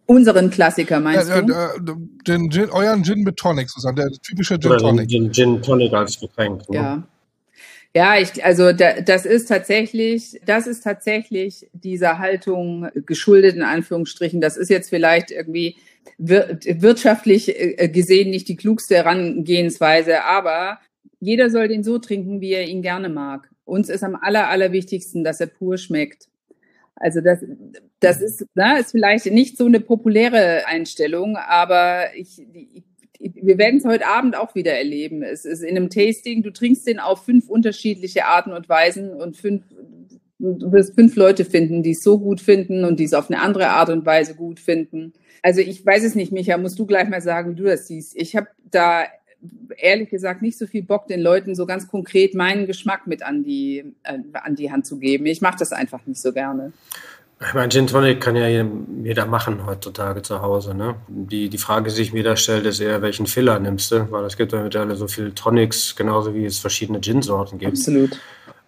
Unseren 0.09 0.49
Klassiker 0.49 0.99
meinst 0.99 1.29
ja, 1.29 1.39
du? 1.39 2.09
Den 2.25 2.49
Gin, 2.49 2.71
euren 2.71 3.03
Gin 3.03 3.21
mit 3.21 3.37
Tonic 3.37 3.69
sozusagen, 3.69 3.95
der 3.95 4.09
typische 4.23 4.59
Gin 4.59 4.75
Tonic. 4.79 5.07
Den 5.07 5.31
Gin 5.31 5.61
Tonic 5.61 5.93
als 5.93 6.19
Getränk. 6.19 6.67
Ne? 6.67 6.75
Ja. 6.75 7.07
Ja, 7.95 8.19
ich, 8.19 8.43
also 8.43 8.71
da, 8.71 9.01
das 9.01 9.27
ist 9.27 9.49
tatsächlich, 9.49 10.39
das 10.45 10.65
ist 10.65 10.83
tatsächlich 10.83 11.69
dieser 11.73 12.17
Haltung 12.17 12.87
geschuldet 13.05 13.55
in 13.55 13.61
Anführungsstrichen. 13.61 14.41
Das 14.41 14.57
ist 14.57 14.69
jetzt 14.69 14.89
vielleicht 14.89 15.29
irgendwie 15.29 15.75
wir, 16.17 16.57
wirtschaftlich 16.65 17.49
äh, 17.59 17.87
gesehen 17.87 18.31
nicht 18.31 18.47
die 18.47 18.55
klugste 18.55 18.95
Herangehensweise, 18.95 20.23
aber 20.23 20.79
jeder 21.19 21.51
soll 21.51 21.67
den 21.67 21.83
so 21.83 21.99
trinken, 21.99 22.41
wie 22.41 22.53
er 22.53 22.67
ihn 22.67 22.81
gerne 22.81 23.09
mag. 23.09 23.47
Uns 23.63 23.89
ist 23.89 24.03
am 24.03 24.15
aller, 24.15 24.47
allerwichtigsten, 24.47 25.23
dass 25.23 25.39
er 25.39 25.47
pur 25.47 25.77
schmeckt. 25.77 26.29
Also 26.99 27.21
das, 27.21 27.39
das 28.01 28.21
ist, 28.21 28.45
na, 28.55 28.77
ist 28.77 28.91
vielleicht 28.91 29.25
nicht 29.27 29.57
so 29.57 29.65
eine 29.65 29.79
populäre 29.79 30.67
Einstellung, 30.67 31.37
aber 31.37 32.13
ich, 32.15 32.39
ich 32.53 32.83
wir 33.19 33.57
werden 33.57 33.79
es 33.79 33.85
heute 33.85 34.07
Abend 34.07 34.37
auch 34.37 34.55
wieder 34.55 34.73
erleben. 34.73 35.23
Es 35.23 35.43
ist 35.43 35.61
in 35.61 35.75
einem 35.75 35.89
Tasting, 35.89 36.41
du 36.41 36.51
trinkst 36.51 36.87
den 36.87 36.99
auf 36.99 37.25
fünf 37.25 37.49
unterschiedliche 37.49 38.25
Arten 38.25 38.53
und 38.53 38.69
Weisen 38.69 39.13
und 39.13 39.35
fünf, 39.35 39.63
du 40.39 40.71
wirst 40.71 40.95
fünf 40.95 41.15
Leute 41.17 41.43
finden, 41.43 41.83
die 41.83 41.91
es 41.91 42.01
so 42.01 42.17
gut 42.17 42.39
finden 42.39 42.85
und 42.85 42.99
die 42.99 43.03
es 43.03 43.13
auf 43.13 43.29
eine 43.29 43.41
andere 43.41 43.69
Art 43.69 43.89
und 43.89 44.05
Weise 44.05 44.35
gut 44.35 44.59
finden. 44.59 45.13
Also 45.41 45.59
ich 45.59 45.85
weiß 45.85 46.03
es 46.03 46.15
nicht, 46.15 46.31
Micha, 46.31 46.57
musst 46.57 46.79
du 46.79 46.85
gleich 46.85 47.09
mal 47.09 47.21
sagen, 47.21 47.51
wie 47.51 47.55
du 47.55 47.63
das 47.63 47.87
siehst. 47.87 48.15
Ich 48.15 48.35
habe 48.35 48.47
da 48.71 49.03
ehrlich 49.77 50.09
gesagt 50.09 50.41
nicht 50.41 50.57
so 50.57 50.67
viel 50.67 50.83
Bock, 50.83 51.07
den 51.07 51.21
Leuten 51.21 51.55
so 51.55 51.65
ganz 51.65 51.87
konkret 51.87 52.33
meinen 52.33 52.67
Geschmack 52.67 53.07
mit 53.07 53.23
an 53.23 53.43
die, 53.43 53.93
äh, 54.03 54.17
an 54.33 54.55
die 54.55 54.71
Hand 54.71 54.85
zu 54.85 54.97
geben. 54.97 55.25
Ich 55.25 55.41
mache 55.41 55.57
das 55.59 55.71
einfach 55.71 56.05
nicht 56.05 56.21
so 56.21 56.33
gerne. 56.33 56.73
Ich 57.41 57.53
meine, 57.53 57.69
Gin 57.69 57.87
Tonic 57.87 58.19
kann 58.19 58.35
ja 58.35 58.49
jeder 58.49 59.25
machen 59.25 59.65
heutzutage 59.65 60.21
zu 60.21 60.41
Hause. 60.41 60.75
Ne? 60.75 60.95
Die, 61.07 61.47
die 61.47 61.57
Frage, 61.57 61.85
die 61.85 61.95
sich 61.95 62.11
mir 62.11 62.23
da 62.23 62.35
stellt, 62.35 62.65
ist 62.65 62.81
eher, 62.81 63.01
welchen 63.01 63.27
Filler 63.27 63.59
nimmst 63.59 63.91
du? 63.93 64.11
Weil 64.11 64.25
es 64.25 64.35
gibt 64.35 64.51
ja 64.51 64.61
mittlerweile 64.61 64.97
so 64.97 65.07
viele 65.07 65.33
Tonics, 65.33 65.95
genauso 65.95 66.35
wie 66.35 66.43
es 66.43 66.59
verschiedene 66.59 66.99
Gin-Sorten 66.99 67.57
gibt. 67.57 67.77
Absolut. 67.77 68.19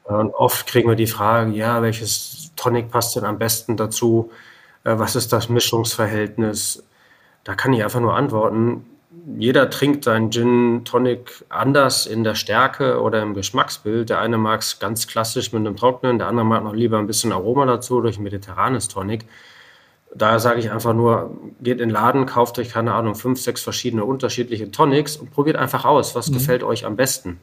Und 0.05 0.33
oft 0.33 0.67
kriegen 0.67 0.87
wir 0.87 0.95
die 0.95 1.07
Frage, 1.07 1.51
ja, 1.51 1.81
welches 1.81 2.51
Tonic 2.55 2.89
passt 2.89 3.17
denn 3.17 3.25
am 3.25 3.37
besten 3.37 3.75
dazu? 3.75 4.31
Äh, 4.85 4.97
was 4.97 5.17
ist 5.17 5.33
das 5.33 5.49
Mischungsverhältnis? 5.49 6.83
Da 7.43 7.55
kann 7.55 7.73
ich 7.73 7.83
einfach 7.83 7.99
nur 7.99 8.15
antworten, 8.15 8.85
jeder 9.37 9.69
trinkt 9.69 10.03
seinen 10.03 10.31
Gin 10.31 10.81
Tonic 10.85 11.45
anders 11.49 12.05
in 12.05 12.23
der 12.23 12.35
Stärke 12.35 13.01
oder 13.01 13.21
im 13.21 13.33
Geschmacksbild. 13.33 14.09
Der 14.09 14.19
eine 14.19 14.37
mag 14.37 14.61
es 14.61 14.79
ganz 14.79 15.07
klassisch 15.07 15.51
mit 15.51 15.59
einem 15.59 15.75
Trocknen, 15.75 16.17
der 16.17 16.27
andere 16.27 16.45
mag 16.45 16.63
noch 16.63 16.73
lieber 16.73 16.97
ein 16.97 17.07
bisschen 17.07 17.31
Aroma 17.31 17.65
dazu 17.65 18.01
durch 18.01 18.17
ein 18.17 18.23
mediterranes 18.23 18.87
Tonic. 18.87 19.25
Daher 20.13 20.39
sage 20.39 20.59
ich 20.59 20.71
einfach 20.71 20.93
nur, 20.93 21.37
geht 21.61 21.79
in 21.79 21.87
den 21.87 21.89
Laden, 21.89 22.25
kauft 22.25 22.59
euch, 22.59 22.69
keine 22.69 22.93
Ahnung, 22.93 23.15
fünf, 23.15 23.39
sechs 23.39 23.61
verschiedene 23.61 24.03
unterschiedliche 24.03 24.69
Tonics 24.69 25.15
und 25.15 25.31
probiert 25.31 25.55
einfach 25.55 25.85
aus, 25.85 26.15
was 26.15 26.29
mhm. 26.29 26.33
gefällt 26.33 26.63
euch 26.63 26.85
am 26.85 26.97
besten 26.97 27.39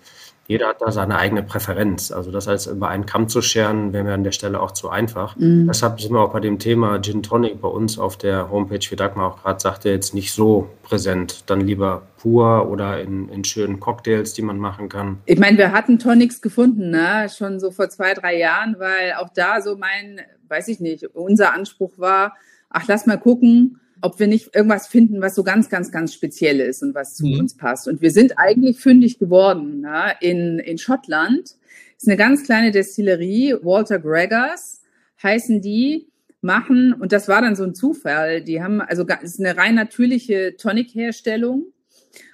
jeder 0.48 0.68
hat 0.68 0.80
da 0.80 0.90
seine 0.90 1.18
eigene 1.18 1.42
Präferenz. 1.42 2.10
Also 2.10 2.30
das 2.30 2.48
als 2.48 2.66
über 2.66 2.88
einen 2.88 3.04
Kamm 3.04 3.28
zu 3.28 3.42
scheren, 3.42 3.92
wäre 3.92 4.02
mir 4.02 4.14
an 4.14 4.24
der 4.24 4.32
Stelle 4.32 4.60
auch 4.60 4.70
zu 4.70 4.88
einfach. 4.88 5.36
Mhm. 5.36 5.66
Deshalb 5.66 6.00
sind 6.00 6.12
wir 6.12 6.20
auch 6.20 6.32
bei 6.32 6.40
dem 6.40 6.58
Thema 6.58 7.02
Gin 7.02 7.22
Tonic 7.22 7.60
bei 7.60 7.68
uns 7.68 7.98
auf 7.98 8.16
der 8.16 8.50
Homepage, 8.50 8.80
wie 8.88 8.96
Dagmar 8.96 9.30
auch 9.30 9.42
gerade 9.42 9.60
sagte, 9.60 9.90
jetzt 9.90 10.14
nicht 10.14 10.32
so 10.32 10.70
präsent. 10.82 11.44
Dann 11.50 11.60
lieber 11.60 12.00
pur 12.16 12.66
oder 12.70 12.98
in, 12.98 13.28
in 13.28 13.44
schönen 13.44 13.78
Cocktails, 13.78 14.32
die 14.32 14.40
man 14.40 14.58
machen 14.58 14.88
kann. 14.88 15.18
Ich 15.26 15.38
meine, 15.38 15.58
wir 15.58 15.72
hatten 15.72 15.98
Tonics 15.98 16.40
gefunden, 16.40 16.88
ne? 16.88 17.28
schon 17.28 17.60
so 17.60 17.70
vor 17.70 17.90
zwei, 17.90 18.14
drei 18.14 18.38
Jahren, 18.38 18.76
weil 18.78 19.12
auch 19.18 19.28
da 19.28 19.60
so 19.60 19.76
mein, 19.76 20.22
weiß 20.48 20.68
ich 20.68 20.80
nicht, 20.80 21.14
unser 21.14 21.52
Anspruch 21.52 21.92
war, 21.98 22.34
ach, 22.70 22.84
lass 22.88 23.04
mal 23.04 23.18
gucken, 23.18 23.80
ob 24.00 24.18
wir 24.18 24.26
nicht 24.26 24.54
irgendwas 24.54 24.86
finden, 24.86 25.20
was 25.20 25.34
so 25.34 25.42
ganz, 25.42 25.68
ganz, 25.68 25.90
ganz 25.90 26.14
speziell 26.14 26.60
ist 26.60 26.82
und 26.82 26.94
was 26.94 27.14
zu 27.14 27.26
Mhm. 27.26 27.40
uns 27.40 27.56
passt. 27.56 27.88
Und 27.88 28.00
wir 28.00 28.10
sind 28.10 28.38
eigentlich 28.38 28.78
fündig 28.78 29.18
geworden 29.18 29.80
na, 29.80 30.10
in, 30.10 30.58
in 30.58 30.78
Schottland. 30.78 31.56
ist 31.96 32.06
eine 32.06 32.16
ganz 32.16 32.44
kleine 32.44 32.70
Destillerie, 32.70 33.56
Walter 33.62 33.98
Gregors 33.98 34.82
heißen 35.22 35.60
die, 35.60 36.06
machen, 36.40 36.92
und 36.92 37.10
das 37.10 37.26
war 37.26 37.42
dann 37.42 37.56
so 37.56 37.64
ein 37.64 37.74
Zufall, 37.74 38.42
die 38.42 38.62
haben, 38.62 38.80
also 38.80 39.04
ist 39.22 39.40
eine 39.40 39.56
rein 39.56 39.74
natürliche 39.74 40.54
Tonic-Herstellung 40.56 41.66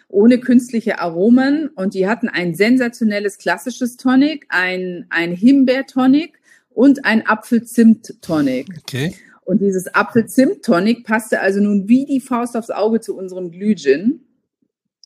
ohne 0.09 0.39
künstliche 0.39 1.01
Aromen 1.01 1.69
und 1.75 1.95
die 1.95 2.07
hatten 2.07 2.29
ein 2.29 2.55
sensationelles 2.55 3.39
klassisches 3.39 3.97
Tonic, 3.97 4.47
ein, 4.49 5.07
ein 5.11 5.33
Himbeer-Tonic 5.33 6.39
und 6.71 7.05
ein 7.05 7.27
Apfel-Zimt-Tonic. 7.27 8.69
Okay. 8.79 9.15
Und 9.45 9.61
dieses 9.61 9.95
Apfel-Zimt-Tonic 9.95 11.05
passte 11.05 11.41
also 11.41 11.61
nun 11.61 11.89
wie 11.89 12.07
die 12.07 12.21
Faust 12.21 12.57
aufs 12.57 12.71
Auge 12.71 13.01
zu 13.01 13.17
unserem 13.17 13.51
Glühgin. 13.51 14.21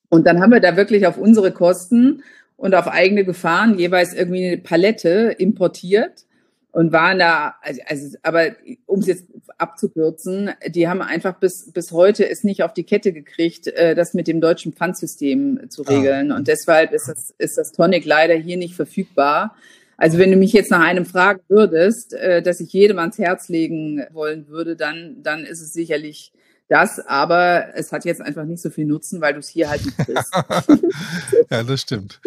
Und 0.09 0.27
dann 0.27 0.41
haben 0.41 0.53
wir 0.53 0.61
da 0.61 0.77
wirklich 0.77 1.07
auf 1.07 1.19
unsere 1.19 1.53
Kosten 1.53 2.23
und 2.57 2.75
auf 2.75 2.89
eigene 2.89 3.25
Gefahren 3.25 3.79
jeweils 3.79 4.15
irgendwie 4.15 4.47
eine 4.47 4.59
Palette 4.59 5.35
importiert 5.39 6.25
und 6.71 6.93
waren 6.93 7.19
da, 7.19 7.57
also, 7.63 7.81
also 7.87 8.17
aber 8.23 8.53
um 8.87 9.01
es 9.01 9.07
jetzt 9.07 9.25
abzukürzen, 9.57 10.51
die 10.69 10.87
haben 10.89 11.03
einfach 11.03 11.39
bis, 11.39 11.73
bis 11.73 11.93
heute 11.93 12.29
es 12.29 12.45
nicht 12.45 12.63
auf 12.63 12.73
die 12.73 12.85
Kette 12.85 13.13
gekriegt, 13.13 13.67
äh, 13.67 13.95
das 13.95 14.15
mit 14.15 14.29
dem 14.29 14.41
deutschen 14.41 14.73
Pfandsystem 14.73 15.69
zu 15.69 15.85
Ah. 15.87 15.91
regeln. 15.91 16.31
Und 16.31 16.47
deshalb 16.49 16.93
ist 16.93 17.09
das, 17.09 17.35
ist 17.39 17.59
das 17.59 17.73
Tonic 17.73 18.05
leider 18.05 18.35
hier 18.35 18.57
nicht 18.57 18.75
verfügbar. 18.75 19.57
Also 19.99 20.17
wenn 20.17 20.31
du 20.31 20.37
mich 20.37 20.53
jetzt 20.53 20.71
nach 20.71 20.81
einem 20.81 21.05
fragen 21.05 21.41
würdest, 21.49 22.15
äh, 22.15 22.41
dass 22.41 22.61
ich 22.61 22.73
jedem 22.73 23.01
ans 23.01 23.19
Herz 23.19 23.49
legen 23.49 24.05
wollen 24.13 24.47
würde, 24.47 24.77
dann, 24.77 25.23
dann 25.25 25.45
ist 25.45 25.61
es 25.61 25.73
sicherlich 25.73 26.33
das, 26.69 27.01
aber 27.01 27.75
es 27.75 27.91
hat 27.91 28.05
jetzt 28.05 28.21
einfach 28.21 28.45
nicht 28.45 28.63
so 28.63 28.71
viel 28.71 28.87
Nutzen, 28.87 29.21
weil 29.21 29.33
du 29.33 29.41
es 29.41 29.49
hier 29.49 29.69
halt 29.69 29.85
nicht 29.85 29.99
kriegst. 29.99 30.33
ja, 31.51 31.65
das 31.65 31.81
stimmt. 31.81 32.21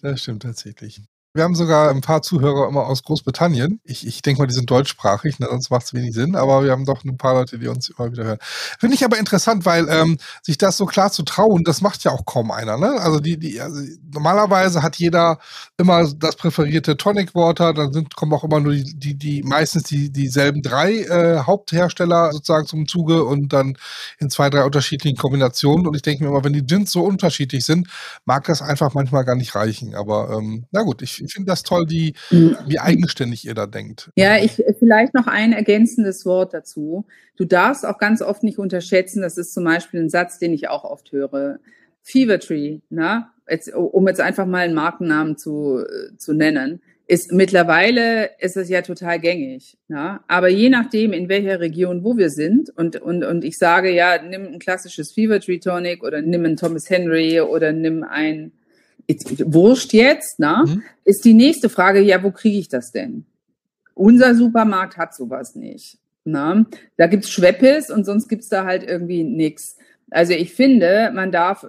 Das 0.00 0.22
stimmt 0.22 0.42
tatsächlich. 0.44 1.02
Wir 1.36 1.42
haben 1.42 1.56
sogar 1.56 1.90
ein 1.90 2.00
paar 2.00 2.22
Zuhörer 2.22 2.68
immer 2.68 2.86
aus 2.86 3.02
Großbritannien. 3.02 3.80
Ich, 3.82 4.06
ich 4.06 4.22
denke 4.22 4.40
mal, 4.40 4.46
die 4.46 4.54
sind 4.54 4.70
deutschsprachig, 4.70 5.40
ne, 5.40 5.48
sonst 5.50 5.68
macht 5.68 5.86
es 5.86 5.92
wenig 5.92 6.14
Sinn, 6.14 6.36
aber 6.36 6.62
wir 6.62 6.70
haben 6.70 6.84
doch 6.84 7.02
ein 7.02 7.16
paar 7.18 7.34
Leute, 7.34 7.58
die 7.58 7.66
uns 7.66 7.88
immer 7.88 8.12
wieder 8.12 8.22
hören. 8.22 8.38
Finde 8.78 8.94
ich 8.94 9.04
aber 9.04 9.18
interessant, 9.18 9.66
weil 9.66 9.88
ähm, 9.88 10.18
sich 10.42 10.58
das 10.58 10.76
so 10.76 10.86
klar 10.86 11.10
zu 11.10 11.24
trauen, 11.24 11.64
das 11.64 11.80
macht 11.80 12.04
ja 12.04 12.12
auch 12.12 12.24
kaum 12.24 12.52
einer. 12.52 12.78
Ne? 12.78 13.00
Also 13.00 13.18
die, 13.18 13.36
die, 13.36 13.60
also 13.60 13.80
normalerweise 14.12 14.84
hat 14.84 14.94
jeder 14.94 15.40
immer 15.76 16.08
das 16.08 16.36
präferierte 16.36 16.96
Tonic 16.96 17.34
Water, 17.34 17.74
dann 17.74 17.92
sind, 17.92 18.14
kommen 18.14 18.32
auch 18.32 18.44
immer 18.44 18.60
nur 18.60 18.74
die, 18.74 18.94
die, 18.94 19.14
die 19.18 19.42
meistens 19.42 19.82
die, 19.82 20.12
dieselben 20.12 20.62
drei 20.62 21.00
äh, 21.00 21.40
Haupthersteller 21.40 22.30
sozusagen 22.30 22.68
zum 22.68 22.86
Zuge 22.86 23.24
und 23.24 23.52
dann 23.52 23.76
in 24.20 24.30
zwei, 24.30 24.50
drei 24.50 24.62
unterschiedlichen 24.62 25.16
Kombinationen. 25.16 25.88
Und 25.88 25.96
ich 25.96 26.02
denke 26.02 26.22
mir 26.22 26.30
immer, 26.30 26.44
wenn 26.44 26.52
die 26.52 26.64
Gins 26.64 26.92
so 26.92 27.02
unterschiedlich 27.02 27.64
sind, 27.64 27.88
mag 28.24 28.44
das 28.44 28.62
einfach 28.62 28.94
manchmal 28.94 29.24
gar 29.24 29.34
nicht 29.34 29.56
reichen. 29.56 29.96
Aber 29.96 30.30
ähm, 30.30 30.66
na 30.70 30.82
gut, 30.82 31.02
ich, 31.02 31.23
ich 31.24 31.32
finde 31.32 31.50
das 31.50 31.62
toll, 31.62 31.86
wie, 31.88 32.14
wie 32.30 32.78
eigenständig 32.78 33.46
ihr 33.46 33.54
da 33.54 33.66
denkt. 33.66 34.10
Ja, 34.16 34.36
ich 34.38 34.62
vielleicht 34.78 35.14
noch 35.14 35.26
ein 35.26 35.52
ergänzendes 35.52 36.24
Wort 36.26 36.54
dazu. 36.54 37.06
Du 37.36 37.44
darfst 37.44 37.84
auch 37.86 37.98
ganz 37.98 38.22
oft 38.22 38.42
nicht 38.42 38.58
unterschätzen, 38.58 39.22
das 39.22 39.38
ist 39.38 39.54
zum 39.54 39.64
Beispiel 39.64 40.00
ein 40.00 40.10
Satz, 40.10 40.38
den 40.38 40.52
ich 40.52 40.68
auch 40.68 40.84
oft 40.84 41.12
höre. 41.12 41.58
Fever 42.02 42.38
Tree, 42.38 42.80
na, 42.90 43.32
jetzt, 43.48 43.74
um 43.74 44.06
jetzt 44.06 44.20
einfach 44.20 44.46
mal 44.46 44.58
einen 44.58 44.74
Markennamen 44.74 45.36
zu, 45.36 45.78
äh, 45.80 46.16
zu 46.16 46.34
nennen, 46.34 46.80
ist 47.06 47.32
mittlerweile 47.32 48.30
ist 48.38 48.56
es 48.56 48.68
ja 48.68 48.80
total 48.82 49.20
gängig. 49.20 49.76
Na? 49.88 50.24
Aber 50.26 50.48
je 50.48 50.70
nachdem, 50.70 51.12
in 51.12 51.28
welcher 51.28 51.60
Region, 51.60 52.02
wo 52.02 52.16
wir 52.16 52.30
sind, 52.30 52.70
und, 52.76 52.96
und, 52.96 53.24
und 53.24 53.44
ich 53.44 53.58
sage, 53.58 53.92
ja, 53.92 54.22
nimm 54.22 54.46
ein 54.46 54.58
klassisches 54.58 55.12
Fever 55.12 55.40
Tree 55.40 55.58
Tonic 55.58 56.02
oder 56.02 56.22
nimm 56.22 56.44
einen 56.44 56.56
Thomas 56.56 56.88
Henry 56.88 57.40
oder 57.40 57.72
nimm 57.72 58.04
ein 58.04 58.52
Wurscht 59.44 59.92
jetzt, 59.92 60.36
na, 60.38 60.64
Mhm. 60.66 60.82
ist 61.04 61.24
die 61.24 61.34
nächste 61.34 61.68
Frage, 61.68 62.00
ja, 62.00 62.22
wo 62.22 62.30
kriege 62.30 62.58
ich 62.58 62.68
das 62.68 62.90
denn? 62.92 63.24
Unser 63.94 64.34
Supermarkt 64.34 64.96
hat 64.96 65.14
sowas 65.14 65.54
nicht. 65.54 65.98
Na? 66.24 66.64
Da 66.96 67.06
gibt's 67.06 67.30
Schweppes 67.30 67.90
und 67.90 68.04
sonst 68.04 68.28
gibt's 68.28 68.48
da 68.48 68.64
halt 68.64 68.82
irgendwie 68.82 69.22
nix. 69.24 69.76
Also 70.10 70.32
ich 70.32 70.54
finde, 70.54 71.10
man 71.14 71.32
darf, 71.32 71.66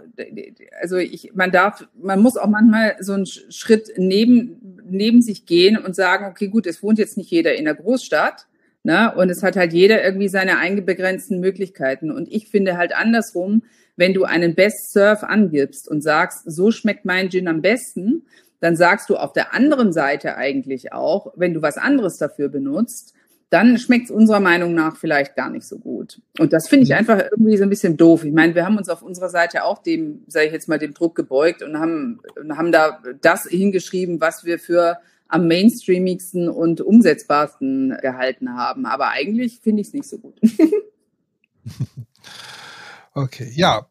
also 0.81 0.97
ich, 0.97 1.33
man 1.33 1.51
darf, 1.51 1.87
man 2.01 2.21
muss 2.21 2.37
auch 2.37 2.47
manchmal 2.47 2.95
so 2.99 3.13
einen 3.13 3.25
Schritt 3.25 3.91
neben, 3.97 4.79
neben 4.89 5.21
sich 5.21 5.45
gehen 5.45 5.77
und 5.77 5.95
sagen, 5.95 6.25
okay, 6.25 6.47
gut, 6.47 6.67
es 6.67 6.81
wohnt 6.83 6.99
jetzt 6.99 7.17
nicht 7.17 7.31
jeder 7.31 7.55
in 7.55 7.65
der 7.65 7.75
Großstadt, 7.75 8.45
ne? 8.83 9.13
Und 9.15 9.29
es 9.29 9.41
hat 9.43 9.55
halt 9.55 9.73
jeder 9.73 10.03
irgendwie 10.03 10.27
seine 10.27 10.57
eingebegrenzten 10.57 11.39
Möglichkeiten. 11.39 12.11
Und 12.11 12.31
ich 12.31 12.49
finde 12.49 12.77
halt 12.77 12.95
andersrum, 12.95 13.63
wenn 13.97 14.13
du 14.13 14.23
einen 14.23 14.55
Best 14.55 14.91
Surf 14.91 15.23
angibst 15.23 15.89
und 15.89 16.01
sagst, 16.01 16.43
so 16.45 16.71
schmeckt 16.71 17.05
mein 17.05 17.29
Gin 17.29 17.47
am 17.47 17.61
besten, 17.61 18.25
dann 18.59 18.75
sagst 18.75 19.09
du 19.09 19.17
auf 19.17 19.33
der 19.33 19.53
anderen 19.53 19.93
Seite 19.93 20.37
eigentlich 20.37 20.93
auch, 20.93 21.33
wenn 21.35 21.53
du 21.53 21.61
was 21.61 21.77
anderes 21.77 22.17
dafür 22.17 22.49
benutzt, 22.49 23.13
dann 23.49 23.77
schmeckt 23.77 24.05
es 24.05 24.11
unserer 24.11 24.39
Meinung 24.39 24.73
nach 24.73 24.97
vielleicht 24.97 25.35
gar 25.35 25.49
nicht 25.49 25.67
so 25.67 25.77
gut. 25.77 26.19
Und 26.39 26.51
das 26.51 26.67
finde 26.67 26.85
ich 26.85 26.95
einfach 26.95 27.19
irgendwie 27.31 27.57
so 27.57 27.63
ein 27.63 27.69
bisschen 27.69 27.95
doof. 27.95 28.23
Ich 28.23 28.33
meine, 28.33 28.55
wir 28.55 28.65
haben 28.65 28.77
uns 28.77 28.89
auf 28.89 29.01
unserer 29.01 29.29
Seite 29.29 29.63
auch 29.63 29.83
dem, 29.83 30.23
sage 30.27 30.47
ich 30.47 30.51
jetzt 30.51 30.67
mal, 30.67 30.79
dem 30.79 30.93
Druck 30.93 31.15
gebeugt 31.15 31.61
und 31.61 31.79
haben, 31.79 32.19
und 32.35 32.57
haben 32.57 32.71
da 32.71 33.01
das 33.21 33.43
hingeschrieben, 33.43 34.19
was 34.19 34.45
wir 34.45 34.57
für 34.57 34.97
am 35.27 35.47
mainstreamigsten 35.47 36.49
und 36.49 36.81
umsetzbarsten 36.81 37.97
gehalten 38.01 38.55
haben. 38.55 38.85
Aber 38.85 39.09
eigentlich 39.09 39.59
finde 39.61 39.81
ich 39.81 39.87
es 39.87 39.93
nicht 39.93 40.09
so 40.09 40.17
gut. 40.17 40.39
Okay, 43.17 43.49
ja. 43.55 43.87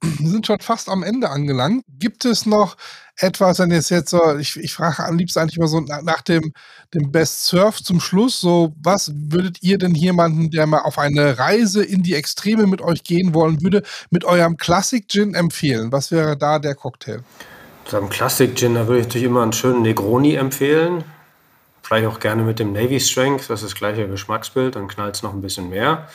Wir 0.00 0.30
sind 0.30 0.46
schon 0.46 0.58
fast 0.60 0.88
am 0.88 1.02
Ende 1.02 1.28
angelangt. 1.28 1.84
Gibt 1.98 2.24
es 2.24 2.46
noch 2.46 2.76
etwas, 3.18 3.58
wenn 3.58 3.70
jetzt 3.70 3.90
jetzt 3.90 4.08
so, 4.08 4.36
ich, 4.38 4.56
ich 4.56 4.72
frage 4.72 5.04
am 5.04 5.18
liebsten 5.18 5.40
eigentlich 5.40 5.58
immer 5.58 5.68
so 5.68 5.80
nach, 5.80 6.00
nach 6.00 6.22
dem, 6.22 6.54
dem 6.94 7.12
Best 7.12 7.44
Surf 7.44 7.82
zum 7.82 8.00
Schluss, 8.00 8.40
so, 8.40 8.74
was 8.82 9.12
würdet 9.14 9.62
ihr 9.62 9.76
denn 9.76 9.94
jemanden, 9.94 10.50
der 10.50 10.66
mal 10.66 10.80
auf 10.80 10.98
eine 10.98 11.38
Reise 11.38 11.84
in 11.84 12.02
die 12.02 12.14
Extreme 12.14 12.66
mit 12.66 12.80
euch 12.80 13.04
gehen 13.04 13.34
wollen 13.34 13.62
würde, 13.62 13.82
mit 14.10 14.24
eurem 14.24 14.56
Classic 14.56 15.06
Gin 15.06 15.34
empfehlen? 15.34 15.92
Was 15.92 16.10
wäre 16.10 16.38
da 16.38 16.58
der 16.58 16.74
Cocktail? 16.74 17.22
Zu 17.84 17.98
einem 17.98 18.08
Classic 18.08 18.56
Gin, 18.56 18.74
da 18.74 18.86
würde 18.86 19.00
ich 19.00 19.06
natürlich 19.06 19.26
immer 19.26 19.42
einen 19.42 19.52
schönen 19.52 19.82
Negroni 19.82 20.34
empfehlen. 20.34 21.04
Vielleicht 21.82 22.06
auch 22.06 22.20
gerne 22.20 22.42
mit 22.42 22.58
dem 22.58 22.72
Navy 22.72 23.00
Strength, 23.00 23.50
das 23.50 23.62
ist 23.62 23.72
das 23.72 23.74
gleiche 23.74 24.08
Geschmacksbild, 24.08 24.76
dann 24.76 24.88
knallt 24.88 25.16
es 25.16 25.22
noch 25.22 25.34
ein 25.34 25.42
bisschen 25.42 25.68
mehr. 25.68 26.08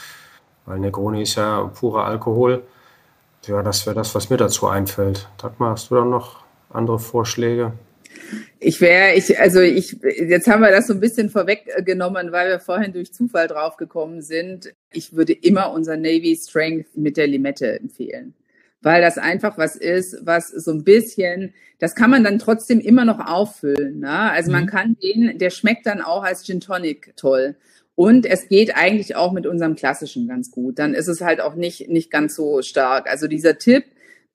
Weil 0.67 0.79
Negroni 0.79 1.23
ist 1.23 1.35
ja 1.35 1.63
purer 1.63 2.05
Alkohol. 2.05 2.61
Ja, 3.47 3.63
das 3.63 3.85
wäre 3.85 3.95
das, 3.95 4.13
was 4.13 4.29
mir 4.29 4.37
dazu 4.37 4.67
einfällt. 4.67 5.29
Dagmar, 5.41 5.71
hast 5.71 5.89
du 5.89 5.95
da 5.95 6.05
noch 6.05 6.43
andere 6.69 6.99
Vorschläge? 6.99 7.71
Ich 8.59 8.81
wäre, 8.81 9.13
ich, 9.13 9.39
also 9.39 9.61
ich, 9.61 9.97
jetzt 10.01 10.47
haben 10.47 10.61
wir 10.61 10.71
das 10.71 10.87
so 10.87 10.93
ein 10.93 10.99
bisschen 10.99 11.29
vorweggenommen, 11.29 12.31
weil 12.33 12.49
wir 12.49 12.59
vorhin 12.59 12.91
durch 12.91 13.13
Zufall 13.13 13.47
draufgekommen 13.47 14.21
sind. 14.21 14.73
Ich 14.91 15.15
würde 15.15 15.31
immer 15.33 15.71
unser 15.71 15.95
Navy 15.95 16.35
Strength 16.35 16.97
mit 16.97 17.15
der 17.15 17.27
Limette 17.27 17.79
empfehlen. 17.79 18.33
Weil 18.81 19.01
das 19.01 19.17
einfach 19.17 19.57
was 19.57 19.75
ist, 19.75 20.17
was 20.23 20.49
so 20.49 20.71
ein 20.71 20.83
bisschen, 20.83 21.53
das 21.79 21.95
kann 21.95 22.09
man 22.11 22.23
dann 22.23 22.39
trotzdem 22.39 22.79
immer 22.79 23.05
noch 23.05 23.19
auffüllen. 23.19 23.99
Ne? 23.99 24.31
Also 24.31 24.51
man 24.51 24.63
Mhm. 24.63 24.67
kann 24.67 24.97
den, 25.01 25.37
der 25.37 25.49
schmeckt 25.49 25.85
dann 25.85 26.01
auch 26.01 26.23
als 26.23 26.43
Gin 26.45 26.59
Tonic 26.59 27.13
toll. 27.15 27.55
Und 27.97 28.27
es 28.27 28.47
geht 28.47 28.75
eigentlich 28.75 29.15
auch 29.15 29.31
mit 29.31 29.47
unserem 29.47 29.75
klassischen 29.75 30.27
ganz 30.27 30.51
gut. 30.51 30.77
Dann 30.77 30.93
ist 30.93 31.07
es 31.07 31.21
halt 31.21 31.41
auch 31.41 31.55
nicht, 31.55 31.89
nicht 31.89 32.11
ganz 32.11 32.35
so 32.35 32.61
stark. 32.61 33.09
Also 33.09 33.27
dieser 33.27 33.57
Tipp, 33.57 33.85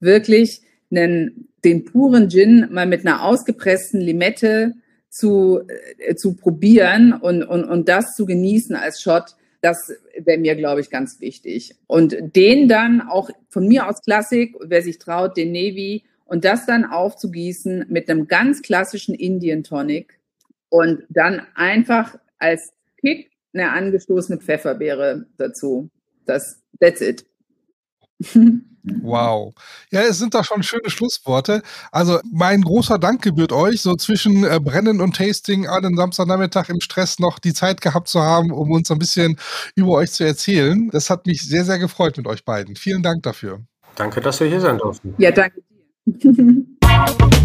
wirklich 0.01 0.63
einen, 0.91 1.47
den 1.63 1.85
puren 1.85 2.29
Gin 2.29 2.67
mal 2.71 2.85
mit 2.85 3.07
einer 3.07 3.23
ausgepressten 3.23 4.01
Limette 4.01 4.73
zu, 5.07 5.61
äh, 5.97 6.13
zu 6.15 6.35
probieren 6.35 7.13
und, 7.13 7.43
und, 7.43 7.63
und 7.63 7.87
das 7.87 8.17
zu 8.17 8.25
genießen 8.25 8.75
als 8.75 9.01
Shot, 9.01 9.35
das 9.61 9.93
wäre 10.19 10.39
mir, 10.39 10.55
glaube 10.57 10.81
ich, 10.81 10.89
ganz 10.89 11.21
wichtig. 11.21 11.77
Und 11.87 12.17
den 12.35 12.67
dann 12.67 12.99
auch 12.99 13.29
von 13.47 13.65
mir 13.65 13.87
aus 13.87 14.01
Klassik, 14.01 14.55
wer 14.59 14.81
sich 14.81 14.99
traut, 14.99 15.37
den 15.37 15.53
Navy 15.53 16.03
und 16.25 16.43
das 16.43 16.65
dann 16.65 16.83
aufzugießen 16.83 17.85
mit 17.87 18.09
einem 18.09 18.27
ganz 18.27 18.61
klassischen 18.61 19.15
Indian 19.15 19.63
Tonic 19.63 20.19
und 20.67 21.03
dann 21.07 21.43
einfach 21.55 22.19
als 22.39 22.73
Kick 22.99 23.29
eine 23.53 23.71
angestoßene 23.71 24.39
Pfefferbeere 24.39 25.25
dazu. 25.37 25.89
Das, 26.25 26.61
that's 26.79 27.01
it. 27.01 27.25
Wow. 29.01 29.53
Ja, 29.91 30.01
es 30.01 30.19
sind 30.19 30.33
doch 30.33 30.43
schon 30.43 30.61
schöne 30.61 30.89
Schlussworte. 30.89 31.61
Also 31.91 32.19
mein 32.31 32.61
großer 32.61 32.99
Dank 32.99 33.21
gebührt 33.21 33.53
euch, 33.53 33.81
so 33.81 33.95
zwischen 33.95 34.43
äh, 34.43 34.59
Brennen 34.61 34.99
und 34.99 35.15
Tasting 35.15 35.67
einen 35.67 35.95
Samstagnachmittag 35.95 36.69
im 36.69 36.81
Stress 36.81 37.19
noch 37.19 37.39
die 37.39 37.53
Zeit 37.53 37.79
gehabt 37.79 38.09
zu 38.09 38.21
haben, 38.21 38.51
um 38.51 38.71
uns 38.71 38.91
ein 38.91 38.99
bisschen 38.99 39.37
über 39.75 39.91
euch 39.91 40.11
zu 40.11 40.25
erzählen. 40.25 40.89
Das 40.91 41.09
hat 41.09 41.25
mich 41.27 41.47
sehr, 41.47 41.63
sehr 41.63 41.79
gefreut 41.79 42.17
mit 42.17 42.27
euch 42.27 42.43
beiden. 42.43 42.75
Vielen 42.75 43.03
Dank 43.03 43.23
dafür. 43.23 43.61
Danke, 43.95 44.19
dass 44.19 44.39
wir 44.41 44.47
hier 44.47 44.59
sein 44.59 44.77
durften. 44.77 45.15
Ja, 45.17 45.31
danke 45.31 45.61
dir. 46.05 46.65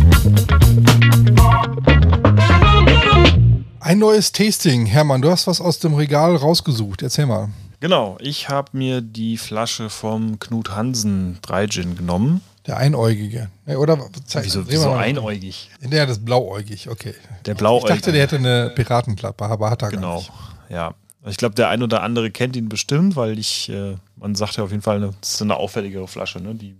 Ein 3.89 4.01
neues 4.01 4.33
Tasting. 4.33 4.85
Hermann, 4.85 5.23
du 5.23 5.31
hast 5.31 5.47
was 5.47 5.63
aus 5.63 5.79
dem 5.79 5.95
Regal 5.95 6.37
rausgesucht. 6.37 7.01
Erzähl 7.01 7.25
mal. 7.25 7.49
Genau, 7.81 8.19
ich 8.21 8.51
habe 8.51 8.77
mir 8.77 9.01
die 9.01 9.39
Flasche 9.39 9.89
vom 9.89 10.39
Knut 10.39 10.73
Hansen 10.73 11.39
3 11.41 11.67
Gin 11.69 11.97
genommen. 11.97 12.43
Der 12.67 12.77
Einäugige. 12.77 13.49
Ne, 13.65 13.79
Oder 13.79 13.99
Wieso, 14.43 14.67
wir 14.67 14.73
wieso 14.75 14.91
mal. 14.91 14.99
einäugig? 14.99 15.71
Der 15.81 16.05
das 16.05 16.23
blauäugig, 16.23 16.91
okay. 16.91 17.15
Der 17.47 17.55
Ich 17.55 17.59
blauäugig. 17.59 17.89
dachte, 17.89 18.13
der 18.13 18.21
hätte 18.25 18.37
eine 18.37 18.69
Piratenklappe, 18.75 19.47
aber 19.47 19.71
hat 19.71 19.81
er 19.81 19.89
gar 19.89 19.91
Genau, 19.99 20.17
nicht. 20.19 20.31
ja. 20.69 20.93
Ich 21.27 21.39
glaube, 21.39 21.55
der 21.55 21.71
ein 21.71 21.83
oder 21.83 22.03
andere 22.03 22.31
kennt 22.31 22.57
ihn 22.57 22.69
bestimmt, 22.69 23.17
weil 23.17 23.39
ich, 23.39 23.71
äh, 23.71 23.97
man 24.17 24.35
sagt 24.35 24.59
ja 24.59 24.65
auf 24.65 24.71
jeden 24.71 24.83
Fall, 24.83 24.97
eine, 24.97 25.15
das 25.23 25.33
ist 25.37 25.41
eine 25.41 25.57
auffälligere 25.57 26.09
Flasche. 26.09 26.41
Ne? 26.43 26.55
Die 26.55 26.77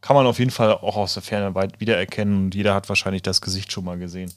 kann 0.00 0.14
man 0.14 0.24
auf 0.28 0.38
jeden 0.38 0.52
Fall 0.52 0.70
auch 0.70 0.94
aus 0.96 1.14
der 1.14 1.24
Ferne 1.24 1.52
weit 1.56 1.80
wiedererkennen 1.80 2.44
und 2.44 2.54
jeder 2.54 2.74
hat 2.74 2.88
wahrscheinlich 2.88 3.22
das 3.22 3.40
Gesicht 3.40 3.72
schon 3.72 3.84
mal 3.84 3.98
gesehen. 3.98 4.32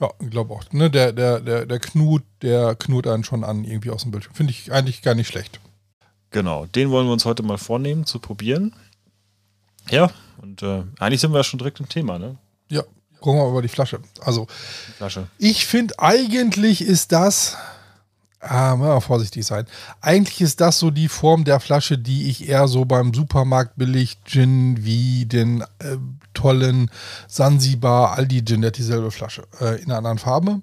Ja, 0.00 0.10
ich 0.20 0.30
glaube 0.30 0.54
auch. 0.54 0.64
Ne, 0.72 0.90
der, 0.90 1.12
der, 1.12 1.40
der, 1.40 1.66
der 1.66 1.78
Knut, 1.78 2.22
der 2.42 2.74
knut 2.74 3.06
einen 3.06 3.22
schon 3.24 3.44
an, 3.44 3.64
irgendwie 3.64 3.90
aus 3.90 4.02
dem 4.02 4.10
Bildschirm. 4.10 4.34
Finde 4.34 4.52
ich 4.52 4.72
eigentlich 4.72 5.02
gar 5.02 5.14
nicht 5.14 5.28
schlecht. 5.28 5.60
Genau, 6.30 6.66
den 6.66 6.90
wollen 6.90 7.06
wir 7.06 7.12
uns 7.12 7.24
heute 7.24 7.42
mal 7.42 7.58
vornehmen 7.58 8.06
zu 8.06 8.18
probieren. 8.18 8.74
Ja, 9.90 10.10
und 10.40 10.62
äh, 10.62 10.84
eigentlich 10.98 11.20
sind 11.20 11.32
wir 11.32 11.38
ja 11.38 11.44
schon 11.44 11.58
direkt 11.58 11.80
im 11.80 11.88
Thema, 11.88 12.18
ne? 12.18 12.36
Ja, 12.68 12.82
gucken 13.20 13.40
wir 13.40 13.44
mal 13.44 13.50
über 13.50 13.62
die 13.62 13.68
Flasche. 13.68 14.00
Also, 14.20 14.46
Die 14.88 14.92
Flasche. 14.92 15.26
ich 15.38 15.66
finde, 15.66 15.98
eigentlich 15.98 16.80
ist 16.82 17.12
das, 17.12 17.56
ah, 18.40 18.76
mal 18.76 19.00
vorsichtig 19.00 19.44
sein, 19.44 19.66
eigentlich 20.00 20.40
ist 20.40 20.60
das 20.60 20.78
so 20.78 20.90
die 20.90 21.08
Form 21.08 21.44
der 21.44 21.60
Flasche, 21.60 21.98
die 21.98 22.28
ich 22.28 22.48
eher 22.48 22.68
so 22.68 22.84
beim 22.84 23.14
Supermarkt 23.14 23.76
billig 23.76 24.18
Gin 24.24 24.84
wie 24.84 25.26
den 25.26 25.62
äh, 25.78 25.96
tollen 26.34 26.90
Sansibar 27.28 28.16
Aldi 28.16 28.44
Gin, 28.44 28.62
der 28.62 28.68
hat 28.68 28.78
dieselbe 28.78 29.10
Flasche 29.10 29.42
äh, 29.60 29.80
in 29.80 29.86
einer 29.86 29.98
anderen 29.98 30.18
Farbe. 30.18 30.60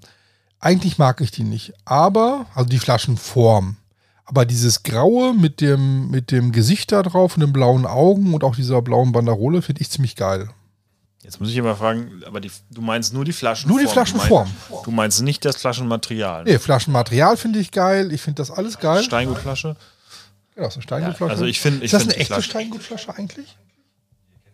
Eigentlich 0.60 0.98
mag 0.98 1.22
ich 1.22 1.32
die 1.32 1.44
nicht, 1.44 1.74
aber, 1.86 2.48
also 2.56 2.68
die 2.68 2.80
Flaschenform. 2.80 3.78
Aber 4.26 4.46
dieses 4.46 4.84
Graue 4.84 5.34
mit 5.34 5.62
dem, 5.62 6.10
mit 6.10 6.32
dem 6.32 6.52
Gesicht 6.52 6.92
da 6.92 7.02
drauf 7.02 7.36
und 7.36 7.42
den 7.42 7.54
blauen 7.54 7.86
Augen 7.86 8.34
und 8.34 8.44
auch 8.44 8.56
dieser 8.56 8.82
blauen 8.82 9.14
Banderole 9.14 9.62
finde 9.62 9.82
ich 9.82 9.90
ziemlich 9.90 10.18
geil. 10.18 10.50
Jetzt 11.28 11.42
muss 11.42 11.50
ich 11.50 11.58
immer 11.58 11.76
fragen, 11.76 12.22
aber 12.26 12.40
die, 12.40 12.50
du 12.72 12.82
meinst 12.82 13.14
nur 13.14 13.26
die 13.26 13.34
Flaschenform? 13.34 13.76
Nur 13.78 13.86
die 13.86 13.92
Flaschenform. 13.92 14.48
Du 14.48 14.74
meinst, 14.74 14.88
du 14.88 14.92
meinst 14.92 15.22
nicht 15.24 15.44
das 15.44 15.58
Flaschenmaterial? 15.58 16.46
Nee, 16.46 16.58
Flaschenmaterial 16.58 17.36
finde 17.36 17.60
ich 17.60 17.72
geil. 17.72 18.14
Ich 18.14 18.22
finde 18.22 18.42
das 18.42 18.50
alles 18.50 18.80
geil. 18.80 19.04
Steingutflasche? 19.04 19.76
Genau, 20.56 20.70
so 20.70 20.76
eine 20.76 20.84
Steingutflasche. 20.84 21.30
also 21.32 21.44
ich 21.44 21.60
find- 21.60 21.80
ich 21.80 21.84
ist 21.92 21.94
das 21.94 22.04
eine 22.04 22.16
echte 22.16 22.36
Flasche- 22.36 22.50
Steingutflasche 22.50 23.14
eigentlich? 23.14 23.58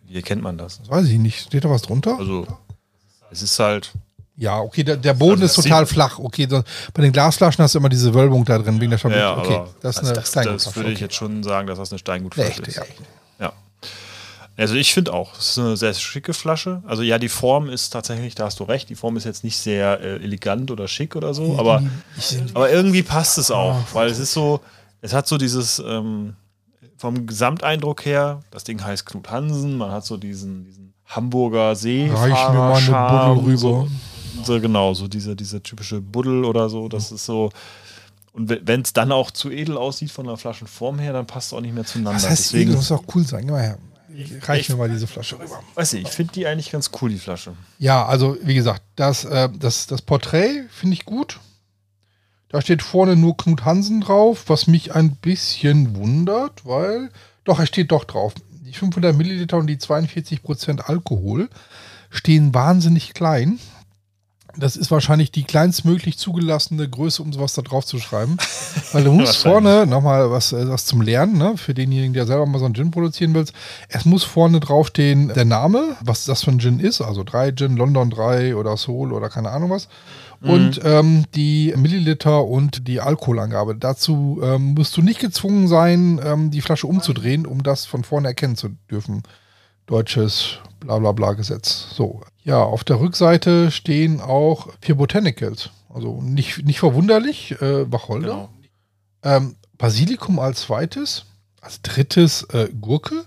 Wie 0.08 0.16
erkennt 0.16 0.42
man 0.42 0.58
das? 0.58 0.80
Das 0.80 0.90
weiß 0.90 1.06
ich 1.06 1.18
nicht. 1.18 1.46
Steht 1.46 1.64
da 1.64 1.70
was 1.70 1.82
drunter? 1.82 2.18
Also, 2.18 2.44
es 3.30 3.40
ist 3.42 3.56
halt, 3.60 3.92
ja, 4.36 4.58
okay, 4.58 4.82
der, 4.82 4.96
der 4.96 5.14
Boden 5.14 5.42
Also 5.42 5.44
ist 5.44 5.56
das 5.58 5.64
total 5.66 5.86
flach. 5.86 6.18
Okay, 6.18 6.48
so, 6.50 6.64
bei 6.92 7.02
den 7.02 7.12
Glasflaschen 7.12 7.62
hast 7.62 7.76
du 7.76 7.78
immer 7.78 7.88
diese 7.88 8.12
Wölbung 8.14 8.44
da 8.44 8.58
drin 8.58 8.80
wegen 8.80 8.90
der 8.90 8.98
ja, 9.16 9.36
okay, 9.38 9.62
das 9.80 9.94
ist 9.94 9.98
also 9.98 10.10
eine 10.10 10.14
das, 10.16 10.24
das 10.24 10.28
Steingutflasche. 10.42 10.76
würde 10.76 10.90
ich 10.90 10.96
okay. 10.96 11.04
jetzt 11.04 11.14
schon 11.14 11.44
sagen, 11.44 11.68
dass 11.68 11.78
das 11.78 11.90
eine 11.90 11.94
Eine 11.94 11.98
Steingutflasche 12.00 12.50
echte, 12.50 12.62
ist. 12.68 12.76
ja. 12.78 12.82
Also 14.56 14.74
ich 14.74 14.94
finde 14.94 15.12
auch, 15.12 15.36
es 15.38 15.50
ist 15.50 15.58
eine 15.58 15.76
sehr 15.76 15.92
schicke 15.94 16.32
Flasche. 16.32 16.82
Also 16.86 17.02
ja, 17.02 17.18
die 17.18 17.28
Form 17.28 17.68
ist 17.68 17.90
tatsächlich, 17.90 18.34
da 18.36 18.44
hast 18.44 18.60
du 18.60 18.64
recht, 18.64 18.88
die 18.88 18.94
Form 18.94 19.16
ist 19.16 19.24
jetzt 19.24 19.42
nicht 19.42 19.56
sehr 19.56 20.00
äh, 20.00 20.22
elegant 20.22 20.70
oder 20.70 20.86
schick 20.86 21.16
oder 21.16 21.34
so, 21.34 21.58
aber, 21.58 21.82
aber 22.54 22.70
irgendwie 22.70 23.02
passt 23.02 23.36
es 23.38 23.50
auch, 23.50 23.76
weil 23.92 24.08
es 24.08 24.18
ist 24.18 24.32
so, 24.32 24.60
es 25.00 25.12
hat 25.12 25.26
so 25.26 25.38
dieses, 25.38 25.80
ähm, 25.84 26.34
vom 26.96 27.26
Gesamteindruck 27.26 28.04
her, 28.04 28.40
das 28.52 28.62
Ding 28.62 28.82
heißt 28.82 29.04
Knut 29.06 29.28
Hansen, 29.28 29.76
man 29.76 29.90
hat 29.90 30.04
so 30.06 30.16
diesen, 30.16 30.64
diesen 30.64 30.94
Hamburger 31.04 31.74
Seefahrer 31.74 32.22
Reich 32.22 32.48
mir 32.48 32.58
mal 32.94 33.28
eine 33.28 33.34
Buddel 33.34 33.50
rüber. 33.50 33.58
So, 33.58 33.88
so 34.44 34.60
genau, 34.60 34.94
so 34.94 35.08
diese, 35.08 35.34
diese 35.34 35.62
typische 35.62 36.00
Buddel 36.00 36.44
oder 36.44 36.68
so, 36.68 36.88
das 36.88 37.10
ist 37.10 37.26
so, 37.26 37.50
und 38.32 38.48
wenn 38.66 38.80
es 38.82 38.92
dann 38.92 39.12
auch 39.12 39.30
zu 39.30 39.50
edel 39.50 39.76
aussieht 39.76 40.10
von 40.10 40.26
der 40.26 40.36
Flaschenform 40.36 40.98
her, 40.98 41.12
dann 41.12 41.26
passt 41.26 41.48
es 41.48 41.52
auch 41.52 41.60
nicht 41.60 41.74
mehr 41.74 41.84
zueinander. 41.84 42.16
Was 42.16 42.28
heißt 42.28 42.46
Deswegen, 42.46 42.70
edel? 42.70 42.76
Das 42.76 42.90
muss 42.90 43.00
auch 43.00 43.04
cool 43.14 43.24
sein. 43.24 43.46
Geh 43.46 43.52
mal 43.52 43.62
her. 43.62 43.78
Reich 44.42 44.60
Ich- 44.62 44.68
mir 44.68 44.76
mal 44.76 44.88
diese 44.88 45.06
Flasche 45.06 45.38
rüber. 45.38 45.62
Weiß 45.74 45.92
ich, 45.94 46.02
ich 46.02 46.08
finde 46.08 46.32
die 46.34 46.46
eigentlich 46.46 46.70
ganz 46.70 46.90
cool, 47.00 47.10
die 47.10 47.18
Flasche. 47.18 47.54
Ja, 47.78 48.06
also 48.06 48.36
wie 48.42 48.54
gesagt, 48.54 48.82
das, 48.96 49.24
äh, 49.24 49.48
das, 49.58 49.86
das 49.86 50.02
Porträt 50.02 50.64
finde 50.70 50.94
ich 50.94 51.04
gut. 51.04 51.40
Da 52.48 52.60
steht 52.60 52.82
vorne 52.82 53.16
nur 53.16 53.36
Knut 53.36 53.64
Hansen 53.64 54.00
drauf, 54.00 54.44
was 54.46 54.66
mich 54.68 54.94
ein 54.94 55.16
bisschen 55.16 55.96
wundert, 55.96 56.64
weil, 56.64 57.10
doch, 57.44 57.58
er 57.58 57.66
steht 57.66 57.90
doch 57.90 58.04
drauf. 58.04 58.32
Die 58.64 58.72
500 58.72 59.16
Milliliter 59.16 59.56
und 59.56 59.66
die 59.66 59.78
42 59.78 60.42
Prozent 60.42 60.88
Alkohol 60.88 61.48
stehen 62.10 62.54
wahnsinnig 62.54 63.12
klein. 63.14 63.58
Das 64.56 64.76
ist 64.76 64.90
wahrscheinlich 64.90 65.32
die 65.32 65.44
kleinstmöglich 65.44 66.18
zugelassene 66.18 66.88
Größe, 66.88 67.22
um 67.22 67.32
sowas 67.32 67.54
da 67.54 67.62
drauf 67.62 67.84
zu 67.84 67.98
schreiben. 67.98 68.36
Weil 68.92 69.04
du 69.04 69.12
musst 69.12 69.36
vorne, 69.42 69.86
nochmal 69.86 70.30
was, 70.30 70.52
äh, 70.52 70.68
was 70.68 70.86
zum 70.86 71.00
Lernen, 71.00 71.38
ne? 71.38 71.56
für 71.56 71.74
denjenigen, 71.74 72.12
der 72.12 72.26
selber 72.26 72.46
mal 72.46 72.58
so 72.58 72.64
einen 72.64 72.74
Gin 72.74 72.90
produzieren 72.90 73.34
will. 73.34 73.44
Es 73.88 74.04
muss 74.04 74.24
vorne 74.24 74.60
draufstehen 74.60 75.28
der 75.28 75.44
Name, 75.44 75.96
was 76.00 76.24
das 76.24 76.44
für 76.44 76.50
ein 76.50 76.60
Gin 76.60 76.80
ist, 76.80 77.00
also 77.00 77.24
3 77.24 77.52
Gin, 77.52 77.76
London 77.76 78.10
3 78.10 78.56
oder 78.56 78.76
Soul 78.76 79.12
oder 79.12 79.28
keine 79.28 79.50
Ahnung 79.50 79.70
was. 79.70 79.88
Und 80.42 80.78
ähm, 80.84 81.24
die 81.34 81.72
Milliliter 81.74 82.44
und 82.44 82.86
die 82.86 83.00
Alkoholangabe. 83.00 83.76
Dazu 83.76 84.40
ähm, 84.42 84.74
musst 84.74 84.94
du 84.94 85.00
nicht 85.00 85.18
gezwungen 85.18 85.68
sein, 85.68 86.20
ähm, 86.22 86.50
die 86.50 86.60
Flasche 86.60 86.86
umzudrehen, 86.86 87.46
um 87.46 87.62
das 87.62 87.86
von 87.86 88.04
vorne 88.04 88.28
erkennen 88.28 88.54
zu 88.54 88.68
dürfen 88.90 89.22
deutsches 89.86 90.58
Blablabla-Gesetz. 90.80 91.88
So. 91.94 92.20
Ja, 92.44 92.62
auf 92.62 92.84
der 92.84 93.00
Rückseite 93.00 93.70
stehen 93.70 94.20
auch 94.20 94.68
vier 94.80 94.96
Botanicals. 94.96 95.70
Also 95.92 96.20
nicht, 96.20 96.64
nicht 96.64 96.78
verwunderlich, 96.78 97.52
äh, 97.62 97.90
Wacholder. 97.90 98.28
Genau. 98.28 98.48
Ähm, 99.22 99.56
Basilikum 99.78 100.38
als 100.38 100.62
zweites. 100.62 101.24
Als 101.60 101.80
drittes 101.80 102.42
äh, 102.52 102.68
Gurke 102.78 103.24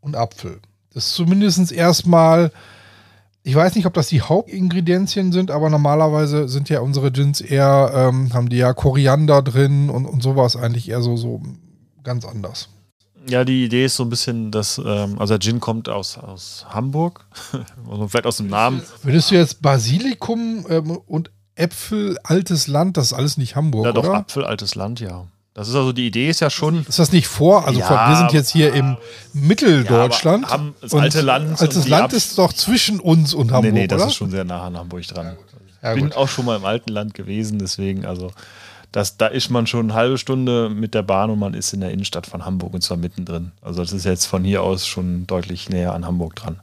und 0.00 0.16
Apfel. 0.16 0.60
Das 0.94 1.06
ist 1.06 1.14
zumindest 1.14 1.70
erstmal, 1.70 2.50
ich 3.42 3.54
weiß 3.54 3.74
nicht, 3.74 3.84
ob 3.84 3.92
das 3.92 4.08
die 4.08 4.22
Hauptingredienzien 4.22 5.32
sind, 5.32 5.50
aber 5.50 5.68
normalerweise 5.68 6.48
sind 6.48 6.70
ja 6.70 6.80
unsere 6.80 7.12
Gins 7.12 7.42
eher, 7.42 7.92
ähm, 7.94 8.32
haben 8.32 8.48
die 8.48 8.56
ja 8.56 8.72
Koriander 8.72 9.42
drin 9.42 9.90
und, 9.90 10.06
und 10.06 10.22
sowas 10.22 10.56
eigentlich 10.56 10.88
eher 10.88 11.02
so, 11.02 11.18
so 11.18 11.42
ganz 12.02 12.24
anders. 12.24 12.70
Ja, 13.28 13.44
die 13.44 13.64
Idee 13.64 13.84
ist 13.84 13.96
so 13.96 14.02
ein 14.02 14.10
bisschen, 14.10 14.50
dass, 14.50 14.78
ähm, 14.78 15.16
also 15.18 15.34
der 15.34 15.40
Gin 15.40 15.60
kommt 15.60 15.88
aus, 15.88 16.18
aus 16.18 16.66
Hamburg, 16.68 17.24
also 17.90 18.08
vielleicht 18.08 18.26
aus 18.26 18.38
dem 18.38 18.48
Namen. 18.48 18.82
Würdest 19.02 19.30
du 19.30 19.34
jetzt 19.36 19.62
Basilikum 19.62 20.66
ähm, 20.68 20.90
und 21.06 21.30
Äpfel, 21.54 22.18
altes 22.24 22.66
Land, 22.66 22.96
das 22.96 23.06
ist 23.06 23.12
alles 23.12 23.36
nicht 23.36 23.54
Hamburg, 23.56 23.84
Ja, 23.86 23.92
doch, 23.92 24.04
oder? 24.04 24.14
Apfel, 24.14 24.44
altes 24.44 24.74
Land, 24.74 25.00
ja. 25.00 25.26
Das 25.54 25.68
ist 25.68 25.74
also, 25.74 25.92
die 25.92 26.06
Idee 26.06 26.30
ist 26.30 26.40
ja 26.40 26.48
schon, 26.48 26.86
Ist 26.88 26.98
das 26.98 27.12
nicht 27.12 27.28
vor? 27.28 27.66
Also 27.66 27.78
Ja, 27.80 27.86
vor, 27.86 27.96
wir 28.08 28.16
sind 28.16 28.32
jetzt 28.32 28.50
hier 28.50 28.72
im 28.72 28.96
Mitteldeutschland. 29.34 30.46
Ja, 30.48 30.60
das 30.80 30.94
alte 30.94 31.20
Land 31.20 31.60
Altes 31.60 31.88
Land 31.88 32.12
ist 32.14 32.38
doch 32.38 32.52
zwischen 32.54 33.00
uns 33.00 33.34
und 33.34 33.52
Hamburg, 33.52 33.72
nee, 33.72 33.80
nee, 33.82 33.86
das 33.86 34.00
oder? 34.00 34.08
ist 34.10 34.14
schon 34.16 34.30
sehr 34.30 34.44
nah 34.44 34.62
an 34.62 34.76
Hamburg 34.78 35.06
dran. 35.06 35.36
Ja, 35.82 35.90
Ich 35.90 35.96
bin 36.00 36.08
gut. 36.08 36.16
auch 36.16 36.28
schon 36.28 36.46
mal 36.46 36.56
im 36.56 36.64
alten 36.64 36.90
Land 36.90 37.12
gewesen, 37.14 37.58
deswegen, 37.58 38.06
also, 38.06 38.30
das, 38.92 39.16
da 39.16 39.26
ist 39.26 39.50
man 39.50 39.66
schon 39.66 39.90
eine 39.90 39.94
halbe 39.94 40.18
Stunde 40.18 40.68
mit 40.68 40.94
der 40.94 41.02
Bahn 41.02 41.30
und 41.30 41.38
man 41.38 41.54
ist 41.54 41.72
in 41.72 41.80
der 41.80 41.90
Innenstadt 41.90 42.26
von 42.26 42.44
Hamburg 42.44 42.74
und 42.74 42.82
zwar 42.82 42.98
mittendrin. 42.98 43.52
Also, 43.62 43.82
das 43.82 43.92
ist 43.92 44.04
jetzt 44.04 44.26
von 44.26 44.44
hier 44.44 44.62
aus 44.62 44.86
schon 44.86 45.26
deutlich 45.26 45.68
näher 45.68 45.94
an 45.94 46.06
Hamburg 46.06 46.36
dran. 46.36 46.60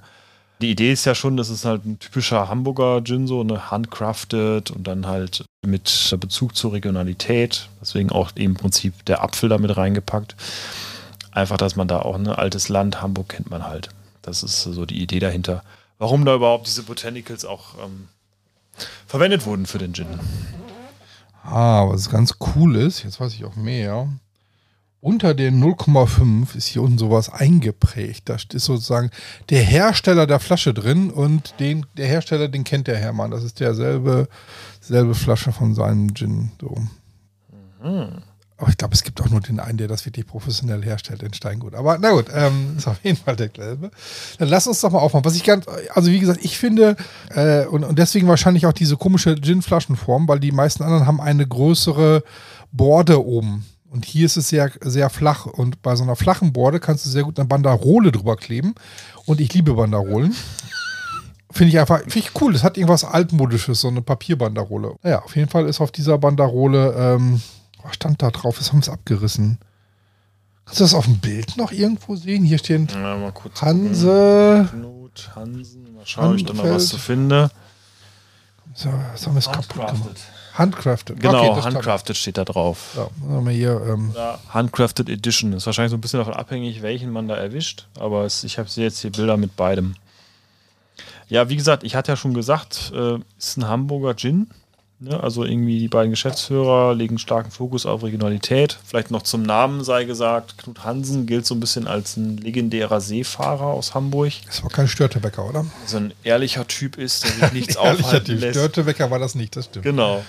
Die 0.62 0.72
Idee 0.72 0.92
ist 0.92 1.06
ja 1.06 1.16
schon, 1.16 1.38
das 1.38 1.50
ist 1.50 1.66
halt 1.66 1.86
ein 1.86 2.00
typischer 2.00 2.50
Hamburger 2.50 3.02
Gin, 3.04 3.28
so 3.28 3.40
eine 3.40 3.72
handcrafted 3.72 4.72
und 4.72 4.86
dann 4.86 5.08
halt 5.08 5.46
mit 5.66 6.16
Bezug 6.20 6.56
zur 6.56 6.74
Regionalität. 6.74 7.70
Deswegen 7.82 8.12
auch 8.12 8.32
im 8.36 8.56
Prinzip 8.56 9.06
der 9.06 9.24
Apfel 9.24 9.50
damit 9.50 9.76
reingepackt. 9.78 10.36
Einfach, 11.32 11.58
dass 11.58 11.76
man 11.76 11.88
da 11.88 12.00
auch 12.00 12.16
ein 12.16 12.28
altes 12.28 12.68
Land, 12.70 13.02
Hamburg 13.02 13.30
kennt 13.30 13.50
man 13.50 13.66
halt. 13.66 13.90
Das 14.22 14.44
ist 14.44 14.62
so 14.64 14.86
die 14.86 15.02
Idee 15.02 15.20
dahinter. 15.20 15.64
Warum 15.98 16.26
da 16.26 16.36
überhaupt 16.36 16.68
diese 16.68 16.84
Botanicals 16.84 17.46
auch 17.46 17.76
ähm, 17.84 18.10
verwendet 19.08 19.46
wurden 19.46 19.66
für 19.66 19.78
den 19.78 19.94
Gin. 19.94 20.08
Ah, 21.44 21.88
was 21.88 22.10
ganz 22.10 22.36
cool 22.56 22.76
ist, 22.76 23.04
jetzt 23.04 23.20
weiß 23.20 23.34
ich 23.34 23.46
auch 23.46 23.56
mehr. 23.56 24.08
Unter 25.02 25.34
den 25.34 25.64
0,5 25.64 26.56
ist 26.58 26.68
hier 26.68 26.82
unten 26.82 26.98
sowas 26.98 27.30
eingeprägt. 27.30 28.28
Da 28.28 28.36
ist 28.36 28.66
sozusagen 28.66 29.12
der 29.50 29.64
Hersteller 29.64 30.28
der 30.28 30.40
Flasche 30.40 30.74
drin 30.74 31.10
und 31.10 31.54
den, 31.60 31.86
der 31.96 32.08
Hersteller, 32.08 32.50
den 32.50 32.66
kennt 32.66 32.88
der 32.88 32.98
Hermann. 32.98 33.32
Das 33.32 33.44
ist 33.44 33.62
derselbe 33.62 34.28
selbe 34.82 35.16
Flasche 35.16 35.54
von 35.54 35.74
seinem 35.74 36.14
Gin. 36.14 36.52
So. 36.60 36.76
Aber 38.60 38.70
ich 38.70 38.78
glaube, 38.78 38.94
es 38.94 39.04
gibt 39.04 39.22
auch 39.22 39.30
nur 39.30 39.40
den 39.40 39.62
einen, 39.62 39.78
der 39.78 39.88
das 39.88 40.06
wirklich 40.06 40.28
professionell 40.28 40.84
herstellt, 40.84 41.22
den 41.22 41.34
Steingut. 41.34 41.76
Aber 41.76 41.98
na 41.98 42.12
gut, 42.12 42.26
ähm, 42.34 42.74
ist 42.78 42.88
auf 42.88 43.00
jeden 43.04 43.18
Fall 43.18 43.38
derselbe. 43.38 43.90
Dann 44.38 44.50
lass 44.50 44.68
uns 44.68 44.82
doch 44.82 44.92
mal 44.92 45.00
aufmachen. 45.00 45.24
Was 45.24 45.36
ich 45.36 45.46
ganz, 45.46 45.66
also 45.94 46.12
wie 46.12 46.20
gesagt, 46.20 46.42
ich 46.44 46.58
finde, 46.58 46.98
äh, 47.30 47.66
und, 47.66 47.86
und 47.86 47.98
deswegen 47.98 48.28
wahrscheinlich 48.28 48.66
auch 48.66 48.74
diese 48.74 48.98
komische 48.98 49.36
Gin-Flaschenform, 49.36 50.28
weil 50.28 50.42
die 50.42 50.52
meisten 50.52 50.84
anderen 50.84 51.08
haben 51.08 51.22
eine 51.22 51.48
größere 51.48 52.24
Borde 52.74 53.26
oben. 53.26 53.66
Und 53.90 54.06
hier 54.06 54.26
ist 54.26 54.36
es 54.36 54.50
sehr, 54.50 54.72
sehr 54.82 55.10
flach. 55.10 55.46
Und 55.46 55.82
bei 55.82 55.96
so 55.96 56.04
einer 56.04 56.18
flachen 56.18 56.52
Borde 56.52 56.82
kannst 56.82 57.06
du 57.06 57.10
sehr 57.10 57.24
gut 57.24 57.40
eine 57.40 57.48
Banderole 57.48 58.12
drüber 58.12 58.36
kleben. 58.36 58.76
Und 59.26 59.40
ich 59.40 59.54
liebe 59.54 59.74
Banderolen. 59.74 60.36
Finde 61.52 61.70
ich 61.70 61.80
einfach, 61.80 62.00
finde 62.02 62.20
ich 62.20 62.42
cool. 62.42 62.54
Das 62.54 62.64
hat 62.64 62.78
irgendwas 62.78 63.06
altmodisches, 63.06 63.82
so 63.82 63.88
eine 63.88 64.02
Papierbanderole. 64.02 64.96
Naja, 65.02 65.24
auf 65.24 65.36
jeden 65.36 65.50
Fall 65.50 65.66
ist 65.66 65.82
auf 65.82 65.92
dieser 65.92 66.18
Banderole 66.18 66.94
ähm, 66.96 67.42
Was 67.84 67.96
stand 67.96 68.22
da 68.22 68.30
drauf? 68.32 68.58
Das 68.58 68.72
haben 68.72 68.86
wir 68.86 68.94
abgerissen. 68.94 69.58
Kannst 70.66 70.80
du 70.82 70.84
das 70.84 70.94
auf 70.94 71.06
dem 71.06 71.18
Bild 71.18 71.58
noch 71.58 71.72
irgendwo 71.72 72.16
sehen? 72.16 72.44
Hier 72.44 72.58
stehen 72.60 72.88
Ja, 72.94 73.18
mal 73.18 73.32
kurz 73.32 73.62
Hanse. 73.62 74.68
Knut, 74.70 75.32
Hansen. 75.36 75.96
Mal 75.96 76.06
schauen, 76.06 76.32
ob 76.32 76.36
ich 76.36 76.44
da 76.46 76.54
noch 76.54 76.60
Handfeld. 76.60 76.76
was 76.76 76.88
zu 76.90 76.98
finde. 76.98 77.50
So, 78.76 78.90
was 79.12 79.26
haben 79.26 79.34
wir 79.34 79.40
es 79.40 79.46
kaputt 79.52 79.70
gemacht? 79.70 79.92
Handcrafted. 79.94 80.24
Handcrafted. 80.54 81.20
Genau, 81.20 81.52
Okay, 81.54 81.62
Handcrafted 81.62 82.18
steht 82.18 82.38
da 82.38 82.46
drauf. 82.46 82.98
Haben 83.30 83.46
wir 83.46 83.52
hier. 83.54 83.82
Ähm, 83.88 84.14
Handcrafted 84.50 85.10
Edition. 85.10 85.54
Ist 85.54 85.66
wahrscheinlich 85.66 85.92
so 85.92 85.98
ein 85.98 86.02
bisschen 86.02 86.20
davon 86.20 86.34
abhängig, 86.34 86.82
welchen 86.82 87.10
man 87.12 87.28
da 87.28 87.36
erwischt. 87.36 87.88
Aber 87.98 88.26
es, 88.26 88.44
ich 88.44 88.60
habe 88.60 88.70
jetzt 88.76 89.00
hier 89.00 89.12
Bilder 89.12 89.38
mit 89.38 89.56
beidem. 89.56 89.96
Ja, 91.30 91.48
wie 91.50 91.56
gesagt, 91.56 91.84
ich 91.84 91.96
hatte 91.96 92.12
ja 92.12 92.16
schon 92.16 92.34
gesagt, 92.34 92.92
äh, 92.96 93.20
ist 93.38 93.58
ein 93.58 93.68
Hamburger 93.68 94.16
Gin. 94.16 94.50
Ne? 95.02 95.18
Also 95.18 95.46
irgendwie 95.46 95.80
die 95.80 95.88
beiden 95.88 96.12
Geschäftsführer 96.12 96.94
legen 96.94 97.20
starken 97.20 97.52
Fokus 97.52 97.86
auf 97.86 98.04
Regionalität. 98.04 98.78
Vielleicht 98.84 99.12
noch 99.12 99.22
zum 99.22 99.44
Namen 99.44 99.82
sei 99.86 100.04
gesagt, 100.04 100.58
Knut 100.58 100.84
Hansen 100.84 101.26
gilt 101.26 101.46
so 101.46 101.56
ein 101.56 101.62
bisschen 101.62 101.88
als 101.88 102.18
ein 102.18 102.36
legendärer 102.36 103.00
Seefahrer 103.00 103.68
aus 103.68 103.94
Hamburg. 103.94 104.34
das 104.46 104.62
war 104.62 104.70
kein 104.70 104.90
Störtebecker, 104.90 105.48
oder? 105.48 105.66
So 105.86 105.98
ein 105.98 106.14
ehrlicher 106.24 106.68
Typ 106.68 106.98
ist, 106.98 107.24
der 107.24 107.32
sich 107.32 107.52
nichts 107.54 107.76
Ehrlicher 107.76 108.08
aufhalten 108.08 108.26
Typ. 108.26 108.42
lässt. 108.42 108.60
Störtebecker 108.60 109.10
war 109.10 109.20
das 109.20 109.36
nicht, 109.36 109.56
das 109.56 109.66
stimmt. 109.66 109.86
Genau. 109.86 110.22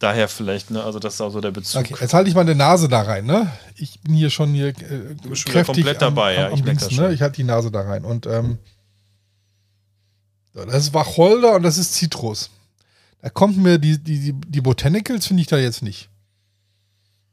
Daher 0.00 0.28
vielleicht, 0.28 0.72
ne? 0.72 0.82
Also 0.82 0.98
das 0.98 1.14
ist 1.14 1.20
auch 1.20 1.30
so 1.30 1.40
der 1.40 1.50
Bezug. 1.52 1.80
Okay, 1.80 1.94
jetzt 2.00 2.14
halte 2.14 2.28
ich 2.28 2.34
meine 2.36 2.56
Nase 2.56 2.88
da 2.88 3.02
rein, 3.02 3.24
ne? 3.24 3.52
Ich 3.76 4.00
bin 4.00 4.14
hier 4.14 4.30
schon 4.30 4.52
hier 4.52 4.68
äh, 4.68 4.72
bist 4.72 5.42
schon 5.42 5.52
wieder 5.52 5.64
kräftig 5.64 5.84
komplett 5.84 6.02
dabei, 6.02 6.34
ja, 6.34 6.46
am, 6.48 6.54
ich 6.54 6.60
am 6.60 6.64
merk 6.64 6.78
das 6.78 6.88
Dingsen, 6.88 7.04
ne? 7.04 7.12
Ich 7.12 7.22
halte 7.22 7.36
die 7.36 7.44
Nase 7.44 7.70
da 7.70 7.82
rein 7.82 8.04
und 8.04 8.26
ähm, 8.26 8.58
das 10.54 10.74
ist 10.74 10.94
Wacholder 10.94 11.54
und 11.54 11.62
das 11.62 11.78
ist 11.78 11.94
Zitrus. 11.94 12.50
Da 13.20 13.30
kommt 13.30 13.56
mir 13.56 13.78
die, 13.78 13.98
die, 13.98 14.32
die, 14.32 14.60
Botanicals 14.60 15.26
finde 15.26 15.42
ich 15.42 15.48
da 15.48 15.58
jetzt 15.58 15.82
nicht. 15.82 16.08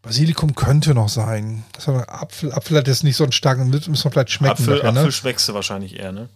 Basilikum 0.01 0.55
könnte 0.55 0.93
noch 0.93 1.09
sein. 1.09 1.63
Das 1.73 1.87
aber 1.87 2.09
Apfel, 2.21 2.51
Apfel 2.51 2.77
hat 2.77 2.87
jetzt 2.87 3.03
nicht 3.03 3.15
so 3.15 3.23
einen 3.23 3.31
starken, 3.31 3.69
müssen 3.69 3.93
wir 3.93 4.11
vielleicht 4.11 4.31
schmecken. 4.31 4.53
Apfel, 4.53 4.77
nachher, 4.77 4.91
ne? 4.91 4.99
Apfel 4.99 5.11
schmeckst 5.11 5.47
du 5.49 5.53
wahrscheinlich 5.53 5.99
eher, 5.99 6.11
ne? 6.11 6.29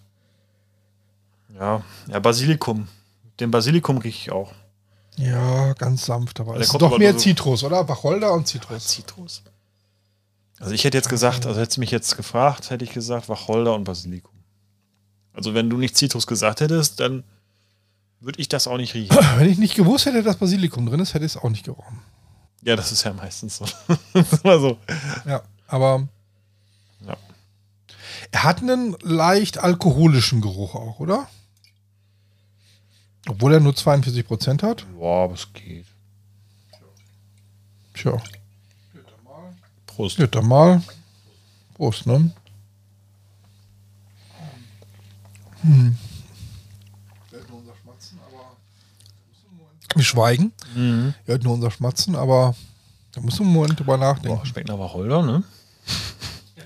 Ja, 1.56 1.84
ja, 2.08 2.20
Basilikum. 2.20 2.88
Den 3.40 3.52
Basilikum 3.52 3.98
rieche 3.98 4.18
ich 4.18 4.32
auch. 4.32 4.54
Ja, 5.18 5.74
ganz 5.74 6.06
sanft, 6.06 6.40
aber 6.40 6.56
es 6.56 6.68
ist 6.68 6.82
doch 6.82 6.98
mehr 6.98 7.14
so- 7.14 7.20
Zitrus, 7.20 7.64
oder? 7.64 7.88
Wacholder 7.88 8.34
und 8.34 8.48
Zitrus. 8.48 8.88
Zitrus. 8.88 9.44
Also 10.60 10.74
ich 10.74 10.84
hätte 10.84 10.98
jetzt 10.98 11.10
gesagt, 11.10 11.46
also 11.46 11.60
hättest 11.60 11.78
du 11.78 11.82
mich 11.82 11.92
jetzt 11.92 12.16
gefragt, 12.18 12.70
hätte 12.70 12.84
ich 12.86 12.92
gesagt 12.92 13.30
Wacholder 13.30 13.76
und 13.76 13.84
Basilikum. 13.84 14.34
Also 15.34 15.54
wenn 15.54 15.70
du 15.70 15.78
nicht 15.78 15.96
Zitrus 15.96 16.28
gesagt 16.28 16.62
hättest, 16.62 17.00
dann 17.00 17.24
würde 18.22 18.40
ich 18.40 18.50
das 18.50 18.68
auch 18.68 18.78
nicht 18.78 18.94
riechen. 18.94 19.16
Wenn 19.38 19.50
ich 19.50 19.58
nicht 19.58 19.76
gewusst 19.76 20.06
hätte, 20.06 20.24
dass 20.24 20.38
Basilikum 20.38 20.86
drin 20.86 21.00
ist, 21.00 21.14
hätte 21.14 21.26
ich 21.26 21.36
es 21.36 21.38
auch 21.42 21.50
nicht 21.50 21.66
gerochen. 21.66 22.00
ja, 22.64 22.76
das 22.76 22.92
ist 22.92 23.04
ja 23.04 23.14
meistens 23.14 23.58
so. 23.58 23.66
das 24.14 24.34
ist 24.34 24.42
so. 24.42 24.78
Ja, 25.26 25.42
aber 25.68 26.08
Ja. 27.06 27.16
er 28.32 28.44
hat 28.44 28.62
einen 28.62 28.96
leicht 29.02 29.58
alkoholischen 29.58 30.42
Geruch 30.42 30.76
auch, 30.76 31.00
oder? 31.00 31.28
Obwohl 33.28 33.54
er 33.54 33.60
nur 33.60 33.76
42 33.76 34.26
Prozent 34.26 34.64
hat. 34.64 34.86
Boah, 34.98 35.26
aber 35.26 35.34
es 35.36 35.52
geht. 35.54 35.86
Tja, 37.94 38.18
Prost. 39.86 40.20
dann 40.32 40.48
mal. 40.48 40.82
Prost, 41.76 42.06
ne? 42.08 42.32
Hm. 45.62 45.98
Wir 49.96 50.04
schweigen. 50.04 50.52
Mhm. 50.76 51.14
Ihr 51.26 51.34
hört 51.34 51.44
nur 51.44 51.54
unser 51.54 51.72
Schmatzen, 51.72 52.16
aber 52.16 52.56
da 53.14 53.22
muss 53.22 53.40
man 53.40 53.48
einen 53.48 53.56
Moment 53.56 53.80
drüber 53.80 53.98
nachdenken. 53.98 54.38
Boah, 54.38 54.46
schmeckt 54.46 54.68
nach 54.68 54.78
Wacholder, 54.80 55.24
ne? 55.24 55.44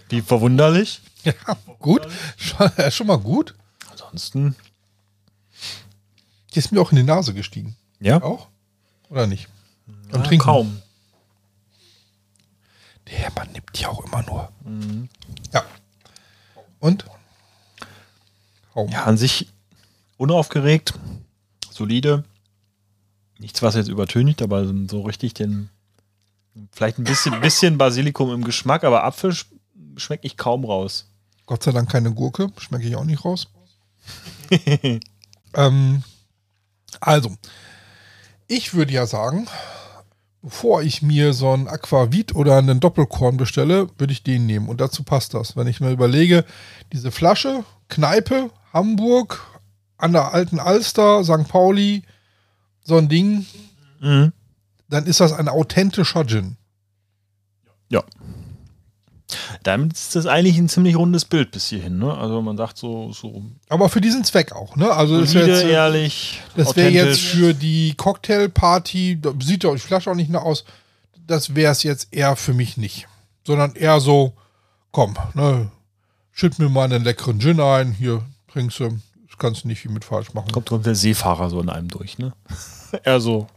Wie 0.09 0.21
verwunderlich. 0.21 1.01
Ja, 1.23 1.33
gut. 1.79 2.05
Schon, 2.35 2.67
ist 2.75 2.95
schon 2.95 3.07
mal 3.07 3.17
gut. 3.17 3.55
Ansonsten, 3.89 4.57
Die 6.53 6.59
ist 6.59 6.73
mir 6.73 6.81
auch 6.81 6.91
in 6.91 6.97
die 6.97 7.03
Nase 7.03 7.33
gestiegen. 7.33 7.77
ja, 8.01 8.21
Auch? 8.21 8.49
Oder 9.09 9.25
nicht? 9.25 9.47
Beim 10.11 10.19
ja 10.21 10.27
Trinken. 10.27 10.43
kaum. 10.43 10.81
Der 13.07 13.19
Hermann 13.19 13.53
nimmt 13.53 13.69
die 13.79 13.85
auch 13.85 14.03
immer 14.03 14.21
nur. 14.23 14.51
Ja. 15.53 15.63
Und? 16.79 17.05
Kaum. 18.73 18.89
Ja, 18.89 19.03
an 19.05 19.17
sich 19.17 19.47
unaufgeregt, 20.17 20.93
solide. 21.71 22.25
Nichts, 23.43 23.61
was 23.61 23.75
jetzt 23.75 23.89
übertönigt, 23.89 24.41
aber 24.41 24.65
so 24.87 25.01
richtig 25.01 25.33
den. 25.33 25.69
Vielleicht 26.71 26.97
ein 26.97 27.03
bisschen, 27.03 27.39
bisschen 27.41 27.77
Basilikum 27.77 28.31
im 28.31 28.43
Geschmack, 28.43 28.83
aber 28.85 29.03
Apfel 29.03 29.31
sch- 29.31 29.45
schmeckt 29.97 30.23
ich 30.23 30.37
kaum 30.37 30.63
raus. 30.63 31.09
Gott 31.45 31.61
sei 31.61 31.71
Dank 31.71 31.89
keine 31.91 32.13
Gurke. 32.13 32.47
Schmecke 32.57 32.87
ich 32.87 32.95
auch 32.95 33.03
nicht 33.03 33.25
raus. 33.25 33.49
ähm, 35.55 36.03
also, 37.01 37.35
ich 38.47 38.73
würde 38.73 38.93
ja 38.93 39.05
sagen, 39.07 39.47
bevor 40.41 40.83
ich 40.83 41.01
mir 41.01 41.33
so 41.33 41.51
ein 41.51 41.67
Aquavit 41.67 42.33
oder 42.35 42.57
einen 42.57 42.79
Doppelkorn 42.79 43.35
bestelle, 43.35 43.89
würde 43.97 44.13
ich 44.13 44.23
den 44.23 44.45
nehmen. 44.45 44.69
Und 44.69 44.79
dazu 44.79 45.03
passt 45.03 45.33
das. 45.33 45.57
Wenn 45.57 45.67
ich 45.67 45.81
mir 45.81 45.91
überlege, 45.91 46.45
diese 46.93 47.11
Flasche, 47.11 47.65
Kneipe, 47.89 48.51
Hamburg, 48.71 49.45
an 49.97 50.13
der 50.13 50.33
alten 50.33 50.59
Alster, 50.59 51.25
St. 51.25 51.47
Pauli, 51.49 52.03
so 52.83 52.97
ein 52.97 53.09
Ding, 53.09 53.45
Mhm. 54.01 54.33
dann 54.89 55.05
ist 55.05 55.19
das 55.19 55.33
ein 55.33 55.47
authentischer 55.47 56.25
Gin. 56.25 56.57
Ja. 57.89 58.03
Damit 59.63 59.93
ist 59.93 60.15
das 60.15 60.25
eigentlich 60.25 60.57
ein 60.57 60.69
ziemlich 60.69 60.95
rundes 60.95 61.25
Bild 61.25 61.51
bis 61.51 61.67
hierhin. 61.69 61.97
Ne? 61.97 62.13
Also 62.15 62.41
man 62.41 62.57
sagt 62.57 62.77
so, 62.77 63.11
so 63.13 63.43
Aber 63.69 63.89
für 63.89 64.01
diesen 64.01 64.23
Zweck 64.23 64.51
auch, 64.51 64.75
ne? 64.75 64.91
Also 64.91 65.19
das 65.21 65.33
wäre 65.33 65.47
jetzt, 65.49 65.63
ehrlich, 65.63 66.41
das 66.55 66.75
wäre 66.75 66.89
jetzt 66.89 67.19
für 67.21 67.53
die 67.53 67.93
Cocktailparty, 67.95 69.19
sieht 69.41 69.63
doch 69.63 69.73
die 69.73 69.79
Flasche 69.79 70.11
auch 70.11 70.15
nicht 70.15 70.29
nach 70.29 70.43
aus. 70.43 70.65
Das 71.25 71.55
wäre 71.55 71.71
es 71.71 71.83
jetzt 71.83 72.09
eher 72.11 72.35
für 72.35 72.53
mich 72.53 72.77
nicht. 72.77 73.07
Sondern 73.47 73.75
eher 73.75 73.99
so, 74.01 74.33
komm, 74.91 75.17
ne, 75.33 75.71
schütt 76.31 76.59
mir 76.59 76.69
mal 76.69 76.85
einen 76.85 77.03
leckeren 77.03 77.39
Gin 77.39 77.59
ein, 77.59 77.93
hier 77.93 78.23
trinkst 78.51 78.79
du, 78.81 78.99
das 79.33 79.39
kannst 79.39 79.63
du 79.63 79.67
nicht 79.67 79.79
viel 79.79 79.91
mit 79.91 80.05
falsch 80.05 80.33
machen. 80.33 80.51
kommt, 80.51 80.69
kommt 80.69 80.85
der 80.85 80.95
Seefahrer 80.95 81.49
so 81.49 81.59
in 81.59 81.69
einem 81.69 81.87
durch. 81.87 82.17
Ne? 82.19 82.33
er 83.03 83.19
so, 83.19 83.47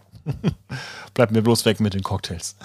bleibt 1.15 1.33
mir 1.33 1.43
bloß 1.43 1.65
weg 1.67 1.81
mit 1.81 1.95
den 1.95 2.03
Cocktails. 2.03 2.57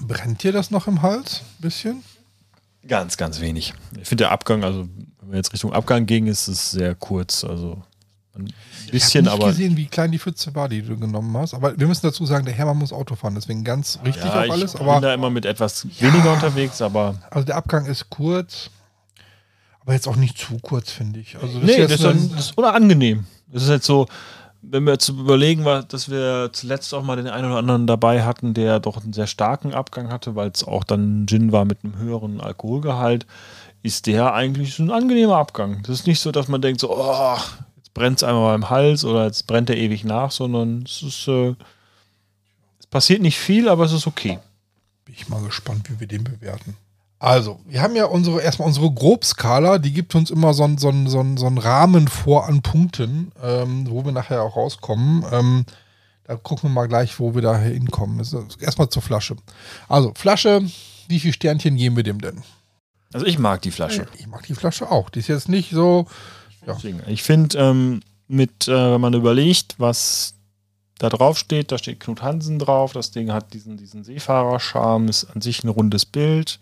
Brennt 0.00 0.42
dir 0.42 0.52
das 0.52 0.70
noch 0.70 0.86
im 0.86 1.02
Hals? 1.02 1.42
Bisschen? 1.58 2.02
Ganz, 2.88 3.16
ganz 3.16 3.40
wenig. 3.40 3.74
Ich 4.00 4.08
finde 4.08 4.24
der 4.24 4.30
Abgang, 4.30 4.64
also 4.64 4.88
wenn 5.20 5.30
wir 5.30 5.36
jetzt 5.36 5.52
Richtung 5.52 5.72
Abgang 5.72 6.06
gingen, 6.06 6.28
ist 6.28 6.48
es 6.48 6.70
sehr 6.70 6.94
kurz. 6.94 7.44
Also 7.44 7.82
ein 8.34 8.52
bisschen, 8.90 9.26
ich 9.26 9.32
nicht 9.32 9.32
aber 9.32 9.48
gesehen, 9.48 9.76
wie 9.76 9.86
klein 9.86 10.12
die 10.12 10.18
Pfütze 10.18 10.54
war, 10.54 10.68
die 10.68 10.82
du 10.82 10.96
genommen 10.98 11.36
hast. 11.36 11.52
Aber 11.52 11.78
wir 11.78 11.86
müssen 11.86 12.06
dazu 12.06 12.24
sagen, 12.24 12.44
der 12.44 12.54
Hermann 12.54 12.78
muss 12.78 12.92
Auto 12.92 13.16
fahren, 13.16 13.34
deswegen 13.34 13.64
ganz 13.64 13.98
richtig 14.04 14.24
ja, 14.24 14.44
auf 14.44 14.50
alles. 14.50 14.74
ich 14.74 14.80
Aber 14.80 14.94
bin 14.94 15.02
da 15.02 15.14
immer 15.14 15.30
mit 15.30 15.44
etwas 15.44 15.86
weniger 16.00 16.32
unterwegs, 16.32 16.80
aber 16.80 17.16
also 17.30 17.44
der 17.44 17.56
Abgang 17.56 17.86
ist 17.86 18.08
kurz, 18.08 18.70
aber 19.86 19.94
jetzt 19.94 20.08
auch 20.08 20.16
nicht 20.16 20.36
zu 20.36 20.58
kurz, 20.58 20.90
finde 20.90 21.20
ich. 21.20 21.38
Also 21.40 21.60
nee, 21.60 21.76
jetzt 21.76 22.02
das 22.02 22.16
ist, 22.16 22.32
das 22.32 22.40
ist 22.46 22.58
unangenehm. 22.58 23.24
Das 23.46 23.62
ist 23.62 23.68
jetzt 23.68 23.86
so, 23.86 24.08
wenn 24.60 24.82
wir 24.82 24.94
jetzt 24.94 25.08
überlegen, 25.08 25.64
dass 25.64 26.10
wir 26.10 26.50
zuletzt 26.52 26.92
auch 26.92 27.04
mal 27.04 27.14
den 27.14 27.28
einen 27.28 27.46
oder 27.46 27.58
anderen 27.58 27.86
dabei 27.86 28.24
hatten, 28.24 28.52
der 28.52 28.80
doch 28.80 29.00
einen 29.00 29.12
sehr 29.12 29.28
starken 29.28 29.74
Abgang 29.74 30.10
hatte, 30.10 30.34
weil 30.34 30.50
es 30.50 30.64
auch 30.64 30.82
dann 30.82 31.22
ein 31.22 31.26
Gin 31.28 31.52
war 31.52 31.64
mit 31.64 31.84
einem 31.84 31.98
höheren 31.98 32.40
Alkoholgehalt, 32.40 33.26
ist 33.84 34.08
der 34.08 34.34
eigentlich 34.34 34.74
so 34.74 34.82
ein 34.82 34.90
angenehmer 34.90 35.36
Abgang. 35.36 35.82
Das 35.82 36.00
ist 36.00 36.08
nicht 36.08 36.18
so, 36.18 36.32
dass 36.32 36.48
man 36.48 36.60
denkt 36.60 36.80
so, 36.80 36.90
oh, 36.90 37.38
jetzt 37.76 37.94
brennt 37.94 38.16
es 38.16 38.24
einmal 38.24 38.58
beim 38.58 38.68
Hals 38.68 39.04
oder 39.04 39.26
jetzt 39.26 39.46
brennt 39.46 39.70
er 39.70 39.76
ewig 39.76 40.02
nach, 40.02 40.32
sondern 40.32 40.82
es 40.84 41.04
ist, 41.04 41.28
äh, 41.28 41.54
es 42.80 42.88
passiert 42.88 43.22
nicht 43.22 43.38
viel, 43.38 43.68
aber 43.68 43.84
es 43.84 43.92
ist 43.92 44.08
okay. 44.08 44.40
Bin 45.04 45.14
ich 45.14 45.28
mal 45.28 45.44
gespannt, 45.44 45.88
wie 45.88 46.00
wir 46.00 46.08
den 46.08 46.24
bewerten. 46.24 46.76
Also, 47.18 47.60
wir 47.64 47.80
haben 47.80 47.96
ja 47.96 48.04
unsere, 48.04 48.42
erstmal 48.42 48.68
unsere 48.68 48.90
Grobskala, 48.90 49.78
die 49.78 49.92
gibt 49.92 50.14
uns 50.14 50.30
immer 50.30 50.52
so 50.52 50.64
einen 50.64 50.76
so 50.76 50.92
so 51.06 51.24
so 51.36 51.46
Rahmen 51.46 52.08
vor 52.08 52.46
an 52.46 52.60
Punkten, 52.60 53.32
ähm, 53.42 53.86
wo 53.88 54.04
wir 54.04 54.12
nachher 54.12 54.42
auch 54.42 54.56
rauskommen. 54.56 55.24
Ähm, 55.32 55.64
da 56.24 56.36
gucken 56.36 56.68
wir 56.68 56.74
mal 56.74 56.88
gleich, 56.88 57.18
wo 57.18 57.34
wir 57.34 57.42
da 57.42 57.56
hinkommen. 57.56 58.18
Erstmal 58.60 58.88
zur 58.90 59.02
Flasche. 59.02 59.36
Also, 59.88 60.12
Flasche, 60.14 60.62
wie 61.08 61.20
viele 61.20 61.32
Sternchen 61.32 61.76
geben 61.76 61.96
wir 61.96 62.02
dem 62.02 62.20
denn? 62.20 62.42
Also 63.12 63.24
ich 63.26 63.38
mag 63.38 63.62
die 63.62 63.70
Flasche. 63.70 64.06
Ich 64.18 64.26
mag 64.26 64.42
die 64.46 64.54
Flasche 64.54 64.90
auch. 64.90 65.08
Die 65.08 65.20
ist 65.20 65.28
jetzt 65.28 65.48
nicht 65.48 65.70
so. 65.70 66.06
Deswegen, 66.66 67.00
Ich 67.06 67.22
finde, 67.22 67.56
ähm, 67.58 68.00
mit, 68.28 68.66
äh, 68.68 68.92
wenn 68.92 69.00
man 69.00 69.14
überlegt, 69.14 69.76
was 69.78 70.34
da 70.98 71.08
drauf 71.08 71.38
steht, 71.38 71.70
da 71.70 71.78
steht 71.78 72.00
Knut 72.00 72.22
Hansen 72.22 72.58
drauf, 72.58 72.92
das 72.92 73.12
Ding 73.12 73.32
hat 73.32 73.52
diesen, 73.54 73.76
diesen 73.76 74.02
Seefahrerscharme, 74.02 75.08
ist 75.08 75.24
an 75.24 75.40
sich 75.40 75.62
ein 75.62 75.68
rundes 75.68 76.04
Bild. 76.04 76.58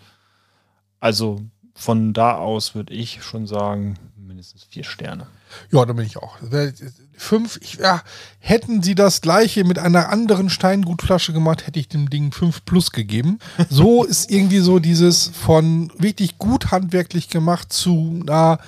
Also 1.05 1.43
von 1.75 2.15
da 2.15 2.37
aus 2.37 2.75
würde 2.75 2.95
ich 2.95 3.23
schon 3.23 3.47
sagen, 3.47 3.99
mindestens 4.17 4.65
vier 4.65 4.85
Sterne. 4.85 5.27
Ja, 5.71 5.85
da 5.85 5.93
bin 5.93 6.07
ich 6.07 6.17
auch. 6.17 6.39
Fünf, 7.15 7.59
ich, 7.61 7.75
ja, 7.75 8.01
hätten 8.39 8.83
sie 8.83 8.95
das 8.95 9.21
gleiche 9.21 9.65
mit 9.65 9.79
einer 9.79 10.09
anderen 10.09 10.49
Steingutflasche 10.49 11.35
gemacht, 11.35 11.67
hätte 11.67 11.79
ich 11.79 11.89
dem 11.89 12.09
Ding 12.09 12.33
5 12.33 12.65
plus 12.65 12.91
gegeben. 12.91 13.39
So 13.69 14.03
ist 14.07 14.31
irgendwie 14.31 14.61
so 14.61 14.79
dieses 14.79 15.29
von 15.29 15.93
wirklich 15.99 16.39
gut 16.39 16.71
handwerklich 16.71 17.29
gemacht 17.29 17.71
zu, 17.71 18.23
na, 18.25 18.59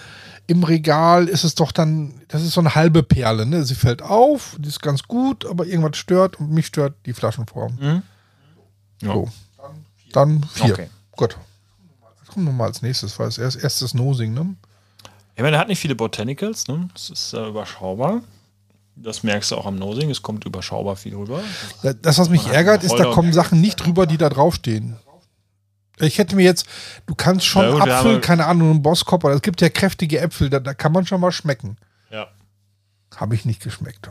im 0.47 0.63
Regal 0.63 1.29
ist 1.29 1.43
es 1.43 1.55
doch 1.55 1.73
dann, 1.73 2.21
das 2.29 2.43
ist 2.43 2.53
so 2.53 2.61
eine 2.61 2.75
halbe 2.75 3.03
Perle, 3.03 3.47
ne? 3.47 3.65
Sie 3.65 3.75
fällt 3.75 4.03
auf, 4.03 4.57
die 4.59 4.69
ist 4.69 4.83
ganz 4.83 5.05
gut, 5.05 5.47
aber 5.47 5.67
irgendwas 5.67 5.97
stört 5.97 6.39
und 6.39 6.51
mich 6.51 6.67
stört 6.67 6.97
die 7.07 7.15
Flaschenform. 7.15 7.79
Mhm. 7.81 8.03
Ja. 9.01 9.15
So. 9.15 9.31
Dann 10.13 10.45
vier. 10.53 10.75
Okay. 10.75 10.91
Gut. 11.13 11.39
Kommt 12.37 12.49
nochmal 12.49 12.67
als 12.69 12.83
nächstes? 12.83 13.19
Weil 13.19 13.29
es 13.29 13.39
erst 13.39 13.57
erstes 13.57 13.95
Nosing, 13.95 14.35
ne? 14.35 14.57
Ich 15.37 15.43
meine, 15.43 15.57
er 15.57 15.61
hat 15.61 15.69
nicht 15.69 15.79
viele 15.79 15.95
Botanicals, 15.95 16.69
ne? 16.69 16.87
Das 16.93 17.09
ist 17.09 17.33
äh, 17.33 17.49
überschaubar. 17.49 18.21
Das 18.95 19.23
merkst 19.23 19.53
du 19.53 19.57
auch 19.57 19.65
am 19.65 19.77
Nosing, 19.77 20.11
es 20.11 20.21
kommt 20.21 20.45
überschaubar 20.45 20.97
viel 20.97 21.17
rüber. 21.17 21.43
Das, 22.03 22.19
was 22.19 22.29
mich 22.29 22.47
ärgert, 22.47 22.85
ist, 22.85 22.95
da 22.95 23.07
kommen 23.07 23.33
Sachen 23.33 23.63
nicht 23.63 23.77
drüber, 23.77 24.07
die 24.07 24.19
da 24.19 24.29
draufstehen. 24.29 24.97
Ich 25.99 26.19
hätte 26.19 26.37
mir 26.37 26.43
jetzt, 26.43 26.67
du 27.07 27.15
kannst 27.15 27.47
schon 27.47 27.73
gut, 27.73 27.81
Apfel, 27.81 28.21
keine 28.21 28.45
Ahnung, 28.45 28.69
einen 28.71 28.83
Bosskopf, 28.83 29.25
aber 29.25 29.33
es 29.33 29.41
gibt 29.41 29.63
ja 29.63 29.71
kräftige 29.71 30.21
Äpfel, 30.21 30.51
da, 30.51 30.61
da 30.61 30.75
kann 30.75 30.93
man 30.93 31.07
schon 31.07 31.23
mal 31.23 31.33
schmecken. 31.33 31.79
Ja. 32.11 32.29
Habe 33.15 33.35
ich 33.35 33.47
nicht 33.47 33.63
geschmeckt. 33.63 34.11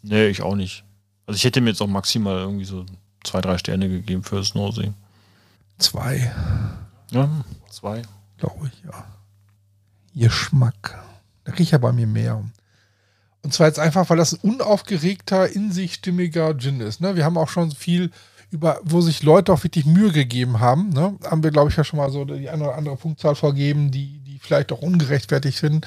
Nee, 0.00 0.28
ich 0.28 0.40
auch 0.40 0.54
nicht. 0.54 0.84
Also 1.26 1.36
ich 1.36 1.44
hätte 1.44 1.60
mir 1.60 1.68
jetzt 1.68 1.82
auch 1.82 1.86
maximal 1.86 2.38
irgendwie 2.38 2.64
so 2.64 2.86
zwei, 3.24 3.42
drei 3.42 3.58
Sterne 3.58 3.90
gegeben 3.90 4.22
für 4.24 4.36
das 4.36 4.54
Nosing. 4.54 4.94
Zwei, 5.76 6.32
Ja, 7.10 7.28
zwei. 7.70 8.02
glaube 8.36 8.68
ich, 8.68 8.84
ja. 8.84 9.04
Geschmack. 10.14 10.98
Da 11.44 11.52
riecht 11.52 11.72
ja 11.72 11.78
bei 11.78 11.92
mir 11.92 12.06
mehr. 12.06 12.44
Und 13.42 13.54
zwar 13.54 13.68
jetzt 13.68 13.78
einfach, 13.78 14.10
weil 14.10 14.16
das 14.16 14.32
ein 14.32 14.40
unaufgeregter, 14.40 15.48
in 15.48 15.72
sich 15.72 15.94
stimmiger 15.94 16.56
Gin 16.58 16.80
ist. 16.80 17.00
Ne? 17.00 17.16
Wir 17.16 17.24
haben 17.24 17.38
auch 17.38 17.48
schon 17.48 17.70
viel 17.70 18.10
über, 18.50 18.80
wo 18.82 19.00
sich 19.00 19.22
Leute 19.22 19.52
auch 19.52 19.62
wirklich 19.62 19.86
Mühe 19.86 20.10
gegeben 20.10 20.60
haben. 20.60 20.90
Ne? 20.90 21.16
Haben 21.24 21.42
wir, 21.42 21.50
glaube 21.50 21.70
ich, 21.70 21.76
ja 21.76 21.84
schon 21.84 21.98
mal 21.98 22.10
so 22.10 22.24
die 22.24 22.48
eine 22.48 22.64
oder 22.64 22.76
andere 22.76 22.96
Punktzahl 22.96 23.34
vorgeben, 23.34 23.90
die, 23.90 24.20
die 24.20 24.38
vielleicht 24.38 24.72
auch 24.72 24.82
ungerechtfertigt 24.82 25.58
sind. 25.58 25.86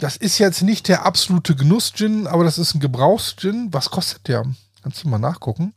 Das 0.00 0.16
ist 0.16 0.38
jetzt 0.38 0.62
nicht 0.62 0.88
der 0.88 1.06
absolute 1.06 1.54
Genuss-Gin, 1.54 2.26
aber 2.26 2.44
das 2.44 2.58
ist 2.58 2.74
ein 2.74 2.80
Gebrauchs-Gin. 2.80 3.68
Was 3.72 3.90
kostet 3.90 4.28
der? 4.28 4.44
Kannst 4.82 5.04
du 5.04 5.08
mal 5.08 5.18
nachgucken? 5.18 5.72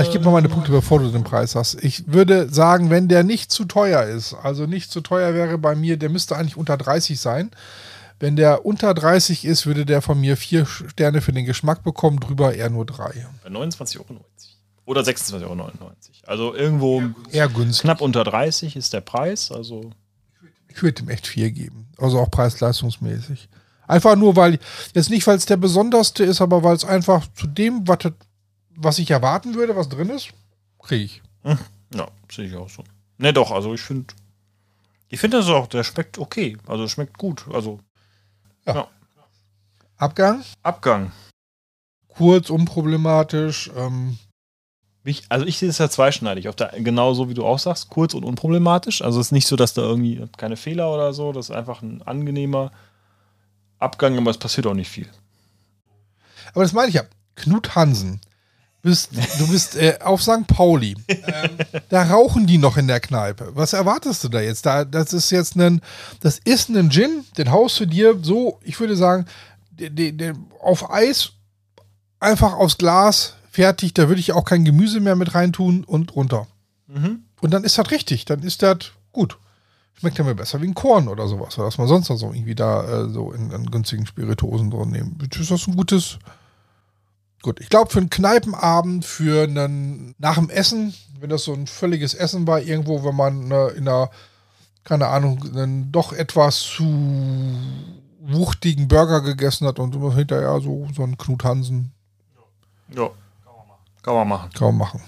Ich 0.00 0.10
gebe 0.12 0.24
mal 0.24 0.30
meine 0.32 0.48
Punkte, 0.48 0.70
bevor 0.70 1.00
du 1.00 1.10
den 1.10 1.24
Preis 1.24 1.54
hast. 1.54 1.82
Ich 1.82 2.04
würde 2.06 2.48
sagen, 2.48 2.90
wenn 2.90 3.08
der 3.08 3.24
nicht 3.24 3.50
zu 3.50 3.64
teuer 3.64 4.04
ist, 4.04 4.34
also 4.34 4.66
nicht 4.66 4.92
zu 4.92 5.00
teuer 5.00 5.34
wäre 5.34 5.58
bei 5.58 5.74
mir, 5.74 5.96
der 5.96 6.08
müsste 6.08 6.36
eigentlich 6.36 6.56
unter 6.56 6.76
30 6.76 7.18
sein. 7.18 7.50
Wenn 8.20 8.36
der 8.36 8.64
unter 8.64 8.94
30 8.94 9.44
ist, 9.44 9.66
würde 9.66 9.84
der 9.84 10.00
von 10.00 10.20
mir 10.20 10.36
vier 10.36 10.66
Sterne 10.66 11.20
für 11.20 11.32
den 11.32 11.44
Geschmack 11.46 11.82
bekommen, 11.82 12.20
drüber 12.20 12.54
eher 12.54 12.70
nur 12.70 12.86
drei. 12.86 13.26
Bei 13.42 13.50
29,90 13.50 13.98
Euro. 13.98 14.24
Oder 14.84 15.00
26,99 15.00 15.42
Euro. 15.48 15.70
Also 16.26 16.54
irgendwo 16.54 17.02
Eher 17.32 17.48
günstig. 17.48 17.82
knapp 17.82 18.00
unter 18.00 18.22
30 18.22 18.76
ist 18.76 18.92
der 18.92 19.00
Preis. 19.00 19.50
Also 19.50 19.90
Ich 20.68 20.82
würde 20.82 21.02
ihm 21.02 21.08
echt 21.08 21.26
vier 21.26 21.50
geben. 21.50 21.88
Also 21.98 22.20
auch 22.20 22.30
preis-leistungsmäßig. 22.30 23.48
Einfach 23.88 24.14
nur, 24.14 24.36
weil, 24.36 24.58
jetzt 24.94 25.10
nicht, 25.10 25.26
weil 25.26 25.36
es 25.36 25.46
der 25.46 25.56
besonderste 25.56 26.22
ist, 26.24 26.40
aber 26.40 26.62
weil 26.62 26.76
es 26.76 26.84
einfach 26.84 27.26
zu 27.34 27.48
dem, 27.48 27.86
was, 27.88 27.98
was 28.76 28.98
ich 28.98 29.10
erwarten 29.10 29.54
würde, 29.54 29.76
was 29.76 29.88
drin 29.88 30.10
ist, 30.10 30.30
kriege 30.78 31.04
ich. 31.04 31.22
ja, 31.94 32.08
sehe 32.30 32.46
ich 32.46 32.56
auch 32.56 32.68
so. 32.68 32.84
Ne, 33.18 33.32
doch, 33.32 33.50
also 33.50 33.74
ich 33.74 33.80
finde, 33.80 34.14
ich 35.08 35.20
finde 35.20 35.38
das 35.38 35.46
auch, 35.48 35.66
der 35.66 35.84
schmeckt 35.84 36.18
okay. 36.18 36.56
Also 36.66 36.88
schmeckt 36.88 37.18
gut. 37.18 37.44
Also 37.52 37.78
Abgang, 39.96 40.42
Abgang. 40.62 41.12
kurz, 42.08 42.50
unproblematisch. 42.50 43.70
Ähm, 43.76 44.18
Ich, 45.04 45.24
also 45.28 45.44
ich 45.46 45.58
sehe 45.58 45.68
es 45.68 45.78
ja 45.78 45.88
zweischneidig. 45.88 46.48
Auf 46.48 46.56
der, 46.56 46.68
genau 46.78 47.14
so 47.14 47.28
wie 47.28 47.34
du 47.34 47.44
auch 47.44 47.58
sagst, 47.58 47.90
kurz 47.90 48.14
und 48.14 48.24
unproblematisch. 48.24 49.02
Also 49.02 49.20
es 49.20 49.26
ist 49.28 49.32
nicht 49.32 49.46
so, 49.46 49.56
dass 49.56 49.74
da 49.74 49.82
irgendwie 49.82 50.26
keine 50.36 50.56
Fehler 50.56 50.92
oder 50.92 51.12
so. 51.12 51.32
Das 51.32 51.50
ist 51.50 51.54
einfach 51.56 51.82
ein 51.82 52.02
angenehmer 52.02 52.72
Abgang, 53.78 54.16
aber 54.18 54.30
es 54.30 54.38
passiert 54.38 54.66
auch 54.66 54.74
nicht 54.74 54.90
viel. 54.90 55.08
Aber 56.52 56.62
das 56.62 56.72
meine 56.72 56.88
ich 56.88 56.94
ja. 56.94 57.02
Knut 57.34 57.74
Hansen. 57.74 58.20
Bist, 58.82 59.10
du 59.38 59.46
bist 59.46 59.76
äh, 59.76 59.98
auf 60.02 60.22
St. 60.22 60.46
Pauli. 60.46 60.96
Ähm, 61.08 61.50
da 61.88 62.02
rauchen 62.02 62.46
die 62.46 62.58
noch 62.58 62.76
in 62.76 62.88
der 62.88 62.98
Kneipe. 62.98 63.52
Was 63.54 63.72
erwartest 63.72 64.24
du 64.24 64.28
da 64.28 64.40
jetzt? 64.40 64.66
Da, 64.66 64.84
das 64.84 65.12
ist 65.12 65.30
jetzt 65.30 65.56
ein, 65.56 65.80
das 66.20 66.40
ist 66.44 66.68
ein 66.68 66.90
Gin, 66.90 67.24
den 67.38 67.50
haust 67.50 67.78
du 67.78 67.86
dir 67.86 68.18
so, 68.20 68.58
ich 68.62 68.78
würde 68.80 68.96
sagen, 68.96 69.26
den, 69.70 69.94
den, 69.94 70.18
den 70.18 70.46
auf 70.60 70.90
Eis, 70.90 71.32
einfach 72.18 72.54
aufs 72.54 72.78
Glas, 72.78 73.34
fertig. 73.50 73.94
Da 73.94 74.08
würde 74.08 74.20
ich 74.20 74.32
auch 74.32 74.44
kein 74.44 74.64
Gemüse 74.64 75.00
mehr 75.00 75.14
mit 75.16 75.34
reintun 75.34 75.84
und 75.84 76.16
runter. 76.16 76.48
Mhm. 76.88 77.24
Und 77.40 77.50
dann 77.52 77.64
ist 77.64 77.78
das 77.78 77.90
richtig. 77.90 78.24
Dann 78.24 78.42
ist 78.42 78.62
das 78.62 78.92
gut. 79.12 79.38
Schmeckt 79.94 80.18
ja 80.18 80.24
mir 80.24 80.34
besser 80.34 80.60
wie 80.60 80.66
ein 80.66 80.74
Korn 80.74 81.06
oder 81.08 81.28
sowas, 81.28 81.58
was 81.58 81.78
man 81.78 81.86
sonst 81.86 82.08
noch 82.08 82.16
so 82.16 82.32
irgendwie 82.32 82.54
da 82.54 83.04
äh, 83.04 83.08
so 83.10 83.30
in, 83.32 83.50
in 83.50 83.70
günstigen 83.70 84.06
Spirituosen 84.06 84.70
drin 84.70 84.90
nehmen. 84.90 85.18
Ist 85.38 85.50
das 85.50 85.68
ein 85.68 85.76
gutes. 85.76 86.18
Gut, 87.42 87.60
ich 87.60 87.68
glaube, 87.68 87.90
für 87.90 87.98
einen 87.98 88.10
Kneipenabend, 88.10 89.04
für 89.04 89.42
einen 89.42 90.14
nach 90.18 90.36
dem 90.36 90.48
Essen, 90.48 90.94
wenn 91.18 91.28
das 91.28 91.42
so 91.44 91.52
ein 91.52 91.66
völliges 91.66 92.14
Essen 92.14 92.46
war, 92.46 92.60
irgendwo, 92.60 93.04
wenn 93.04 93.16
man 93.16 93.50
äh, 93.50 93.68
in 93.70 93.88
einer, 93.88 94.10
keine 94.84 95.08
Ahnung, 95.08 95.42
einen 95.42 95.90
doch 95.90 96.12
etwas 96.12 96.60
zu 96.60 96.84
wuchtigen 98.20 98.86
Burger 98.86 99.20
gegessen 99.20 99.66
hat 99.66 99.80
und 99.80 99.94
hinterher 100.14 100.60
so, 100.60 100.88
so 100.94 101.02
einen 101.02 101.18
Knut 101.18 101.42
Hansen 101.42 101.92
Ja. 102.94 103.10
Kann 104.02 104.14
man 104.14 104.28
machen. 104.28 104.50
kaum 104.54 104.78
machen. 104.78 105.00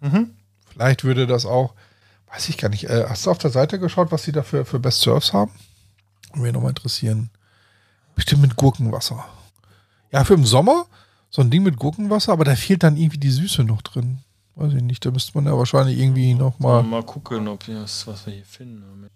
Mhm. 0.00 0.34
Vielleicht 0.66 1.04
würde 1.04 1.26
das 1.26 1.46
auch, 1.46 1.74
weiß 2.32 2.48
ich 2.48 2.58
gar 2.58 2.68
nicht. 2.68 2.84
Äh, 2.84 3.06
hast 3.08 3.24
du 3.24 3.30
auf 3.30 3.38
der 3.38 3.50
Seite 3.50 3.78
geschaut, 3.78 4.12
was 4.12 4.24
sie 4.24 4.32
da 4.32 4.42
für, 4.42 4.64
für 4.64 4.78
Best 4.78 5.00
Surfs 5.00 5.32
haben? 5.32 5.52
Würde 6.32 6.42
mich 6.42 6.52
nochmal 6.52 6.70
interessieren. 6.70 7.30
Bestimmt 8.14 8.42
mit 8.42 8.56
Gurkenwasser. 8.56 9.24
Ja, 10.10 10.24
für 10.24 10.34
im 10.34 10.44
Sommer 10.44 10.86
so 11.32 11.40
ein 11.42 11.50
Ding 11.50 11.62
mit 11.62 11.78
Gurkenwasser, 11.78 12.32
aber 12.32 12.44
da 12.44 12.54
fehlt 12.54 12.82
dann 12.82 12.96
irgendwie 12.96 13.18
die 13.18 13.30
Süße 13.30 13.64
noch 13.64 13.82
drin. 13.82 14.18
Weiß 14.54 14.74
ich 14.74 14.82
nicht, 14.82 15.04
da 15.04 15.10
müsste 15.10 15.32
man 15.34 15.46
ja 15.46 15.56
wahrscheinlich 15.56 15.98
irgendwie 15.98 16.34
Mal, 16.34 16.38
nochmal. 16.40 16.82
mal 16.82 17.02
gucken, 17.02 17.48
ob 17.48 17.66
wir 17.66 17.80
das, 17.80 18.06
was 18.06 18.26
wir 18.26 18.34
hier 18.34 18.44
finden. 18.44 19.08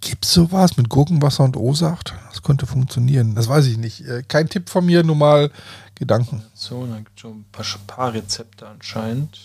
Gibt's 0.00 0.32
sowas 0.32 0.76
mit 0.76 0.88
Gurkenwasser 0.88 1.44
und 1.44 1.56
O-Saft? 1.56 2.14
Das 2.30 2.42
könnte 2.42 2.66
funktionieren. 2.66 3.34
Das 3.34 3.48
weiß 3.48 3.66
ich 3.66 3.78
nicht. 3.78 4.06
Äh, 4.06 4.22
kein 4.22 4.48
Tipp 4.48 4.68
von 4.68 4.86
mir, 4.86 5.02
nur 5.02 5.16
mal 5.16 5.50
Gedanken. 5.96 6.42
So, 6.54 6.86
da 6.86 6.98
gibt 6.98 7.12
es 7.16 7.20
schon 7.20 7.40
ein 7.40 7.44
paar, 7.50 7.64
paar 7.86 8.12
Rezepte 8.14 8.66
anscheinend. 8.68 9.40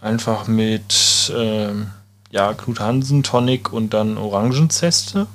Einfach 0.00 0.46
mit 0.48 1.32
ähm, 1.34 1.88
ja, 2.30 2.54
Knut 2.54 2.80
Hansen, 2.80 3.22
Tonic 3.22 3.72
und 3.72 3.94
dann 3.94 4.16
Orangenzeste. 4.18 5.26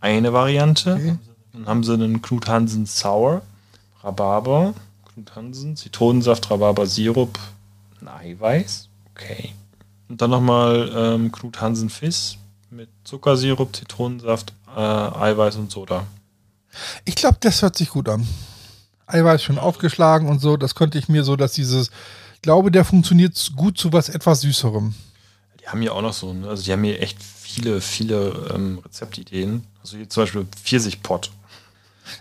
Eine 0.00 0.32
Variante. 0.32 0.94
Okay. 0.94 1.18
Dann 1.52 1.66
haben 1.66 1.84
sie 1.84 1.94
einen 1.94 2.22
Knut 2.22 2.48
Hansen 2.48 2.86
Sour, 2.86 3.42
Rhabarber, 4.02 4.74
Knut 5.12 5.36
Hansen, 5.36 5.76
Zitronensaft, 5.76 6.50
Rhabarber 6.50 6.86
Sirup, 6.86 7.38
ein 8.00 8.08
Eiweiß. 8.08 8.88
Okay. 9.14 9.52
Und 10.08 10.20
dann 10.20 10.30
nochmal 10.30 10.90
ähm, 10.94 11.32
Knut 11.32 11.60
Hansen 11.60 11.90
Fizz 11.90 12.38
mit 12.70 12.88
Zuckersirup, 13.04 13.74
Zitronensaft, 13.76 14.52
äh, 14.74 14.80
Eiweiß 14.80 15.56
und 15.56 15.70
Soda. 15.70 16.06
Ich 17.04 17.14
glaube, 17.14 17.36
das 17.40 17.62
hört 17.62 17.76
sich 17.76 17.90
gut 17.90 18.08
an. 18.08 18.26
Eiweiß 19.06 19.42
schon 19.42 19.58
aufgeschlagen 19.58 20.28
und 20.28 20.40
so. 20.40 20.56
Das 20.56 20.74
könnte 20.74 20.98
ich 20.98 21.08
mir 21.08 21.22
so, 21.22 21.36
dass 21.36 21.52
dieses, 21.52 21.90
ich 22.34 22.42
glaube, 22.42 22.70
der 22.70 22.84
funktioniert 22.84 23.52
gut 23.54 23.78
zu 23.78 23.92
was 23.92 24.08
etwas 24.08 24.40
Süßerem. 24.40 24.94
Die 25.60 25.68
haben 25.68 25.80
hier 25.80 25.94
auch 25.94 26.02
noch 26.02 26.12
so, 26.12 26.32
ne? 26.32 26.48
also 26.48 26.62
die 26.62 26.72
haben 26.72 26.82
hier 26.82 27.00
echt 27.00 27.22
viele, 27.22 27.80
viele 27.80 28.50
ähm, 28.54 28.78
Rezeptideen. 28.84 29.64
Also 29.80 29.96
hier 29.96 30.08
zum 30.08 30.22
Beispiel 30.24 30.46
Pfirsichpott. 30.64 31.30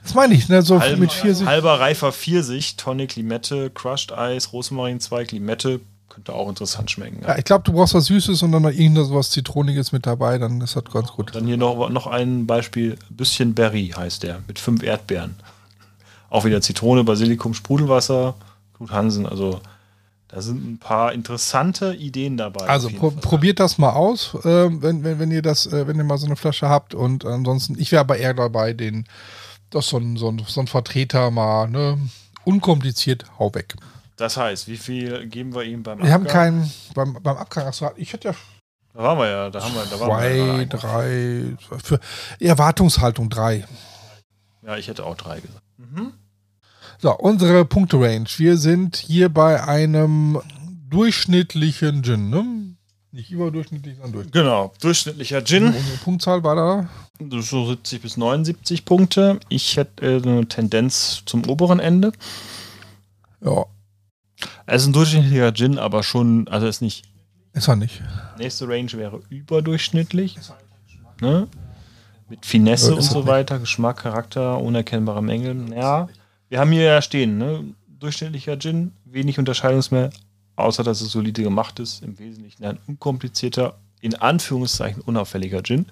Das 0.03 0.13
meine 0.13 0.33
ich, 0.33 0.47
ne? 0.49 0.61
So 0.61 0.79
Halber, 0.79 0.97
mit 0.97 1.11
Pfirsich. 1.11 1.45
halber 1.45 1.79
reifer 1.79 2.11
Pfirsich, 2.11 2.75
Tonic, 2.75 3.15
Limette, 3.15 3.69
Crushed 3.69 4.11
Eis, 4.11 4.53
Rosmarinzweig, 4.53 5.31
Limette. 5.31 5.81
Könnte 6.09 6.33
auch 6.33 6.49
interessant 6.49 6.91
schmecken. 6.91 7.21
Ja, 7.25 7.37
ich 7.37 7.45
glaube, 7.45 7.63
du 7.63 7.71
brauchst 7.71 7.93
was 7.93 8.05
Süßes 8.05 8.43
und 8.43 8.51
dann 8.51 8.63
noch 8.63 8.71
irgendwas 8.71 9.11
was 9.11 9.29
Zitroniges 9.29 9.93
mit 9.93 10.05
dabei, 10.05 10.37
dann 10.37 10.59
ist 10.59 10.75
das 10.75 10.83
ganz 10.91 11.09
gut. 11.09 11.33
Dann 11.33 11.45
hier 11.45 11.55
noch, 11.55 11.89
noch 11.89 12.05
ein 12.05 12.45
Beispiel, 12.45 12.97
Bisschen 13.09 13.53
Berry 13.53 13.93
heißt 13.95 14.23
der, 14.23 14.41
mit 14.45 14.59
fünf 14.59 14.83
Erdbeeren. 14.83 15.35
Auch 16.29 16.43
wieder 16.43 16.59
Zitrone, 16.61 17.05
Basilikum, 17.05 17.53
Sprudelwasser, 17.53 18.35
Knut 18.75 18.91
Hansen. 18.91 19.25
Also 19.25 19.61
da 20.27 20.41
sind 20.41 20.65
ein 20.65 20.77
paar 20.79 21.13
interessante 21.13 21.93
Ideen 21.93 22.37
dabei. 22.37 22.67
Also 22.67 22.89
pro 22.89 23.11
Fall. 23.11 23.21
probiert 23.21 23.59
das 23.59 23.77
mal 23.77 23.91
aus, 23.91 24.35
äh, 24.43 24.69
wenn, 24.81 25.03
wenn, 25.03 25.19
wenn 25.19 25.31
ihr 25.31 25.41
das, 25.41 25.65
äh, 25.65 25.87
wenn 25.87 25.97
ihr 25.97 26.03
mal 26.03 26.17
so 26.17 26.25
eine 26.25 26.37
Flasche 26.37 26.67
habt. 26.69 26.93
Und 26.93 27.25
ansonsten, 27.25 27.77
ich 27.79 27.91
wäre 27.91 28.01
aber 28.01 28.17
eher 28.17 28.33
dabei, 28.33 28.73
den, 28.73 29.05
das 29.71 29.87
so 29.87 29.97
ein, 29.97 30.17
so 30.17 30.29
ein, 30.29 30.43
so 30.47 30.61
ein 30.61 30.67
Vertreter 30.67 31.31
mal, 31.31 31.67
ne, 31.67 31.97
unkompliziert, 32.45 33.25
hau 33.39 33.53
weg. 33.55 33.75
Das 34.17 34.37
heißt, 34.37 34.67
wie 34.67 34.77
viel 34.77 35.27
geben 35.27 35.55
wir 35.55 35.63
ihm 35.63 35.81
beim 35.83 35.99
Wir 36.03 36.11
haben 36.11 36.27
Abgang? 36.27 36.33
keinen, 36.61 36.71
beim, 36.93 37.13
beim 37.23 37.37
Abgang, 37.37 37.65
achso, 37.67 37.89
ich 37.95 38.13
hätte 38.13 38.29
ja, 38.29 38.35
Da 38.93 39.01
waren 39.03 39.17
wir 39.17 39.27
ja, 39.27 39.49
da 39.49 39.63
haben 39.63 39.73
wir, 39.73 39.85
da 39.85 39.99
waren 39.99 40.09
Zwei, 40.09 40.35
wir 40.35 40.57
ja. 40.57 40.65
drei, 40.65 41.43
für 41.83 41.99
Erwartungshaltung 42.39 43.29
drei. 43.29 43.65
Ja, 44.63 44.77
ich 44.77 44.87
hätte 44.87 45.05
auch 45.05 45.15
drei 45.15 45.39
gesagt. 45.39 45.63
So, 46.99 47.17
unsere 47.17 47.65
Punkte-Range. 47.65 48.27
Wir 48.37 48.57
sind 48.57 48.95
hier 48.95 49.29
bei 49.29 49.63
einem 49.63 50.39
durchschnittlichen 50.89 52.03
Gin, 52.03 52.29
ne? 52.29 52.70
Nicht 53.13 53.29
überdurchschnittlich, 53.31 53.95
sondern 53.95 54.13
durchschnittlich. 54.13 54.41
Genau, 54.43 54.73
durchschnittlicher 54.79 55.43
Gin. 55.43 55.65
Unsere 55.67 55.97
Punktzahl 56.03 56.43
war 56.43 56.55
da. 56.55 56.89
So 57.41 57.67
70 57.67 58.01
bis 58.01 58.15
79 58.17 58.85
Punkte. 58.85 59.39
Ich 59.49 59.75
hätte 59.77 60.05
äh, 60.05 60.21
eine 60.21 60.47
Tendenz 60.47 61.23
zum 61.25 61.45
oberen 61.49 61.79
Ende. 61.79 62.13
Ja, 63.43 63.65
Es 64.65 64.83
ist 64.83 64.87
ein 64.87 64.93
durchschnittlicher 64.93 65.53
Gin, 65.53 65.77
aber 65.77 66.03
schon, 66.03 66.47
also 66.47 66.67
ist 66.67 66.81
nicht. 66.81 67.03
ist 67.53 67.67
er 67.67 67.75
nicht. 67.75 68.01
Nächste 68.37 68.67
Range 68.67 68.91
wäre 68.93 69.19
überdurchschnittlich. 69.29 70.37
Ne? 71.19 71.47
Mit 72.29 72.45
Finesse 72.45 72.91
Ja, 72.91 72.95
und 72.95 73.01
so 73.03 73.19
nicht. 73.19 73.27
weiter, 73.27 73.59
Geschmack, 73.59 73.97
Charakter, 73.97 74.57
unerkennbare 74.59 75.21
Mängel. 75.21 75.73
Ja, 75.75 76.07
wir 76.49 76.59
haben 76.59 76.71
hier 76.71 76.83
ja 76.83 77.01
stehen, 77.01 77.37
ne? 77.37 77.63
Durchschnittlicher 77.99 78.57
Gin, 78.57 78.93
wenig 79.05 79.37
Unterscheidungsmehr, 79.37 80.09
außer 80.63 80.83
dass 80.83 81.01
es 81.01 81.11
solide 81.11 81.43
gemacht 81.43 81.79
ist. 81.79 82.03
Im 82.03 82.17
Wesentlichen 82.19 82.63
ein 82.63 82.79
unkomplizierter, 82.87 83.77
in 83.99 84.15
Anführungszeichen 84.15 85.01
unauffälliger 85.01 85.61
Gin. 85.63 85.87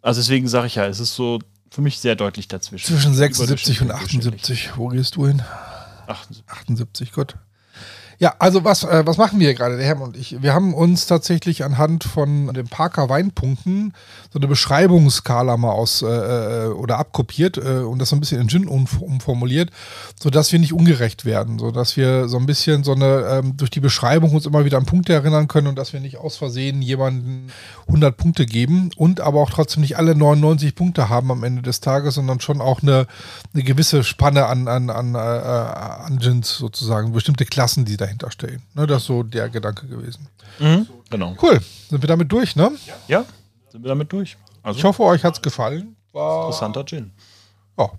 Also 0.00 0.20
deswegen 0.20 0.48
sage 0.48 0.66
ich 0.66 0.74
ja, 0.74 0.86
es 0.86 1.00
ist 1.00 1.14
so 1.14 1.38
für 1.70 1.80
mich 1.80 1.98
sehr 1.98 2.16
deutlich 2.16 2.48
dazwischen. 2.48 2.86
Zwischen 2.86 3.14
76 3.14 3.80
und 3.80 3.86
Überdurchschnittlich, 3.86 4.28
durchschnittlich. 4.28 4.68
78. 4.68 4.76
Wo 4.76 4.88
gehst 4.88 5.16
du 5.16 5.26
hin? 5.26 5.42
78. 6.06 6.44
78, 6.46 7.12
gut. 7.12 7.36
Ja, 8.22 8.36
also 8.38 8.62
was, 8.62 8.84
äh, 8.84 9.04
was 9.04 9.16
machen 9.16 9.40
wir 9.40 9.52
gerade, 9.52 9.76
der 9.76 9.84
Herr 9.84 10.00
und 10.00 10.16
ich? 10.16 10.40
Wir 10.40 10.54
haben 10.54 10.74
uns 10.74 11.08
tatsächlich 11.08 11.64
anhand 11.64 12.04
von 12.04 12.54
den 12.54 12.68
Parker 12.68 13.08
Weinpunkten 13.08 13.94
so 14.32 14.38
eine 14.38 14.46
Beschreibungsskala 14.46 15.56
mal 15.56 15.72
aus 15.72 16.02
äh, 16.02 16.06
äh, 16.06 16.68
oder 16.68 17.00
abkopiert 17.00 17.56
äh, 17.56 17.80
und 17.80 17.98
das 17.98 18.10
so 18.10 18.16
ein 18.16 18.20
bisschen 18.20 18.40
in 18.40 18.48
Gin 18.48 18.68
um, 18.68 18.86
umformuliert, 19.00 19.70
sodass 20.20 20.52
wir 20.52 20.60
nicht 20.60 20.72
ungerecht 20.72 21.24
werden, 21.24 21.58
sodass 21.58 21.96
wir 21.96 22.28
so 22.28 22.36
ein 22.36 22.46
bisschen 22.46 22.84
so 22.84 22.92
eine 22.92 23.26
ähm, 23.28 23.56
durch 23.56 23.70
die 23.70 23.80
Beschreibung 23.80 24.32
uns 24.32 24.46
immer 24.46 24.64
wieder 24.64 24.78
an 24.78 24.86
Punkte 24.86 25.12
erinnern 25.12 25.48
können 25.48 25.66
und 25.66 25.76
dass 25.76 25.92
wir 25.92 25.98
nicht 25.98 26.18
aus 26.18 26.36
Versehen 26.36 26.80
jemanden 26.80 27.48
100 27.88 28.16
Punkte 28.16 28.46
geben 28.46 28.90
und 28.94 29.20
aber 29.20 29.40
auch 29.40 29.50
trotzdem 29.50 29.80
nicht 29.80 29.96
alle 29.96 30.14
99 30.14 30.76
Punkte 30.76 31.08
haben 31.08 31.32
am 31.32 31.42
Ende 31.42 31.62
des 31.62 31.80
Tages, 31.80 32.14
sondern 32.14 32.38
schon 32.38 32.60
auch 32.60 32.82
eine, 32.82 33.08
eine 33.52 33.64
gewisse 33.64 34.04
Spanne 34.04 34.46
an, 34.46 34.68
an, 34.68 34.90
an, 34.90 35.16
äh, 35.16 35.18
an 35.18 36.20
Gins 36.20 36.56
sozusagen, 36.56 37.12
bestimmte 37.12 37.46
Klassen, 37.46 37.84
die 37.84 37.96
dahinter 37.96 38.11
stehen. 38.30 38.62
Ne, 38.74 38.86
das 38.86 39.02
ist 39.02 39.06
so 39.08 39.22
der 39.22 39.48
Gedanke 39.48 39.86
gewesen. 39.86 40.28
Mhm. 40.58 40.86
Genau. 41.10 41.36
Cool, 41.42 41.60
sind 41.88 42.02
wir 42.02 42.06
damit 42.08 42.30
durch, 42.32 42.56
ne? 42.56 42.72
Ja, 43.08 43.24
sind 43.70 43.82
wir 43.82 43.88
damit 43.88 44.12
durch. 44.12 44.36
Also 44.62 44.78
Ich 44.78 44.84
hoffe, 44.84 45.02
euch 45.02 45.24
hat's 45.24 45.42
gefallen. 45.42 45.96
War, 46.12 46.42
interessanter 46.46 46.84
Gin. 46.84 47.10
ja, 47.78 47.90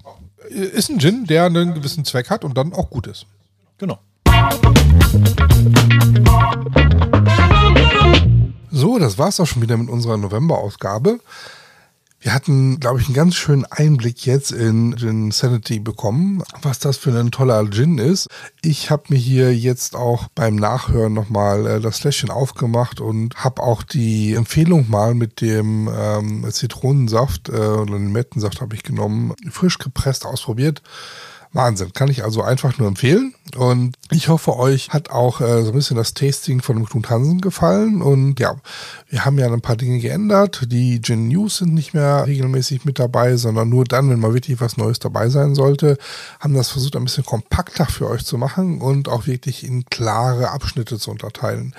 ist 0.50 0.90
ein 0.90 1.00
Gin, 1.00 1.26
der 1.26 1.46
einen 1.46 1.74
gewissen 1.74 2.06
Zweck 2.06 2.30
hat 2.30 2.44
und 2.44 2.56
dann 2.58 2.74
auch 2.74 2.90
gut 2.90 3.08
ist. 3.08 3.26
Genau. 3.78 4.00
So, 8.72 8.98
das 8.98 9.18
war's 9.18 9.40
auch 9.40 9.46
schon 9.46 9.62
wieder 9.62 9.78
mit 9.78 9.90
unserer 9.90 10.18
November-Ausgabe. 10.18 11.20
Wir 12.24 12.34
hatten, 12.34 12.80
glaube 12.80 13.02
ich, 13.02 13.08
einen 13.08 13.16
ganz 13.16 13.36
schönen 13.36 13.66
Einblick 13.66 14.26
jetzt 14.26 14.54
in 14.54 14.96
Gin 14.96 15.32
Sanity 15.32 15.80
bekommen, 15.80 16.42
was 16.62 16.80
das 16.80 16.96
für 16.96 17.12
ein 17.12 17.32
toller 17.32 17.70
Gin 17.70 17.98
ist. 17.98 18.30
Ich 18.62 18.90
habe 18.90 19.04
mir 19.10 19.18
hier 19.18 19.54
jetzt 19.54 19.94
auch 19.94 20.30
beim 20.34 20.56
Nachhören 20.56 21.12
nochmal 21.12 21.68
äh, 21.68 21.82
das 21.82 22.00
Fläschchen 22.00 22.30
aufgemacht 22.30 23.02
und 23.02 23.36
habe 23.44 23.62
auch 23.62 23.84
die 23.84 24.36
Empfehlung 24.36 24.90
mal 24.90 25.16
mit 25.16 25.42
dem 25.42 25.90
ähm, 25.94 26.50
Zitronensaft 26.50 27.50
äh, 27.50 27.58
oder 27.58 28.00
Limettensaft 28.00 28.62
habe 28.62 28.74
ich 28.74 28.84
genommen, 28.84 29.34
frisch 29.52 29.78
gepresst 29.78 30.26
ausprobiert. 30.26 30.82
Wahnsinn, 31.54 31.94
kann 31.94 32.10
ich 32.10 32.24
also 32.24 32.42
einfach 32.42 32.78
nur 32.80 32.88
empfehlen. 32.88 33.36
Und 33.56 33.96
ich 34.10 34.28
hoffe, 34.28 34.58
euch 34.58 34.90
hat 34.90 35.12
auch 35.12 35.40
äh, 35.40 35.62
so 35.62 35.70
ein 35.70 35.76
bisschen 35.76 35.98
das 35.98 36.16
Tasting 36.16 36.62
von 36.62 36.84
Knut 36.86 37.10
Hansen 37.10 37.42
gefallen. 37.42 38.02
Und 38.02 38.40
ja, 38.40 38.56
wir 39.10 39.24
haben 39.24 39.38
ja 39.38 39.52
ein 39.52 39.62
paar 39.62 39.76
Dinge 39.76 40.00
geändert. 40.00 40.64
Die 40.72 41.00
Gin 41.02 41.28
News 41.28 41.58
sind 41.58 41.76
nicht 41.76 41.94
mehr 41.94 42.26
regelmäßig 42.26 42.86
mit 42.86 42.98
dabei, 42.98 43.38
sondern 43.38 43.70
nur 43.70 43.86
dann, 43.86 44.10
wenn 44.10 44.20
mal 44.20 44.34
wirklich 44.34 44.60
was 44.60 44.78
Neues 44.78 44.98
dabei 44.98 45.30
sein 45.30 45.54
sollte. 45.54 45.98
Haben 46.40 46.56
das 46.56 46.70
versucht, 46.70 46.96
ein 46.96 47.04
bisschen 47.04 47.26
kompakter 47.26 47.86
für 47.86 48.10
euch 48.10 48.26
zu 48.26 48.40
machen 48.40 48.82
und 48.82 49.08
auch 49.08 49.28
wirklich 49.28 49.64
in 49.64 49.86
klare 49.86 50.50
Abschnitte 50.50 50.98
zu 50.98 51.12
unterteilen. 51.12 51.76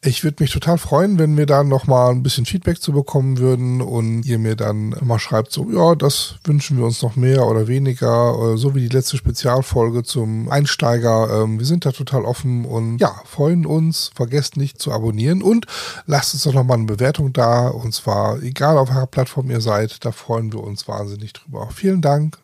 Ich 0.00 0.22
würde 0.22 0.36
mich 0.40 0.52
total 0.52 0.78
freuen, 0.78 1.18
wenn 1.18 1.36
wir 1.36 1.46
da 1.46 1.64
noch 1.64 1.88
mal 1.88 2.10
ein 2.10 2.22
bisschen 2.22 2.46
Feedback 2.46 2.80
zu 2.80 2.92
bekommen 2.92 3.38
würden 3.38 3.82
und 3.82 4.24
ihr 4.24 4.38
mir 4.38 4.54
dann 4.54 4.94
mal 5.00 5.18
schreibt, 5.18 5.50
so, 5.50 5.68
ja, 5.72 5.96
das 5.96 6.36
wünschen 6.44 6.78
wir 6.78 6.84
uns 6.84 7.02
noch 7.02 7.16
mehr 7.16 7.44
oder 7.48 7.66
weniger, 7.66 8.54
äh, 8.54 8.56
so 8.56 8.76
wie 8.76 8.82
die 8.82 8.94
letzte 8.94 9.16
Spezialfolge 9.16 10.04
zum 10.04 10.50
Einsteiger. 10.50 11.42
Ähm, 11.42 11.58
Wir 11.58 11.66
sind 11.66 11.84
da 11.84 11.90
total 11.90 12.24
offen 12.24 12.64
und 12.64 12.98
ja, 12.98 13.12
freuen 13.24 13.66
uns. 13.66 14.12
Vergesst 14.14 14.56
nicht 14.56 14.80
zu 14.80 14.92
abonnieren 14.92 15.42
und 15.42 15.66
lasst 16.06 16.32
uns 16.32 16.44
doch 16.44 16.54
noch 16.54 16.64
mal 16.64 16.74
eine 16.74 16.84
Bewertung 16.84 17.32
da 17.32 17.66
und 17.66 17.92
zwar 17.92 18.40
egal 18.40 18.78
auf 18.78 18.90
welcher 18.90 19.08
Plattform 19.08 19.50
ihr 19.50 19.60
seid, 19.60 20.04
da 20.04 20.12
freuen 20.12 20.52
wir 20.52 20.62
uns 20.62 20.86
wahnsinnig 20.86 21.32
drüber. 21.32 21.70
Vielen 21.74 22.02
Dank. 22.02 22.38